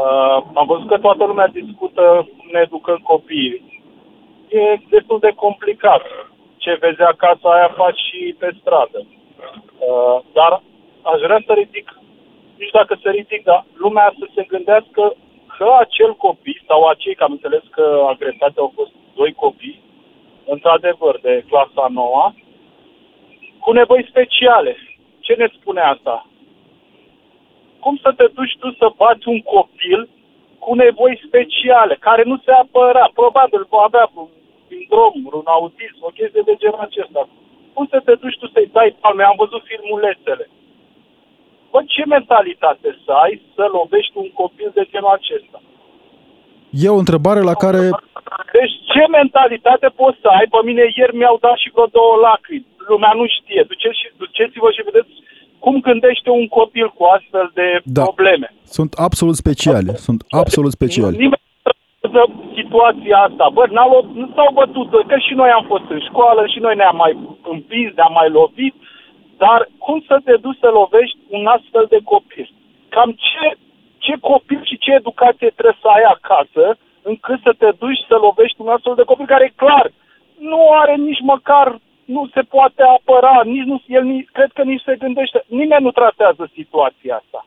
Uh, 0.00 0.36
am 0.60 0.66
văzut 0.72 0.88
că 0.88 0.98
toată 1.06 1.22
lumea 1.30 1.48
discută 1.60 2.02
cum 2.36 2.48
ne 2.52 2.60
educăm 2.66 2.98
copiii. 3.12 3.58
E 4.48 4.62
destul 4.96 5.18
de 5.26 5.32
complicat. 5.44 6.02
Ce 6.62 6.72
vezi 6.80 7.02
acasă, 7.12 7.44
aia 7.48 7.70
faci 7.82 8.00
și 8.08 8.20
pe 8.40 8.48
stradă. 8.60 9.00
Uh, 9.86 10.16
dar 10.38 10.52
aș 11.12 11.18
vrea 11.26 11.40
să 11.46 11.52
ridic, 11.52 11.86
nu 12.56 12.62
știu 12.66 12.78
dacă 12.82 12.94
să 13.02 13.08
ridic, 13.18 13.40
dar 13.50 13.60
lumea 13.84 14.08
să 14.18 14.24
se 14.34 14.42
gândească 14.52 15.02
că 15.56 15.68
acel 15.84 16.12
copil 16.26 16.58
sau 16.68 16.80
acei, 16.84 17.14
că 17.14 17.24
am 17.24 17.36
înțeles 17.36 17.64
că 17.76 17.84
agresați 18.12 18.58
au 18.62 18.70
fost 18.78 18.92
doi 19.14 19.32
copii, 19.32 19.82
într-adevăr, 20.44 21.18
de 21.20 21.44
clasa 21.48 21.86
noua, 21.88 22.34
cu 23.60 23.72
nevoi 23.72 24.06
speciale. 24.08 24.76
Ce 25.20 25.34
ne 25.34 25.46
spune 25.60 25.80
asta? 25.80 26.26
Cum 27.80 27.96
să 28.02 28.12
te 28.16 28.26
duci 28.34 28.56
tu 28.58 28.70
să 28.72 28.92
bați 28.96 29.28
un 29.28 29.40
copil 29.40 30.08
cu 30.58 30.74
nevoi 30.74 31.22
speciale, 31.26 31.94
care 32.00 32.22
nu 32.22 32.36
se 32.44 32.52
apăra, 32.52 33.10
probabil 33.14 33.66
va 33.68 33.82
avea 33.82 34.10
un 34.14 34.28
sindrom, 34.68 35.14
un 35.40 35.42
autism, 35.44 35.98
o 36.00 36.16
chestie 36.18 36.42
de 36.44 36.54
genul 36.58 36.86
acesta. 36.88 37.28
Cum 37.74 37.86
să 37.90 38.00
te 38.04 38.14
duci 38.14 38.38
tu 38.38 38.46
să-i 38.46 38.70
dai 38.72 38.96
palme? 39.00 39.24
Am 39.24 39.34
văzut 39.36 39.62
filmulețele. 39.64 40.48
Bă, 41.70 41.82
ce 41.86 42.04
mentalitate 42.04 42.98
să 43.04 43.12
ai 43.12 43.42
să 43.54 43.68
lovești 43.72 44.12
un 44.14 44.30
copil 44.30 44.70
de 44.74 44.84
genul 44.90 45.16
acesta? 45.18 45.62
E 46.84 46.88
o 46.88 47.02
întrebare 47.04 47.42
la 47.50 47.54
care... 47.64 47.82
Deci 48.58 48.74
ce 48.92 49.02
mentalitate 49.20 49.88
poți 50.00 50.18
să 50.22 50.28
ai? 50.38 50.46
Pe 50.54 50.60
mine 50.68 50.84
ieri 50.98 51.16
mi-au 51.16 51.36
dat 51.46 51.56
și 51.62 51.72
vreo 51.74 51.88
două 51.98 52.14
lacrimi. 52.26 52.66
Lumea 52.92 53.12
nu 53.20 53.26
știe. 53.36 53.62
Duceți, 53.72 54.00
duceți-vă 54.22 54.68
și 54.76 54.86
vedeți 54.88 55.12
cum 55.64 55.74
gândește 55.88 56.30
un 56.30 56.46
copil 56.58 56.88
cu 56.96 57.02
astfel 57.16 57.50
de 57.54 57.68
da. 57.84 58.02
probleme. 58.02 58.48
Sunt 58.76 58.92
absolut 59.06 59.36
speciale. 59.44 59.92
Sunt 60.06 60.20
absolut 60.42 60.72
speciale. 60.78 61.16
Nimeni 61.16 61.48
situația 62.60 63.18
asta. 63.28 63.44
Bă, 63.56 63.62
n-au, 63.70 64.10
nu 64.20 64.26
s-au 64.34 64.50
bătut, 64.60 64.88
că 65.10 65.16
și 65.26 65.34
noi 65.40 65.50
am 65.58 65.64
fost 65.72 65.86
în 65.94 66.00
școală, 66.08 66.42
și 66.52 66.58
noi 66.66 66.74
ne-am 66.76 66.96
mai 66.96 67.12
împins, 67.54 67.90
ne-am 67.94 68.14
mai 68.20 68.30
lovit, 68.38 68.74
dar 69.42 69.60
cum 69.84 69.98
să 70.08 70.16
te 70.24 70.34
duci 70.44 70.62
să 70.64 70.68
lovești 70.80 71.18
un 71.36 71.46
astfel 71.56 71.86
de 71.94 72.00
copil? 72.12 72.46
Cam 72.94 73.10
ce 73.28 73.44
ce 74.10 74.16
copil 74.20 74.60
și 74.64 74.78
ce 74.78 74.92
educație 74.92 75.50
trebuie 75.50 75.78
să 75.80 75.88
ai 75.88 76.02
acasă 76.16 76.78
încât 77.02 77.40
să 77.42 77.52
te 77.58 77.70
duci 77.78 78.06
să 78.08 78.16
lovești 78.16 78.60
un 78.60 78.68
astfel 78.68 78.94
de 78.94 79.02
copil 79.10 79.26
care, 79.26 79.52
clar, 79.56 79.90
nu 80.38 80.60
are 80.72 80.94
nici 80.94 81.20
măcar, 81.20 81.78
nu 82.04 82.30
se 82.34 82.40
poate 82.40 82.82
apăra, 82.82 83.40
nici 83.44 83.64
nu, 83.64 83.82
el 83.86 84.04
nici, 84.04 84.28
cred 84.32 84.50
că 84.52 84.62
nici 84.62 84.82
se 84.82 84.96
gândește, 84.96 85.44
nimeni 85.46 85.82
nu 85.82 85.90
tratează 85.90 86.50
situația 86.52 87.16
asta. 87.16 87.46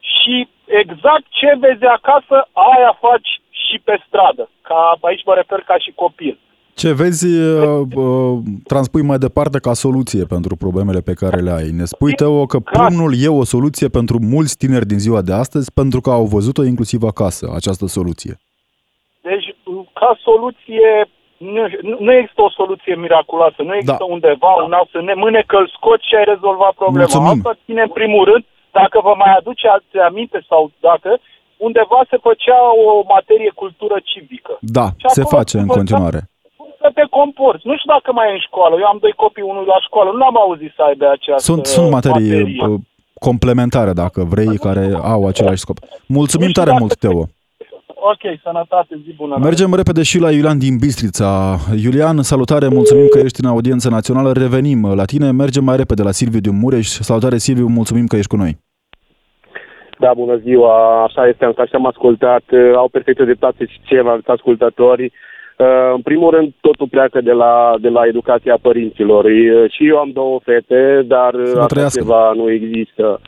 Și 0.00 0.48
exact 0.66 1.26
ce 1.28 1.56
vezi 1.58 1.84
acasă, 1.84 2.48
aia 2.52 2.92
faci 3.00 3.40
și 3.50 3.78
pe 3.84 4.02
stradă. 4.06 4.50
Ca 4.62 4.98
aici 5.00 5.24
mă 5.24 5.34
refer 5.34 5.60
ca 5.60 5.78
și 5.78 5.92
copil. 5.94 6.38
Ce 6.82 6.92
vezi, 7.02 7.26
uh, 7.26 7.86
uh, 8.04 8.38
transpui 8.72 9.02
mai 9.10 9.18
departe 9.26 9.58
ca 9.66 9.72
soluție 9.86 10.24
pentru 10.34 10.52
problemele 10.64 11.00
pe 11.08 11.18
care 11.22 11.38
le 11.46 11.52
ai. 11.58 11.68
Ne 11.80 11.86
spui, 11.92 12.12
Teo, 12.20 12.46
că 12.52 12.58
prunul 12.58 13.12
e 13.24 13.28
o 13.42 13.44
soluție 13.54 13.88
pentru 13.98 14.16
mulți 14.34 14.56
tineri 14.62 14.90
din 14.92 15.00
ziua 15.04 15.22
de 15.28 15.34
astăzi 15.42 15.68
pentru 15.80 16.00
că 16.04 16.10
au 16.18 16.24
văzut-o 16.36 16.64
inclusiv 16.72 17.00
acasă, 17.12 17.44
această 17.58 17.86
soluție. 17.86 18.34
Deci, 19.28 19.46
ca 20.00 20.10
soluție, 20.28 20.90
nu, 21.54 21.62
nu 22.06 22.12
există 22.20 22.42
o 22.42 22.50
soluție 22.60 22.94
miraculoasă, 23.04 23.58
nu 23.68 23.74
există 23.74 24.04
da. 24.06 24.12
undeva 24.14 24.52
un 24.66 24.72
alt 24.78 24.88
să 24.94 25.00
ne 25.08 25.14
mâne 25.14 25.40
că 25.46 25.56
îl 25.56 25.68
scoți 25.76 26.06
și 26.08 26.14
ai 26.14 26.26
rezolvat 26.34 26.72
problema. 26.80 27.04
Mulțumim. 27.04 27.38
Asta 27.38 27.60
ține 27.64 27.82
în 27.88 27.92
primul 28.00 28.24
rând, 28.30 28.44
dacă 28.80 28.96
vă 29.06 29.12
mai 29.22 29.32
aduce 29.38 29.66
alte 29.68 29.98
aminte 30.10 30.38
sau 30.50 30.62
dacă, 30.88 31.10
undeva 31.66 32.00
se 32.10 32.16
făcea 32.28 32.60
o 32.86 32.88
materie 33.14 33.50
cultură 33.62 33.96
civică. 34.10 34.52
Da, 34.60 34.86
se 35.16 35.22
face 35.36 35.56
în 35.58 35.66
continuare 35.78 36.20
să 36.80 36.88
te 36.94 37.04
comporți. 37.18 37.66
Nu 37.66 37.74
știu 37.76 37.92
dacă 37.96 38.08
mai 38.12 38.28
e 38.28 38.36
în 38.38 38.44
școală. 38.48 38.74
Eu 38.82 38.88
am 38.92 38.98
doi 39.00 39.14
copii, 39.24 39.50
unul 39.52 39.66
la 39.74 39.78
școală. 39.86 40.10
Nu 40.18 40.24
am 40.30 40.36
auzit 40.44 40.72
să 40.76 40.82
aibă 40.82 41.04
această 41.10 41.42
Sunt, 41.50 41.66
sunt 41.66 41.90
materii 41.90 42.30
materie. 42.30 42.66
Uh, 42.66 42.80
complementare, 43.28 43.92
dacă 43.92 44.20
vrei, 44.34 44.58
care 44.66 44.84
au 45.02 45.26
același 45.26 45.64
scop. 45.64 45.78
Mulțumim 46.06 46.50
tare 46.50 46.72
mult, 46.78 46.94
Teo. 46.96 47.22
Ok, 48.12 48.24
sănătate, 48.42 49.00
zi 49.04 49.12
bună. 49.16 49.36
Mergem 49.40 49.74
repede 49.74 50.02
și 50.02 50.18
la 50.18 50.30
Iulian 50.30 50.58
din 50.58 50.78
Bistrița. 50.78 51.56
Iulian, 51.84 52.22
salutare, 52.22 52.68
mulțumim 52.68 53.06
că 53.10 53.18
ești 53.18 53.40
în 53.42 53.50
audiență 53.50 53.88
națională. 53.88 54.32
Revenim 54.32 54.94
la 54.94 55.04
tine, 55.04 55.30
mergem 55.30 55.64
mai 55.64 55.76
repede 55.76 56.02
la 56.02 56.10
Silviu 56.10 56.40
din 56.40 56.58
Mureș. 56.58 56.86
Salutare, 56.86 57.38
Silviu, 57.38 57.66
mulțumim 57.66 58.06
că 58.06 58.16
ești 58.16 58.28
cu 58.28 58.36
noi. 58.36 58.58
Da, 59.98 60.12
bună 60.14 60.36
ziua, 60.36 61.02
așa 61.04 61.26
este, 61.26 61.44
așa 61.44 61.64
am 61.72 61.86
ascultat, 61.86 62.42
au 62.76 62.88
perfectă 62.88 63.24
dreptate 63.24 63.66
și 63.66 63.80
ceilalți 63.82 64.28
ascultători. 64.28 65.12
Uh, 65.58 65.92
în 65.94 66.00
primul 66.02 66.30
rând, 66.30 66.52
totul 66.60 66.88
pleacă 66.88 67.20
de 67.20 67.32
la, 67.32 67.74
de 67.80 67.88
la 67.88 68.06
educația 68.06 68.58
părinților. 68.62 69.24
Și 69.70 69.86
eu 69.86 69.98
am 69.98 70.10
două 70.10 70.40
fete, 70.44 71.02
dar 71.06 71.34
așa 71.34 71.88
ceva 71.88 72.32
nu 72.34 72.50
există. 72.50 73.20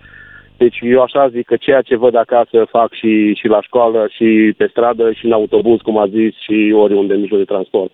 Deci 0.62 0.79
eu 0.83 1.03
așa 1.03 1.29
zic 1.29 1.47
că 1.47 1.57
ceea 1.57 1.81
ce 1.81 1.97
văd 1.97 2.14
acasă 2.14 2.66
fac 2.71 2.93
și, 2.93 3.35
și 3.35 3.47
la 3.47 3.61
școală, 3.62 4.07
și 4.11 4.55
pe 4.57 4.66
stradă, 4.71 5.12
și 5.12 5.27
în 5.27 5.33
autobuz, 5.33 5.81
cum 5.81 5.99
a 5.99 6.07
zis, 6.07 6.35
și 6.40 6.73
oriunde 6.77 7.14
în 7.14 7.21
mijloc 7.21 7.38
de 7.38 7.45
transport. 7.45 7.93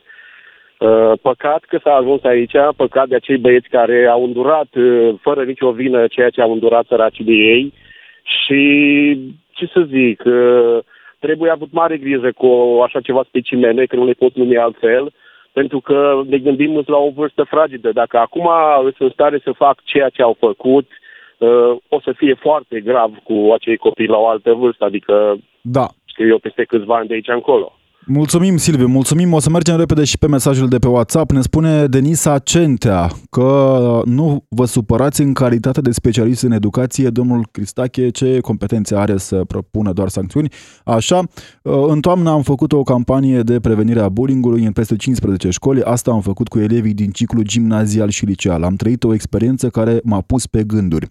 Uh, 0.79 1.13
păcat 1.23 1.65
că 1.69 1.79
s-a 1.83 1.95
ajuns 1.95 2.23
aici, 2.25 2.57
păcat 2.77 3.09
de 3.09 3.15
acei 3.15 3.37
băieți 3.37 3.69
care 3.69 4.07
au 4.07 4.25
îndurat 4.25 4.69
uh, 4.75 5.15
fără 5.21 5.45
nicio 5.45 5.71
vină 5.71 6.07
ceea 6.07 6.31
ce 6.31 6.41
au 6.41 6.53
îndurat 6.53 6.85
săracii 6.87 7.25
de 7.25 7.33
ei 7.33 7.73
și 8.23 8.61
ce 9.51 9.67
să 9.73 9.81
zic, 9.89 10.23
trebuie 11.19 11.51
avut 11.51 11.73
mare 11.73 11.97
grijă 11.97 12.33
cu 12.33 12.81
așa 12.85 13.01
ceva 13.01 13.23
specimene, 13.29 13.85
că 13.85 13.97
nu 13.97 14.05
le 14.05 14.13
pot 14.13 14.35
numi 14.35 14.57
altfel, 14.57 15.13
pentru 15.53 15.81
că 15.81 16.23
ne 16.29 16.39
gândim 16.39 16.83
la 16.87 16.97
o 16.97 17.11
vârstă 17.11 17.43
fragedă. 17.43 17.93
Dacă 17.93 18.19
acum 18.19 18.49
sunt 18.83 18.95
în 18.99 19.11
stare 19.11 19.41
să 19.45 19.53
fac 19.53 19.83
ceea 19.85 20.09
ce 20.09 20.23
au 20.23 20.37
făcut, 20.39 20.87
uh, 21.39 21.77
o 21.89 22.01
să 22.01 22.13
fie 22.17 22.35
foarte 22.35 22.81
grav 22.81 23.11
cu 23.23 23.51
acei 23.55 23.77
copii 23.77 24.07
la 24.07 24.17
o 24.17 24.29
altă 24.29 24.53
vârstă, 24.53 24.85
adică 24.85 25.37
da. 25.61 25.87
știu 26.05 26.27
eu 26.27 26.39
peste 26.39 26.65
câțiva 26.65 26.97
ani 26.97 27.09
de 27.09 27.15
aici 27.15 27.29
încolo. 27.29 27.76
Mulțumim, 28.09 28.57
Silviu, 28.57 28.87
mulțumim. 28.87 29.33
O 29.33 29.39
să 29.39 29.51
mergem 29.51 29.77
repede 29.77 30.05
și 30.05 30.19
pe 30.19 30.27
mesajul 30.27 30.69
de 30.69 30.79
pe 30.79 30.89
WhatsApp. 30.89 31.31
Ne 31.31 31.41
spune 31.41 31.87
Denisa 31.87 32.39
Centea 32.39 33.11
că 33.31 34.03
nu 34.05 34.45
vă 34.49 34.65
supărați 34.65 35.21
în 35.21 35.33
calitate 35.33 35.81
de 35.81 35.91
specialist 35.91 36.43
în 36.43 36.53
educație. 36.53 37.09
Domnul 37.09 37.49
Cristache, 37.51 38.09
ce 38.09 38.41
competențe 38.41 38.97
are 38.97 39.17
să 39.17 39.45
propună 39.45 39.93
doar 39.93 40.09
sancțiuni? 40.09 40.53
Așa, 40.85 41.23
în 41.63 42.01
toamnă 42.01 42.31
am 42.31 42.43
făcut 42.43 42.73
o 42.73 42.83
campanie 42.83 43.41
de 43.41 43.61
prevenire 43.61 44.01
a 44.01 44.09
bullyingului 44.09 44.65
în 44.65 44.73
peste 44.73 44.97
15 44.97 45.51
școli. 45.51 45.83
Asta 45.83 46.11
am 46.11 46.21
făcut 46.21 46.49
cu 46.49 46.59
elevii 46.59 46.95
din 46.95 47.11
ciclu 47.11 47.43
gimnazial 47.43 48.09
și 48.09 48.25
liceal. 48.25 48.63
Am 48.63 48.75
trăit 48.75 49.05
o 49.05 49.15
experiență 49.15 49.69
care 49.69 50.01
m-a 50.05 50.21
pus 50.21 50.47
pe 50.47 50.65
gânduri. 50.65 51.07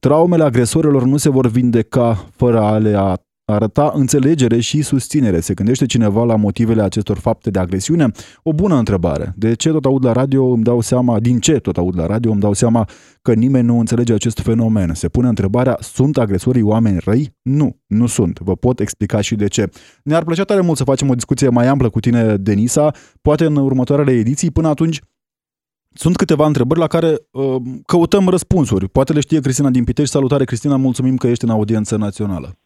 Traumele 0.00 0.44
agresorilor 0.44 1.04
nu 1.04 1.16
se 1.16 1.30
vor 1.30 1.46
vindeca 1.46 2.26
fără 2.36 2.60
a 2.60 2.78
le 2.78 2.94
arăta 3.52 3.92
înțelegere 3.94 4.60
și 4.60 4.82
susținere. 4.82 5.40
Se 5.40 5.54
gândește 5.54 5.86
cineva 5.86 6.24
la 6.24 6.36
motivele 6.36 6.82
acestor 6.82 7.18
fapte 7.18 7.50
de 7.50 7.58
agresiune? 7.58 8.10
O 8.42 8.52
bună 8.52 8.74
întrebare. 8.74 9.34
De 9.36 9.54
ce 9.54 9.70
tot 9.70 9.84
aud 9.84 10.04
la 10.04 10.12
radio 10.12 10.44
îmi 10.44 10.62
dau 10.62 10.80
seama, 10.80 11.20
din 11.20 11.38
ce 11.38 11.52
tot 11.52 11.76
aud 11.76 11.98
la 11.98 12.06
radio 12.06 12.30
îmi 12.30 12.40
dau 12.40 12.52
seama 12.52 12.88
că 13.22 13.34
nimeni 13.34 13.66
nu 13.66 13.78
înțelege 13.78 14.12
acest 14.12 14.38
fenomen. 14.38 14.94
Se 14.94 15.08
pune 15.08 15.28
întrebarea, 15.28 15.76
sunt 15.80 16.18
agresorii 16.18 16.62
oameni 16.62 16.98
răi? 17.04 17.36
Nu, 17.42 17.76
nu 17.86 18.06
sunt. 18.06 18.38
Vă 18.38 18.56
pot 18.56 18.80
explica 18.80 19.20
și 19.20 19.34
de 19.34 19.46
ce. 19.46 19.70
Ne-ar 20.02 20.24
plăcea 20.24 20.44
tare 20.44 20.60
mult 20.60 20.76
să 20.76 20.84
facem 20.84 21.08
o 21.08 21.14
discuție 21.14 21.48
mai 21.48 21.66
amplă 21.66 21.90
cu 21.90 22.00
tine, 22.00 22.36
Denisa, 22.36 22.90
poate 23.22 23.44
în 23.44 23.56
următoarele 23.56 24.10
ediții. 24.10 24.50
Până 24.50 24.68
atunci, 24.68 25.00
sunt 25.94 26.16
câteva 26.16 26.46
întrebări 26.46 26.80
la 26.80 26.86
care 26.86 27.16
uh, 27.30 27.56
căutăm 27.86 28.28
răspunsuri. 28.28 28.88
Poate 28.88 29.12
le 29.12 29.20
știe 29.20 29.40
Cristina 29.40 29.70
din 29.70 29.84
Pitești. 29.84 30.12
Salutare, 30.12 30.44
Cristina, 30.44 30.76
mulțumim 30.76 31.16
că 31.16 31.26
ești 31.26 31.44
în 31.44 31.50
audiență 31.50 31.96
națională. 31.96 32.58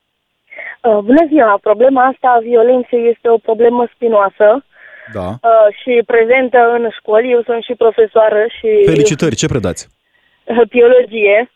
Uh, 0.88 0.98
bună 1.08 1.24
ziua! 1.28 1.58
Problema 1.68 2.02
asta 2.04 2.28
a 2.28 2.44
violenței 2.48 3.08
este 3.08 3.28
o 3.28 3.38
problemă 3.48 3.88
spinoasă 3.94 4.64
da. 5.12 5.26
uh, 5.28 5.68
și 5.80 6.02
prezentă 6.06 6.58
în 6.76 6.88
școli. 6.98 7.30
Eu 7.30 7.42
sunt 7.42 7.62
și 7.62 7.74
profesoară 7.74 8.40
și... 8.58 8.68
Felicitări! 8.84 9.40
Ce 9.40 9.46
predați? 9.46 9.88
Biologie. 10.76 11.50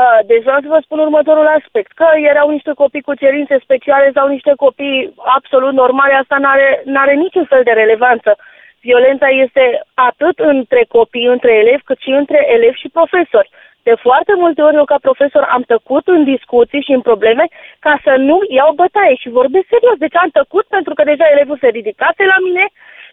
Uh, 0.00 0.18
deci 0.26 0.42
vreau 0.42 0.60
să 0.60 0.68
vă 0.74 0.80
spun 0.82 0.98
următorul 0.98 1.46
aspect. 1.58 1.90
Că 1.92 2.06
erau 2.32 2.50
niște 2.50 2.72
copii 2.82 3.06
cu 3.08 3.14
cerințe 3.14 3.56
speciale 3.62 4.10
sau 4.14 4.26
niște 4.28 4.52
copii 4.56 5.14
absolut 5.36 5.72
normale, 5.72 6.14
asta 6.14 6.36
n-are, 6.38 6.82
n-are 6.84 7.14
niciun 7.14 7.44
fel 7.44 7.62
de 7.64 7.70
relevanță. 7.82 8.36
Violența 8.80 9.28
este 9.44 9.64
atât 9.94 10.38
între 10.38 10.84
copii, 10.88 11.26
între 11.26 11.52
elevi, 11.52 11.82
cât 11.88 11.98
și 11.98 12.10
între 12.10 12.40
elevi 12.54 12.82
și 12.82 12.88
profesori. 12.88 13.50
De 13.88 13.94
foarte 14.06 14.34
multe 14.42 14.60
ori 14.62 14.76
eu 14.80 14.84
ca 14.92 14.98
profesor 15.08 15.44
am 15.56 15.62
tăcut 15.72 16.04
în 16.16 16.22
discuții 16.34 16.86
și 16.86 16.92
în 16.98 17.02
probleme 17.08 17.44
ca 17.86 17.94
să 18.04 18.12
nu 18.28 18.36
iau 18.58 18.70
bătaie 18.82 19.14
și 19.22 19.36
vorbesc 19.38 19.66
serios. 19.74 19.96
Deci 20.04 20.16
am 20.22 20.30
tăcut 20.38 20.64
pentru 20.76 20.92
că 20.94 21.02
deja 21.10 21.26
elevul 21.34 21.58
se 21.60 21.68
ridicase 21.78 22.22
la 22.32 22.38
mine 22.46 22.64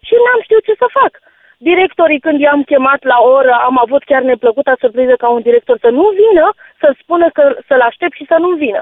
și 0.07 0.13
n-am 0.24 0.41
știut 0.43 0.63
ce 0.65 0.74
să 0.82 0.88
fac. 0.99 1.11
Directorii, 1.69 2.24
când 2.26 2.39
i-am 2.39 2.61
chemat 2.71 3.01
la 3.13 3.17
oră, 3.38 3.53
am 3.69 3.76
avut 3.86 4.03
chiar 4.03 4.21
neplăcuta 4.21 4.74
surpriză 4.84 5.15
ca 5.24 5.30
un 5.30 5.41
director 5.47 5.78
să 5.86 5.89
nu 5.99 6.05
vină, 6.21 6.45
să 6.82 6.88
spună 7.01 7.28
că 7.38 7.43
să-l 7.67 7.84
aștept 7.89 8.15
și 8.19 8.30
să 8.32 8.38
nu 8.43 8.49
vină. 8.63 8.82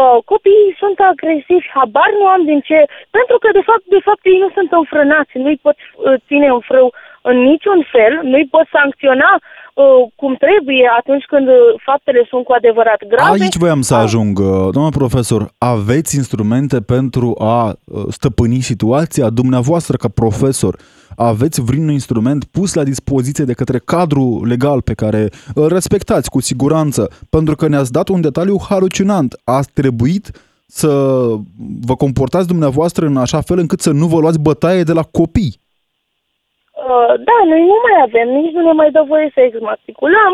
Uh, 0.00 0.18
copiii 0.32 0.76
sunt 0.82 0.98
agresivi, 1.12 1.74
habar 1.76 2.10
nu 2.20 2.26
am 2.34 2.42
din 2.50 2.60
ce, 2.68 2.78
pentru 3.16 3.36
că 3.42 3.48
de 3.58 3.62
fapt, 3.68 3.84
de 3.96 4.00
fapt 4.08 4.22
ei 4.22 4.38
nu 4.44 4.50
sunt 4.56 4.70
înfrânați, 4.72 5.38
nu-i 5.44 5.58
pot 5.64 5.76
uh, 5.78 6.14
ține 6.26 6.46
în 6.56 6.60
frâu 6.68 6.88
în 7.22 7.36
niciun 7.50 7.86
fel, 7.92 8.12
nu-i 8.30 8.48
pot 8.50 8.66
sancționa 8.72 9.30
uh, 9.40 9.84
cum 10.16 10.34
trebuie 10.34 10.84
atunci 10.98 11.24
când 11.24 11.46
uh, 11.48 11.54
faptele 11.84 12.26
sunt 12.28 12.44
cu 12.44 12.52
adevărat 12.52 13.00
grave. 13.08 13.42
Aici 13.42 13.56
voiam 13.56 13.80
să 13.80 13.94
ajung, 13.94 14.38
uh, 14.38 14.46
domnul 14.76 14.98
profesor. 15.02 15.50
Aveți 15.58 16.16
instrumente 16.16 16.80
pentru 16.80 17.34
a 17.38 17.62
uh, 17.68 18.02
stăpâni 18.08 18.60
situația 18.60 19.30
dumneavoastră 19.30 19.96
ca 19.96 20.08
profesor? 20.08 20.76
Aveți 21.16 21.60
vreun 21.60 21.90
instrument 21.90 22.44
pus 22.44 22.74
la 22.74 22.84
dispoziție 22.84 23.44
de 23.44 23.52
către 23.52 23.78
cadrul 23.78 24.46
legal 24.46 24.82
pe 24.82 24.94
care 24.94 25.28
îl 25.54 25.68
respectați 25.68 26.30
cu 26.30 26.40
siguranță? 26.40 27.10
Pentru 27.30 27.54
că 27.56 27.68
ne-ați 27.68 27.92
dat 27.92 28.08
un 28.08 28.20
detaliu 28.20 28.56
halucinant. 28.68 29.40
A 29.44 29.60
trebuit 29.74 30.30
să 30.66 30.88
vă 31.80 31.94
comportați 31.96 32.46
dumneavoastră 32.46 33.06
în 33.06 33.16
așa 33.16 33.40
fel 33.40 33.58
încât 33.58 33.80
să 33.80 33.90
nu 33.90 34.06
vă 34.06 34.20
luați 34.20 34.38
bătaie 34.38 34.82
de 34.82 34.92
la 34.92 35.02
copii. 35.02 35.60
Uh, 36.90 37.12
da, 37.28 37.38
noi 37.52 37.62
nu 37.72 37.78
mai 37.86 37.96
avem, 38.06 38.28
nici 38.40 38.54
nu 38.56 38.62
ne 38.68 38.72
mai 38.80 38.90
dă 38.96 39.02
voie 39.12 39.28
să 39.34 39.40
exmatriculăm, 39.40 40.32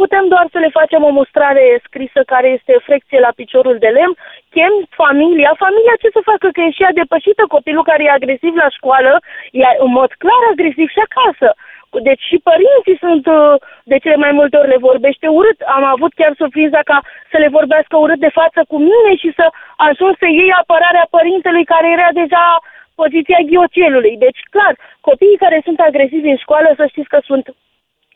putem 0.00 0.24
doar 0.32 0.46
să 0.52 0.58
le 0.64 0.70
facem 0.78 1.02
o 1.04 1.16
mustrare 1.20 1.64
scrisă 1.86 2.20
care 2.32 2.48
este 2.56 2.74
frecție 2.88 3.18
la 3.26 3.32
piciorul 3.40 3.76
de 3.84 3.90
lemn, 3.96 4.14
chem 4.54 4.74
familia, 5.02 5.52
familia 5.64 5.94
ce 6.02 6.08
să 6.16 6.28
facă, 6.30 6.46
că 6.52 6.60
e 6.60 6.78
și 6.78 6.84
a 6.88 6.98
depășită 7.00 7.42
copilul 7.54 7.88
care 7.90 8.02
e 8.04 8.18
agresiv 8.18 8.54
la 8.64 8.68
școală, 8.76 9.12
e 9.60 9.62
în 9.86 9.90
mod 9.98 10.10
clar 10.22 10.42
agresiv 10.52 10.88
și 10.94 11.00
acasă. 11.06 11.48
Deci 12.08 12.24
și 12.30 12.38
părinții 12.50 13.02
sunt, 13.04 13.24
uh, 13.38 13.54
de 13.90 13.96
cele 14.02 14.18
mai 14.24 14.32
multe 14.38 14.56
ori 14.56 14.72
le 14.74 14.86
vorbește 14.88 15.26
urât. 15.38 15.58
Am 15.76 15.84
avut 15.94 16.12
chiar 16.18 16.32
surpriza 16.42 16.80
ca 16.90 16.98
să 17.30 17.36
le 17.42 17.48
vorbească 17.56 17.94
urât 17.96 18.20
de 18.26 18.36
față 18.40 18.60
cu 18.70 18.76
mine 18.90 19.12
și 19.22 19.30
să 19.38 19.46
ajung 19.88 20.12
să 20.18 20.26
iei 20.28 20.52
apărarea 20.62 21.06
părintelui 21.16 21.64
care 21.72 21.88
era 21.96 22.08
deja 22.22 22.44
poziția 23.02 23.40
ghiocelului. 23.48 24.14
Deci, 24.24 24.40
clar, 24.54 24.74
copiii 25.08 25.42
care 25.44 25.58
sunt 25.66 25.78
agresivi 25.88 26.32
în 26.34 26.40
școală, 26.44 26.68
să 26.76 26.84
știți 26.92 27.12
că 27.14 27.18
sunt 27.28 27.44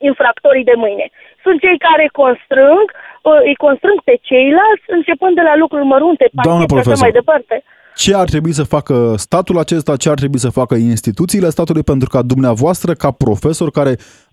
infractorii 0.09 0.69
de 0.71 0.77
mâine. 0.85 1.07
Sunt 1.45 1.61
cei 1.65 1.79
care 1.89 2.07
constrâng, 2.23 2.87
uh, 2.95 3.41
îi 3.49 3.57
constrâng 3.65 3.99
pe 4.09 4.15
ceilalți, 4.29 4.85
începând 4.97 5.35
de 5.35 5.45
la 5.49 5.55
lucruri 5.63 5.85
mărunte, 5.85 6.27
pachete 6.35 6.81
și 6.81 7.05
mai 7.07 7.19
departe. 7.21 7.57
Ce 8.03 8.15
ar 8.15 8.29
trebui 8.35 8.53
să 8.53 8.65
facă 8.77 9.15
statul 9.17 9.59
acesta, 9.59 9.97
ce 9.97 10.09
ar 10.09 10.19
trebui 10.23 10.39
să 10.39 10.51
facă 10.61 10.75
instituțiile 10.75 11.49
statului 11.49 11.83
pentru 11.83 12.09
ca 12.09 12.23
dumneavoastră, 12.23 12.93
ca 12.93 13.11
profesor 13.11 13.71
care 13.71 13.93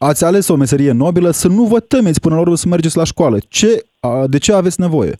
ați 0.09 0.25
ales 0.25 0.47
o 0.47 0.55
meserie 0.55 0.91
nobilă, 0.91 1.29
să 1.29 1.47
nu 1.47 1.63
vă 1.63 1.79
temeți 1.79 2.21
până 2.21 2.35
la 2.35 2.41
urmă 2.41 2.55
să 2.55 2.67
mergeți 2.67 2.97
la 2.97 3.03
școală? 3.03 3.37
Ce, 3.49 3.71
de 4.33 4.37
ce 4.37 4.51
aveți 4.53 4.81
nevoie? 4.85 5.13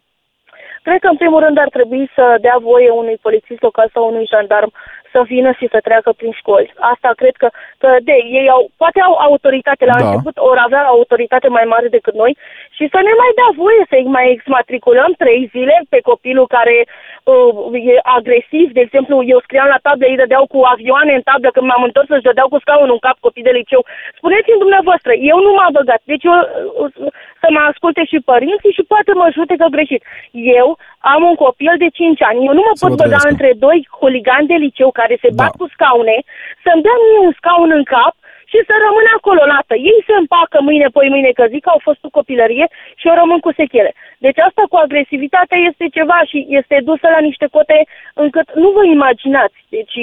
Cred 0.86 1.00
că, 1.04 1.08
în 1.08 1.22
primul 1.22 1.40
rând, 1.46 1.58
ar 1.58 1.70
trebui 1.78 2.04
să 2.16 2.26
dea 2.46 2.58
voie 2.72 2.90
unui 3.02 3.18
polițist 3.26 3.62
local 3.68 3.88
sau 3.94 4.04
unui 4.12 4.30
jandarm 4.34 4.72
să 5.16 5.22
vină 5.34 5.51
și 5.59 5.66
să 5.74 5.80
treacă 5.88 6.09
prin 6.20 6.34
școli. 6.41 6.74
Asta 6.93 7.09
cred 7.22 7.36
că, 7.41 7.47
că 7.82 7.89
de 8.09 8.16
ei 8.39 8.47
au, 8.55 8.63
poate 8.82 8.99
au 9.07 9.16
autoritate 9.28 9.86
la 9.91 9.97
da. 9.97 10.03
început, 10.03 10.36
ori 10.49 10.61
avea 10.68 10.84
autoritate 10.95 11.47
mai 11.57 11.66
mare 11.74 11.88
decât 11.97 12.16
noi 12.24 12.34
și 12.78 12.86
să 12.93 12.99
ne 13.07 13.13
mai 13.22 13.32
dea 13.39 13.49
voie 13.61 13.82
să-i 13.91 14.13
mai 14.18 14.28
exmatriculăm 14.36 15.11
trei 15.24 15.41
zile 15.53 15.76
pe 15.93 15.99
copilul 16.09 16.47
care 16.57 16.76
uh, 16.86 17.93
e 17.93 17.95
agresiv. 18.18 18.68
De 18.78 18.84
exemplu, 18.88 19.16
eu 19.34 19.39
scriam 19.45 19.70
la 19.74 19.84
tablă, 19.86 20.05
ei 20.07 20.22
dădeau 20.24 20.45
cu 20.53 20.59
avioane 20.74 21.13
în 21.16 21.24
tablă, 21.30 21.49
când 21.51 21.68
m-am 21.68 21.84
întors 21.88 22.07
să-și 22.09 22.28
dădeau 22.30 22.47
cu 22.51 22.59
scaunul 22.63 22.97
în 22.97 23.05
cap 23.07 23.18
copii 23.26 23.47
de 23.47 23.57
liceu. 23.59 23.82
Spuneți-mi 24.20 24.63
dumneavoastră, 24.63 25.11
eu 25.32 25.38
nu 25.45 25.51
m-am 25.57 25.74
băgat, 25.80 26.01
deci 26.11 26.26
eu, 26.30 26.38
uh, 26.82 27.11
să 27.41 27.47
mă 27.55 27.61
asculte 27.70 28.03
și 28.11 28.28
părinții 28.32 28.76
și 28.78 28.84
poate 28.91 29.11
mă 29.13 29.28
judecă 29.38 29.66
greșit. 29.76 30.01
Eu 30.59 30.68
am 31.14 31.22
un 31.30 31.36
copil 31.45 31.74
de 31.84 31.89
5 31.93 32.22
ani, 32.30 32.45
eu 32.47 32.53
nu 32.58 32.64
mă 32.68 32.76
pot 32.80 32.93
băga 33.01 33.22
între 33.32 33.49
doi 33.66 33.80
huligani 33.99 34.49
de 34.51 34.58
liceu 34.66 34.91
care 34.91 35.06
care 35.06 35.24
se 35.24 35.36
bat 35.41 35.53
da. 35.53 35.60
cu 35.60 35.66
scaune, 35.74 36.18
să-mi 36.64 36.84
dea 36.86 36.97
mie 37.03 37.20
un 37.28 37.34
scaun 37.39 37.72
în 37.80 37.86
cap 37.95 38.14
și 38.51 38.60
să 38.68 38.74
rămână 38.86 39.10
acolo 39.18 39.43
lată. 39.53 39.74
Ei 39.91 39.99
se 40.08 40.16
împacă 40.22 40.58
mâine, 40.68 40.88
poi 40.97 41.08
mâine, 41.14 41.32
că 41.39 41.43
zic 41.53 41.62
că 41.64 41.70
au 41.74 41.82
fost 41.88 41.99
cu 42.03 42.10
copilărie 42.18 42.66
și 42.99 43.08
eu 43.10 43.16
rămân 43.22 43.39
cu 43.45 43.51
sechele. 43.60 43.91
Deci 44.26 44.39
asta 44.47 44.64
cu 44.72 44.78
agresivitatea 44.86 45.60
este 45.70 45.86
ceva 45.97 46.20
și 46.30 46.39
este 46.60 46.76
dusă 46.89 47.08
la 47.16 47.22
niște 47.28 47.47
cote 47.56 47.80
încât 48.24 48.47
nu 48.64 48.70
vă 48.78 48.84
imaginați. 48.86 49.58
Deci 49.76 49.95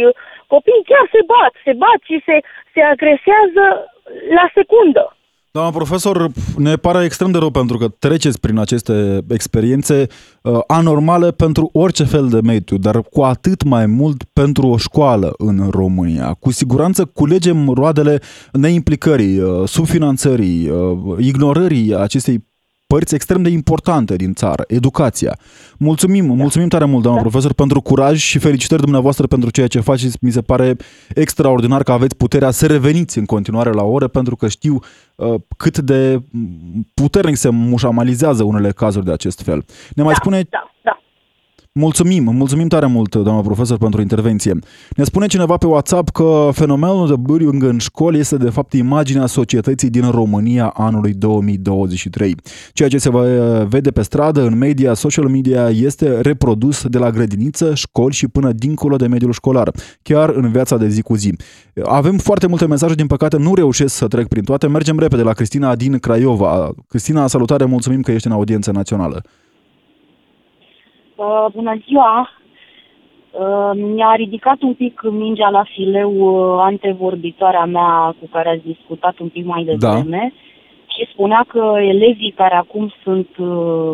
copiii 0.52 0.88
chiar 0.90 1.04
se 1.14 1.22
bat, 1.32 1.52
se 1.66 1.72
bat 1.84 2.00
și 2.08 2.16
se, 2.26 2.36
se 2.72 2.80
agresează 2.92 3.64
la 4.38 4.46
secundă. 4.56 5.04
Doamna 5.54 5.70
profesor, 5.70 6.30
ne 6.56 6.76
pare 6.76 7.04
extrem 7.04 7.30
de 7.30 7.38
rău 7.38 7.50
pentru 7.50 7.78
că 7.78 7.88
treceți 7.88 8.40
prin 8.40 8.58
aceste 8.58 9.24
experiențe 9.28 10.06
uh, 10.42 10.58
anormale 10.66 11.30
pentru 11.30 11.70
orice 11.72 12.04
fel 12.04 12.28
de 12.28 12.40
mediu, 12.40 12.76
dar 12.76 13.02
cu 13.02 13.22
atât 13.22 13.62
mai 13.62 13.86
mult 13.86 14.24
pentru 14.32 14.66
o 14.66 14.76
școală 14.76 15.34
în 15.38 15.68
România. 15.70 16.34
Cu 16.34 16.50
siguranță 16.50 17.04
culegem 17.04 17.68
roadele 17.68 18.20
neimplicării, 18.52 19.38
uh, 19.38 19.68
subfinanțării, 19.68 20.68
uh, 20.68 21.16
ignorării 21.18 21.96
acestei 21.96 22.51
părți 22.92 23.14
extrem 23.14 23.42
de 23.42 23.48
importante 23.48 24.16
din 24.16 24.34
țară, 24.34 24.64
educația. 24.66 25.38
Mulțumim, 25.78 26.26
da. 26.26 26.32
mulțumim 26.32 26.68
tare 26.68 26.84
mult, 26.84 27.02
doamnă 27.02 27.22
da. 27.22 27.28
profesor, 27.28 27.52
pentru 27.52 27.80
curaj 27.80 28.18
și 28.18 28.38
felicitări 28.38 28.80
dumneavoastră 28.80 29.26
pentru 29.26 29.50
ceea 29.50 29.66
ce 29.66 29.80
faceți. 29.80 30.18
Mi 30.20 30.30
se 30.30 30.40
pare 30.40 30.76
extraordinar 31.14 31.82
că 31.82 31.92
aveți 31.92 32.16
puterea 32.16 32.50
să 32.50 32.66
reveniți 32.66 33.18
în 33.18 33.24
continuare 33.24 33.70
la 33.70 33.82
ore, 33.82 34.06
pentru 34.06 34.36
că 34.36 34.48
știu 34.48 34.78
uh, 35.14 35.34
cât 35.56 35.78
de 35.78 36.22
puternic 36.94 37.36
se 37.36 37.48
mușamalizează 37.48 38.42
unele 38.42 38.70
cazuri 38.70 39.04
de 39.04 39.12
acest 39.12 39.42
fel. 39.42 39.64
Ne 39.94 40.02
mai 40.02 40.12
da, 40.12 40.18
spune 40.20 40.42
da, 40.50 40.70
da. 40.82 41.01
Mulțumim, 41.74 42.24
mulțumim 42.34 42.68
tare 42.68 42.86
mult, 42.86 43.14
doamna 43.14 43.40
profesor, 43.40 43.78
pentru 43.78 44.00
intervenție. 44.00 44.58
Ne 44.96 45.04
spune 45.04 45.26
cineva 45.26 45.56
pe 45.56 45.66
WhatsApp 45.66 46.10
că 46.10 46.50
fenomenul 46.52 47.08
de 47.08 47.16
bullying 47.16 47.62
în 47.62 47.78
școli 47.78 48.18
este 48.18 48.36
de 48.36 48.50
fapt 48.50 48.72
imaginea 48.72 49.26
societății 49.26 49.90
din 49.90 50.10
România 50.10 50.66
anului 50.66 51.12
2023. 51.12 52.36
Ceea 52.72 52.88
ce 52.88 52.98
se 52.98 53.10
vede 53.68 53.90
pe 53.90 54.02
stradă, 54.02 54.42
în 54.42 54.58
media, 54.58 54.94
social 54.94 55.28
media, 55.28 55.68
este 55.68 56.20
reprodus 56.20 56.86
de 56.86 56.98
la 56.98 57.10
grădiniță, 57.10 57.74
școli 57.74 58.14
și 58.14 58.28
până 58.28 58.52
dincolo 58.52 58.96
de 58.96 59.06
mediul 59.06 59.32
școlar, 59.32 59.70
chiar 60.02 60.28
în 60.28 60.50
viața 60.50 60.76
de 60.76 60.88
zi 60.88 61.02
cu 61.02 61.14
zi. 61.14 61.34
Avem 61.84 62.18
foarte 62.18 62.46
multe 62.46 62.66
mesaje, 62.66 62.94
din 62.94 63.06
păcate 63.06 63.36
nu 63.36 63.54
reușesc 63.54 63.94
să 63.94 64.06
trec 64.06 64.28
prin 64.28 64.44
toate. 64.44 64.66
Mergem 64.66 64.98
repede 64.98 65.22
la 65.22 65.32
Cristina 65.32 65.76
din 65.76 65.98
Craiova. 65.98 66.70
Cristina, 66.88 67.26
salutare, 67.26 67.64
mulțumim 67.64 68.00
că 68.00 68.12
ești 68.12 68.26
în 68.26 68.32
audiență 68.32 68.70
națională. 68.70 69.22
Uh, 71.22 71.46
bună 71.52 71.74
ziua! 71.86 72.30
Uh, 73.30 73.70
mi-a 73.74 74.14
ridicat 74.16 74.62
un 74.62 74.74
pic 74.74 75.00
mingea 75.10 75.48
la 75.48 75.64
fileu 75.74 76.12
uh, 76.14 76.60
antevorbitoarea 76.60 77.64
mea 77.64 78.14
cu 78.20 78.28
care 78.32 78.48
ați 78.48 78.66
discutat 78.66 79.18
un 79.18 79.28
pic 79.28 79.44
mai 79.44 79.64
Da. 79.64 79.72
devreme 79.72 80.32
și 80.86 81.08
spunea 81.12 81.44
că 81.48 81.74
elevii 81.78 82.34
care 82.36 82.54
acum 82.54 82.92
sunt, 83.02 83.28
uh, 83.38 83.92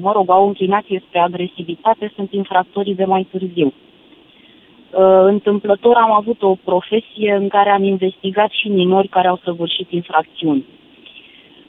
mă 0.00 0.12
rog, 0.12 0.30
au 0.30 0.42
o 0.44 0.46
înclinație 0.46 1.02
spre 1.08 1.18
agresivitate 1.18 2.12
sunt 2.14 2.32
infractorii 2.32 2.94
de 2.94 3.04
mai 3.04 3.26
târziu. 3.30 3.66
Uh, 3.66 5.22
Întâmplător 5.22 5.96
am 5.96 6.12
avut 6.12 6.42
o 6.42 6.56
profesie 6.64 7.32
în 7.40 7.48
care 7.48 7.70
am 7.70 7.84
investigat 7.84 8.50
și 8.50 8.68
minori 8.68 9.08
care 9.08 9.28
au 9.28 9.40
săvârșit 9.44 9.90
infracțiuni. 9.90 10.64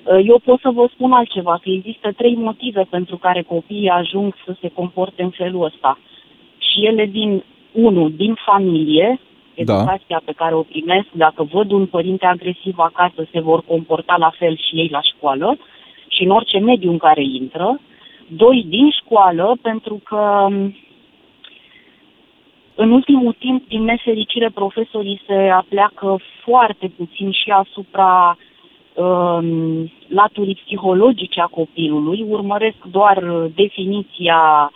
Uh, 0.07 0.27
Eu 0.27 0.39
pot 0.43 0.59
să 0.59 0.69
vă 0.69 0.89
spun 0.93 1.11
altceva, 1.11 1.59
că 1.61 1.69
există 1.69 2.11
trei 2.11 2.35
motive 2.35 2.87
pentru 2.89 3.17
care 3.17 3.41
copiii 3.41 3.89
ajung 3.89 4.33
să 4.45 4.55
se 4.61 4.69
comporte 4.69 5.23
în 5.23 5.29
felul 5.29 5.63
ăsta. 5.63 5.99
Și 6.57 6.85
ele 6.85 7.05
din, 7.05 7.43
unu, 7.71 8.09
din 8.09 8.37
familie, 8.45 9.19
educația 9.53 10.21
pe 10.25 10.31
care 10.31 10.55
o 10.55 10.61
primesc, 10.61 11.07
dacă 11.11 11.43
văd 11.43 11.71
un 11.71 11.85
părinte 11.85 12.25
agresiv 12.25 12.77
acasă, 12.77 13.27
se 13.31 13.39
vor 13.39 13.63
comporta 13.63 14.15
la 14.17 14.31
fel 14.37 14.57
și 14.57 14.75
ei 14.75 14.87
la 14.91 15.01
școală 15.01 15.57
și 16.07 16.23
în 16.23 16.29
orice 16.29 16.57
mediu 16.57 16.91
în 16.91 16.97
care 16.97 17.23
intră. 17.23 17.79
Doi, 18.27 18.65
din 18.67 18.89
școală, 18.89 19.57
pentru 19.61 20.01
că 20.03 20.47
m, 20.49 20.75
în 22.75 22.91
ultimul 22.91 23.35
timp, 23.39 23.67
din 23.67 23.83
nefericire, 23.83 24.49
profesorii 24.49 25.21
se 25.27 25.33
apleacă 25.33 26.19
foarte 26.43 26.91
puțin 26.97 27.31
și 27.31 27.49
asupra 27.49 28.37
um, 28.37 28.46
laturii 30.07 30.61
psihologice 30.65 31.39
a 31.41 31.45
copilului, 31.45 32.25
urmăresc 32.29 32.77
doar 32.91 33.17
uh, 33.17 33.51
definiția, 33.55 34.71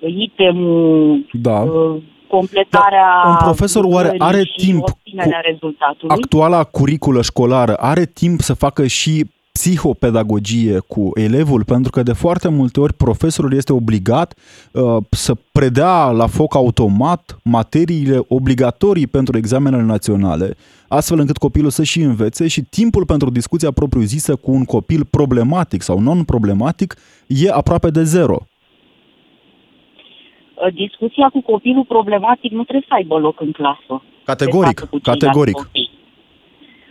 uh, 0.00 0.14
itemul, 0.16 1.26
Da. 1.32 1.60
uh, 1.60 2.02
completarea 2.28 3.20
Dar 3.24 3.30
un 3.30 3.36
profesor 3.42 3.84
oare 3.84 4.08
lucrării 4.10 4.36
are 4.36 4.44
și 4.44 4.66
timp 4.66 4.82
obținerea 4.82 5.40
rezultatului. 5.40 6.16
Actuala 6.22 6.64
curiculă 6.64 7.22
școlară 7.22 7.74
are 7.74 8.04
timp 8.04 8.40
să 8.40 8.54
facă 8.54 8.86
și 8.86 9.24
psihopedagogie 9.56 10.78
cu 10.78 11.10
elevul, 11.14 11.64
pentru 11.64 11.90
că 11.90 12.02
de 12.02 12.12
foarte 12.12 12.48
multe 12.48 12.80
ori 12.80 12.92
profesorul 12.92 13.52
este 13.52 13.72
obligat 13.72 14.34
uh, 14.72 14.96
să 15.10 15.34
predea 15.52 16.10
la 16.10 16.26
foc 16.26 16.54
automat 16.54 17.38
materiile 17.44 18.18
obligatorii 18.28 19.06
pentru 19.06 19.36
examenele 19.36 19.82
naționale, 19.82 20.56
astfel 20.88 21.18
încât 21.18 21.36
copilul 21.36 21.70
să 21.70 21.82
și 21.82 22.00
învețe 22.00 22.48
și 22.48 22.62
timpul 22.62 23.04
pentru 23.06 23.30
discuția 23.30 23.70
propriu-zisă 23.70 24.36
cu 24.36 24.50
un 24.50 24.64
copil 24.64 25.04
problematic 25.10 25.82
sau 25.82 26.00
non-problematic 26.00 26.94
e 27.26 27.50
aproape 27.50 27.90
de 27.90 28.02
zero. 28.02 28.38
Uh, 30.54 30.74
Discuția 30.74 31.28
cu 31.32 31.40
copilul 31.42 31.84
problematic 31.84 32.50
nu 32.52 32.62
trebuie 32.62 32.84
să 32.88 32.94
aibă 32.94 33.18
loc 33.18 33.40
în 33.40 33.52
clasă. 33.52 34.02
Categoric, 34.24 34.74
De 34.74 34.80
fapt, 34.80 34.90
cu 34.90 34.98
ceilalți 34.98 35.24
categoric. 35.24 35.54
copii. 35.54 35.85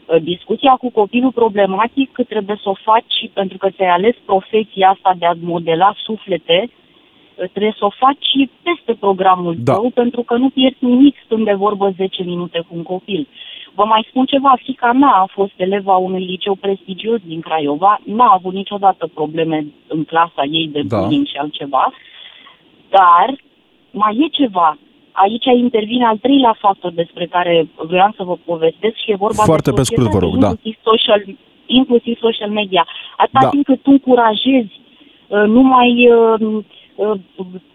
Uh, 0.06 0.22
Discuția 0.22 0.72
cu 0.72 0.90
copilul 0.90 1.32
problematic 1.32 2.10
trebuie 2.28 2.60
să 2.64 2.70
o 2.70 2.74
faci 2.84 3.12
și 3.20 3.32
pentru 3.34 3.58
că 3.58 3.70
ți-ai 3.70 3.90
ales 3.90 4.16
profesia 4.26 4.90
asta 4.90 5.14
de 5.18 5.26
a 5.26 5.34
modela 5.40 5.94
suflete, 6.04 6.70
uh, 6.70 7.50
trebuie 7.50 7.76
să 7.78 7.86
o 7.86 7.90
faci 7.90 8.24
și 8.34 8.50
peste 8.64 8.94
programul 9.00 9.56
Da. 9.58 9.74
tău, 9.74 9.90
pentru 9.90 10.22
că 10.24 10.36
nu 10.36 10.50
pierzi 10.50 10.78
nimic 10.80 11.16
stând 11.26 11.46
de 11.46 11.54
vorbă 11.54 11.94
10 11.98 12.24
minute 12.24 12.60
cu 12.60 12.76
un 12.76 12.84
copil. 12.84 13.28
Vă 13.74 13.86
mai 13.86 14.06
spun 14.10 14.26
ceva, 14.26 14.54
fica 14.64 14.92
mea 14.92 15.10
a 15.16 15.28
fost 15.32 15.54
eleva 15.56 15.96
unui 15.96 16.26
liceu 16.26 16.56
prestigios 16.56 17.20
din 17.26 17.40
Craiova, 17.42 18.00
n-a 18.04 18.32
avut 18.34 18.54
niciodată 18.54 19.10
probleme 19.14 19.66
în 19.88 20.04
clasa 20.04 20.44
ei 20.52 20.68
de 20.68 20.82
Da. 20.82 21.00
bullying 21.00 21.28
și 21.28 21.38
altceva, 21.38 21.94
dar 22.90 23.36
mai 23.92 24.18
e 24.18 24.28
ceva. 24.28 24.78
Aici 25.24 25.46
intervine 25.46 26.06
al 26.06 26.18
treilea 26.18 26.56
factor 26.60 26.92
despre 26.92 27.26
care 27.26 27.68
vreau 27.76 28.12
să 28.18 28.24
vă 28.24 28.36
povestesc 28.46 28.96
și 28.96 29.12
e 29.12 29.24
vorba 29.28 29.44
Foarte 29.44 29.70
de 29.70 29.76
pe 29.76 29.84
scurt, 29.84 30.12
vă 30.12 30.20
rog, 30.20 30.34
societate, 30.34 30.46
da. 30.46 30.50
inclusiv 30.50 30.76
social, 30.92 31.22
inclusiv 31.66 32.16
social 32.28 32.50
media. 32.50 32.88
Atâta 33.18 33.40
Da. 33.42 33.50
timp 33.50 33.66
cât 33.66 33.82
tu 33.82 33.92
încurajezi 33.92 34.76
uh, 35.28 35.44
numai 35.58 36.10
uh, 36.10 36.64
uh, 36.96 37.20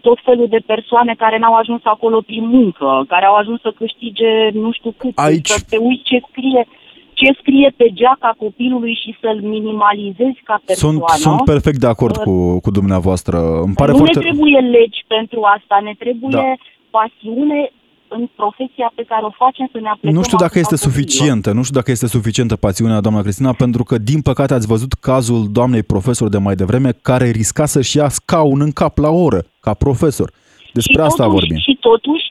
tot 0.01 0.19
felul 0.23 0.47
de 0.47 0.61
persoane 0.65 1.13
care 1.17 1.37
n-au 1.37 1.53
ajuns 1.53 1.81
acolo 1.83 2.21
prin 2.21 2.45
muncă, 2.47 3.05
care 3.07 3.25
au 3.25 3.35
ajuns 3.35 3.59
să 3.61 3.73
câștige 3.75 4.49
nu 4.53 4.71
știu 4.71 4.91
cât, 4.97 5.13
Aici- 5.15 5.47
să 5.57 5.65
te 5.69 5.77
uiți 5.77 6.03
ce 6.03 6.21
scrie 6.29 6.67
ce 7.13 7.37
scrie 7.39 7.73
pe 7.77 7.87
geaca 7.93 8.35
copilului 8.37 8.99
și 9.03 9.17
să-l 9.21 9.39
minimalizezi 9.41 10.39
ca 10.43 10.61
Sunt, 10.65 10.97
persoană. 11.05 11.21
sunt 11.21 11.41
perfect 11.53 11.79
de 11.79 11.87
acord 11.87 12.15
cu, 12.17 12.59
cu 12.59 12.71
dumneavoastră. 12.71 13.37
Îmi 13.65 13.73
pare 13.73 13.91
nu 13.91 13.97
foarte... 13.97 14.19
ne 14.19 14.25
trebuie 14.25 14.59
legi 14.59 15.03
pentru 15.07 15.39
asta, 15.55 15.79
ne 15.83 15.93
trebuie 15.97 16.29
Da. 16.29 16.53
Pasiune 16.97 17.71
în 18.17 18.29
profesia 18.35 18.91
pe 18.95 19.03
care 19.11 19.23
o 19.25 19.29
facem 19.43 19.67
să 19.71 19.77
ne 19.79 19.89
aplicăm 19.89 20.15
Nu 20.15 20.23
știu 20.23 20.37
dacă 20.37 20.59
este 20.59 20.73
asupra 20.73 20.91
copiilor. 20.91 21.11
suficientă, 21.11 21.51
nu 21.57 21.63
știu 21.63 21.79
dacă 21.79 21.91
este 21.91 22.07
suficientă 22.07 22.55
pasiunea 22.55 22.99
doamna 23.05 23.21
Cristina, 23.21 23.53
pentru 23.63 23.83
că, 23.83 23.95
din 23.97 24.21
păcate, 24.21 24.53
ați 24.53 24.67
văzut 24.67 24.93
cazul 24.93 25.41
doamnei 25.51 25.83
profesor 25.83 26.27
de 26.29 26.37
mai 26.37 26.55
devreme, 26.55 26.91
care 27.09 27.29
risca 27.29 27.65
să-și 27.65 27.97
ia 27.97 28.09
scaun 28.09 28.59
în 28.67 28.71
cap 28.71 28.97
la 28.97 29.09
oră, 29.09 29.41
ca 29.65 29.73
profesor. 29.73 30.29
Despre 30.73 30.93
și 30.93 31.07
asta 31.09 31.23
totuși, 31.23 31.37
vorbim. 31.37 31.57
Și 31.67 31.77
totuși, 31.89 32.25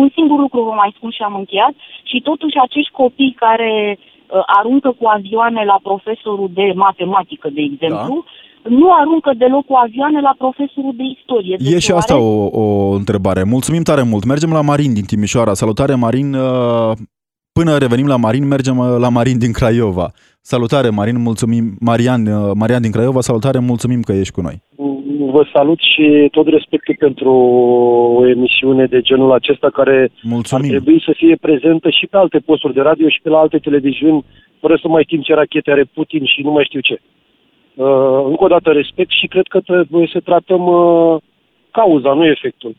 un 0.00 0.08
singur 0.16 0.38
lucru 0.38 0.62
vă 0.62 0.74
mai 0.82 0.94
spun 0.96 1.10
și 1.10 1.22
am 1.22 1.34
încheiat, 1.34 1.74
și 2.10 2.18
totuși 2.20 2.56
acești 2.66 2.96
copii 3.02 3.36
care 3.44 3.98
uh, 3.98 4.42
aruncă 4.58 4.90
cu 4.98 5.06
avioane 5.16 5.64
la 5.64 5.78
profesorul 5.82 6.50
de 6.52 6.72
matematică, 6.74 7.48
de 7.56 7.62
exemplu, 7.70 8.24
nu 8.68 8.86
aruncă 9.00 9.32
deloc 9.38 9.64
cu 9.66 9.74
avioane 9.84 10.20
la 10.20 10.34
profesorul 10.38 10.94
de 10.96 11.02
istorie. 11.18 11.56
Deci 11.58 11.72
E 11.72 11.78
și 11.78 11.90
oare- 11.90 12.02
asta 12.02 12.18
o, 12.18 12.48
o 12.62 12.90
întrebare. 12.90 13.42
Mulțumim 13.42 13.82
tare 13.82 14.02
mult. 14.02 14.24
Mergem 14.24 14.50
la 14.52 14.60
Marin 14.60 14.94
din 14.94 15.04
Timișoara. 15.04 15.54
Salutare, 15.54 15.94
Marin. 15.94 16.34
Uh, 16.34 16.92
Până 17.52 17.76
revenim 17.78 18.06
la 18.06 18.16
Marin, 18.16 18.46
mergem 18.46 18.78
uh, 18.78 18.86
la 18.98 19.08
Marin 19.08 19.38
din 19.38 19.52
Craiova. 19.52 20.06
Salutare, 20.40 20.88
Marin, 20.88 21.18
mulțumim. 21.22 21.64
Marian, 21.80 22.26
uh, 22.26 22.50
Marian 22.54 22.82
din 22.82 22.90
Craiova, 22.90 23.20
salutare, 23.20 23.58
mulțumim 23.58 24.00
că 24.00 24.12
ești 24.12 24.32
cu 24.32 24.40
noi. 24.40 24.56
Vă 25.34 25.42
salut 25.52 25.78
și 25.92 26.28
tot 26.30 26.46
respectul 26.46 26.94
pentru 26.98 27.30
o 28.18 28.28
emisiune 28.28 28.84
de 28.86 29.00
genul 29.00 29.32
acesta 29.32 29.68
care 29.72 30.10
Mulțumim. 30.22 30.64
ar 30.64 30.70
trebui 30.70 31.02
să 31.06 31.12
fie 31.16 31.36
prezentă 31.40 31.90
și 31.90 32.06
pe 32.06 32.16
alte 32.16 32.38
posturi 32.38 32.74
de 32.74 32.80
radio 32.80 33.08
și 33.08 33.20
pe 33.22 33.28
la 33.28 33.38
alte 33.38 33.58
televiziuni, 33.58 34.24
fără 34.60 34.78
să 34.82 34.88
mai 34.88 35.02
știm 35.06 35.20
ce 35.20 35.34
rachete 35.34 35.70
are 35.70 35.84
Putin 35.94 36.24
și 36.24 36.40
nu 36.42 36.50
mai 36.50 36.64
știu 36.64 36.80
ce. 36.80 36.96
Uh, 37.76 38.24
încă 38.24 38.44
o 38.44 38.46
dată 38.46 38.72
respect 38.72 39.10
și 39.10 39.26
cred 39.26 39.46
că 39.46 39.60
trebuie 39.60 40.08
să 40.12 40.20
tratăm 40.20 40.66
uh, 40.66 41.20
cauza, 41.70 42.12
nu 42.12 42.24
efectul. 42.24 42.76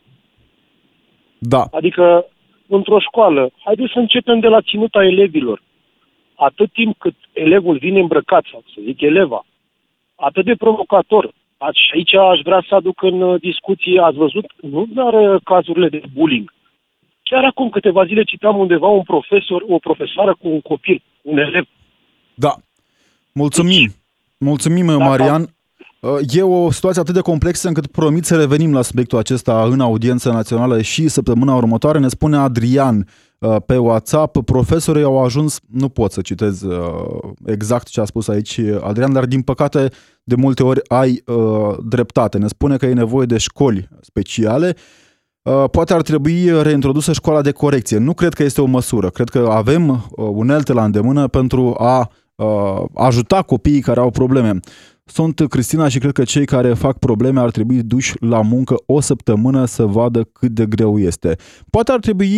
Da. 1.38 1.62
Adică, 1.70 2.26
într-o 2.66 2.98
școală, 2.98 3.50
haideți 3.64 3.92
să 3.92 3.98
începem 3.98 4.38
de 4.40 4.46
la 4.48 4.60
ținuta 4.60 5.04
elevilor. 5.04 5.62
Atât 6.34 6.72
timp 6.72 6.98
cât 6.98 7.14
elevul 7.32 7.76
vine 7.78 8.00
îmbrăcat, 8.00 8.44
sau 8.50 8.62
să 8.74 8.80
zic 8.84 9.00
eleva, 9.00 9.46
atât 10.14 10.44
de 10.44 10.54
provocator. 10.54 11.32
A- 11.58 11.70
Și 11.72 11.90
aici 11.94 12.14
aș 12.14 12.40
vrea 12.42 12.64
să 12.68 12.74
aduc 12.74 13.02
în 13.02 13.20
uh, 13.22 13.40
discuție, 13.40 14.00
ați 14.00 14.16
văzut, 14.16 14.46
nu 14.60 14.86
doar 14.94 15.14
uh, 15.34 15.40
cazurile 15.44 15.88
de 15.88 16.02
bullying. 16.14 16.52
Chiar 17.22 17.44
acum 17.44 17.68
câteva 17.68 18.04
zile 18.04 18.22
citeam 18.22 18.58
undeva 18.58 18.86
un 18.86 19.02
profesor, 19.02 19.64
o 19.68 19.78
profesoară 19.78 20.36
cu 20.40 20.48
un 20.48 20.60
copil, 20.60 21.02
un 21.22 21.38
elev. 21.38 21.66
Da. 22.34 22.54
Mulțumim. 23.32 23.88
Mulțumim, 24.38 24.86
Marian. 24.86 25.42
Uh, 26.00 26.18
E 26.28 26.42
o 26.42 26.70
situație 26.70 27.00
atât 27.00 27.14
de 27.14 27.20
complexă 27.20 27.68
încât 27.68 27.86
promit 27.86 28.24
să 28.24 28.36
revenim 28.36 28.72
la 28.72 28.82
subiectul 28.82 29.18
acesta 29.18 29.62
în 29.62 29.80
audiență 29.80 30.30
națională 30.30 30.82
și 30.82 31.08
săptămâna 31.08 31.54
următoare. 31.54 31.98
Ne 31.98 32.08
spune 32.08 32.36
Adrian 32.36 33.08
uh, 33.38 33.56
pe 33.66 33.76
WhatsApp, 33.76 34.44
profesorii 34.44 35.02
au 35.02 35.24
ajuns, 35.24 35.60
nu 35.70 35.88
pot 35.88 36.12
să 36.12 36.20
citez 36.20 36.62
uh, 36.62 36.84
exact 37.46 37.88
ce 37.88 38.00
a 38.00 38.04
spus 38.04 38.28
aici 38.28 38.60
Adrian, 38.80 39.12
dar 39.12 39.26
din 39.26 39.42
păcate 39.42 39.90
de 40.24 40.34
multe 40.34 40.62
ori 40.62 40.80
ai 40.88 41.22
uh, 41.26 41.76
dreptate. 41.84 42.38
Ne 42.38 42.48
spune 42.48 42.76
că 42.76 42.86
e 42.86 42.92
nevoie 42.92 43.26
de 43.26 43.38
școli 43.38 43.88
speciale. 44.00 44.76
Uh, 45.42 45.64
Poate 45.70 45.94
ar 45.94 46.02
trebui 46.02 46.62
reintrodusă 46.62 47.12
școala 47.12 47.42
de 47.42 47.52
corecție. 47.52 47.98
Nu 47.98 48.14
cred 48.14 48.34
că 48.34 48.42
este 48.42 48.60
o 48.60 48.66
măsură. 48.66 49.10
Cred 49.10 49.28
că 49.28 49.48
avem 49.50 49.88
uh, 49.88 49.98
unelte 50.16 50.72
la 50.72 50.84
îndemână 50.84 51.28
pentru 51.28 51.74
a 51.78 51.98
uh, 51.98 52.06
ajuta 52.94 53.42
copiii 53.42 53.80
care 53.80 54.00
au 54.00 54.10
probleme. 54.10 54.60
Sunt 55.10 55.44
Cristina 55.48 55.88
și 55.88 55.98
cred 55.98 56.12
că 56.12 56.22
cei 56.22 56.44
care 56.44 56.74
fac 56.74 56.98
probleme 56.98 57.40
ar 57.40 57.50
trebui 57.50 57.82
duși 57.82 58.14
la 58.20 58.42
muncă 58.42 58.74
o 58.86 59.00
săptămână 59.00 59.64
să 59.64 59.84
vadă 59.84 60.28
cât 60.32 60.50
de 60.50 60.66
greu 60.66 60.98
este. 60.98 61.36
Poate 61.70 61.92
ar 61.92 61.98
trebui 61.98 62.30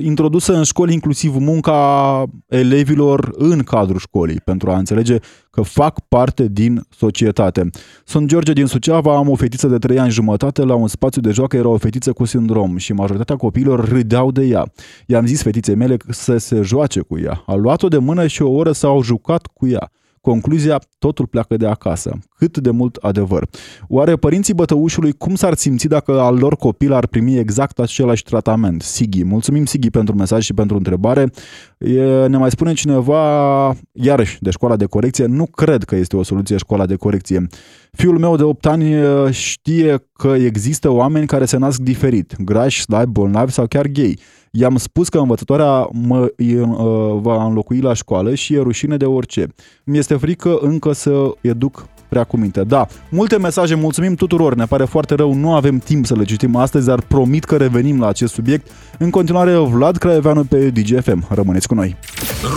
introdusă 0.00 0.56
în 0.56 0.62
școli 0.62 0.92
inclusiv 0.92 1.36
munca 1.36 2.24
elevilor 2.48 3.30
în 3.36 3.58
cadrul 3.58 3.98
școlii 3.98 4.40
pentru 4.44 4.70
a 4.70 4.78
înțelege 4.78 5.16
că 5.50 5.62
fac 5.62 6.00
parte 6.08 6.48
din 6.48 6.86
societate. 6.90 7.70
Sunt 8.04 8.28
George 8.28 8.52
din 8.52 8.66
Suceava, 8.66 9.16
am 9.16 9.28
o 9.28 9.34
fetiță 9.34 9.66
de 9.66 9.78
3 9.78 9.98
ani 9.98 10.10
jumătate, 10.10 10.62
la 10.62 10.74
un 10.74 10.88
spațiu 10.88 11.20
de 11.20 11.30
joacă 11.30 11.56
era 11.56 11.68
o 11.68 11.76
fetiță 11.76 12.12
cu 12.12 12.24
sindrom 12.24 12.76
și 12.76 12.92
majoritatea 12.92 13.36
copiilor 13.36 13.88
râdeau 13.88 14.30
de 14.30 14.44
ea. 14.44 14.72
I-am 15.06 15.26
zis 15.26 15.42
fetiței 15.42 15.74
mele 15.74 15.96
să 16.08 16.36
se 16.36 16.60
joace 16.62 17.00
cu 17.00 17.18
ea. 17.18 17.42
A 17.46 17.54
luat-o 17.54 17.88
de 17.88 17.98
mână 17.98 18.26
și 18.26 18.42
o 18.42 18.50
oră 18.50 18.72
s-au 18.72 19.02
jucat 19.02 19.46
cu 19.46 19.66
ea. 19.66 19.90
Concluzia, 20.30 20.80
totul 20.98 21.26
pleacă 21.26 21.56
de 21.56 21.66
acasă. 21.66 22.18
Cât 22.36 22.58
de 22.58 22.70
mult 22.70 22.96
adevăr. 22.96 23.48
Oare 23.88 24.16
părinții 24.16 24.54
bătăușului 24.54 25.12
cum 25.12 25.34
s-ar 25.34 25.54
simți 25.54 25.88
dacă 25.88 26.20
al 26.20 26.38
lor 26.38 26.56
copil 26.56 26.92
ar 26.92 27.06
primi 27.06 27.38
exact 27.38 27.78
același 27.78 28.22
tratament? 28.22 28.82
Sigi, 28.82 29.24
mulțumim 29.24 29.64
Sigi 29.64 29.90
pentru 29.90 30.14
mesaj 30.14 30.44
și 30.44 30.54
pentru 30.54 30.76
întrebare. 30.76 31.30
E, 31.78 32.26
ne 32.26 32.36
mai 32.36 32.50
spune 32.50 32.72
cineva, 32.72 33.74
iarăși, 33.92 34.36
de 34.40 34.50
școala 34.50 34.76
de 34.76 34.84
corecție, 34.84 35.26
nu 35.26 35.46
cred 35.46 35.84
că 35.84 35.96
este 35.96 36.16
o 36.16 36.22
soluție 36.22 36.56
școala 36.56 36.86
de 36.86 36.96
corecție. 36.96 37.46
Fiul 37.92 38.18
meu 38.18 38.36
de 38.36 38.42
8 38.42 38.66
ani 38.66 38.94
știe 39.30 40.04
că 40.12 40.28
există 40.28 40.90
oameni 40.90 41.26
care 41.26 41.44
se 41.44 41.56
nasc 41.56 41.80
diferit, 41.80 42.34
grași, 42.38 42.82
slabi, 42.82 43.10
bolnavi 43.10 43.52
sau 43.52 43.66
chiar 43.66 43.86
gay. 43.86 44.18
I-am 44.50 44.76
spus 44.76 45.08
că 45.08 45.18
învățătoarea 45.18 45.88
mă 45.92 46.32
uh, 46.38 47.18
va 47.20 47.44
înlocui 47.44 47.80
la 47.80 47.92
școală 47.92 48.34
și 48.34 48.54
e 48.54 48.60
rușine 48.60 48.96
de 48.96 49.04
orice. 49.04 49.46
Mi 49.84 49.98
este 49.98 50.14
frică 50.14 50.58
încă 50.60 50.92
să 50.92 51.30
educ 51.40 51.88
prea 52.08 52.24
cu 52.24 52.36
minte. 52.36 52.62
Da, 52.64 52.86
multe 53.10 53.38
mesaje, 53.38 53.74
mulțumim 53.74 54.14
tuturor, 54.14 54.54
ne 54.54 54.64
pare 54.64 54.84
foarte 54.84 55.14
rău, 55.14 55.34
nu 55.34 55.54
avem 55.54 55.78
timp 55.78 56.06
să 56.06 56.14
le 56.14 56.24
citim 56.24 56.56
astăzi, 56.56 56.86
dar 56.86 57.00
promit 57.00 57.44
că 57.44 57.56
revenim 57.56 58.00
la 58.00 58.08
acest 58.08 58.32
subiect. 58.32 58.70
În 58.98 59.10
continuare, 59.10 59.56
Vlad 59.56 59.96
Craieveanu 59.96 60.44
pe 60.44 60.70
DGFM. 60.70 61.26
Rămâneți 61.30 61.68
cu 61.68 61.74
noi! 61.74 61.96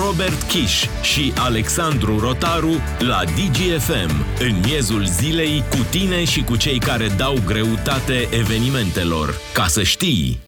Robert 0.06 0.42
Kiș 0.42 0.86
și 1.02 1.34
Alexandru 1.38 2.20
Rotaru 2.20 2.72
la 3.00 3.20
DGFM, 3.24 4.12
în 4.40 4.56
miezul 4.66 5.06
zilei, 5.06 5.64
cu 5.70 5.86
tine 5.90 6.24
și 6.24 6.44
cu 6.44 6.56
cei 6.56 6.80
care 6.80 7.08
dau 7.18 7.34
greutate 7.46 8.28
evenimentelor. 8.40 9.34
Ca 9.54 9.66
să 9.68 9.84
știi! 9.84 10.48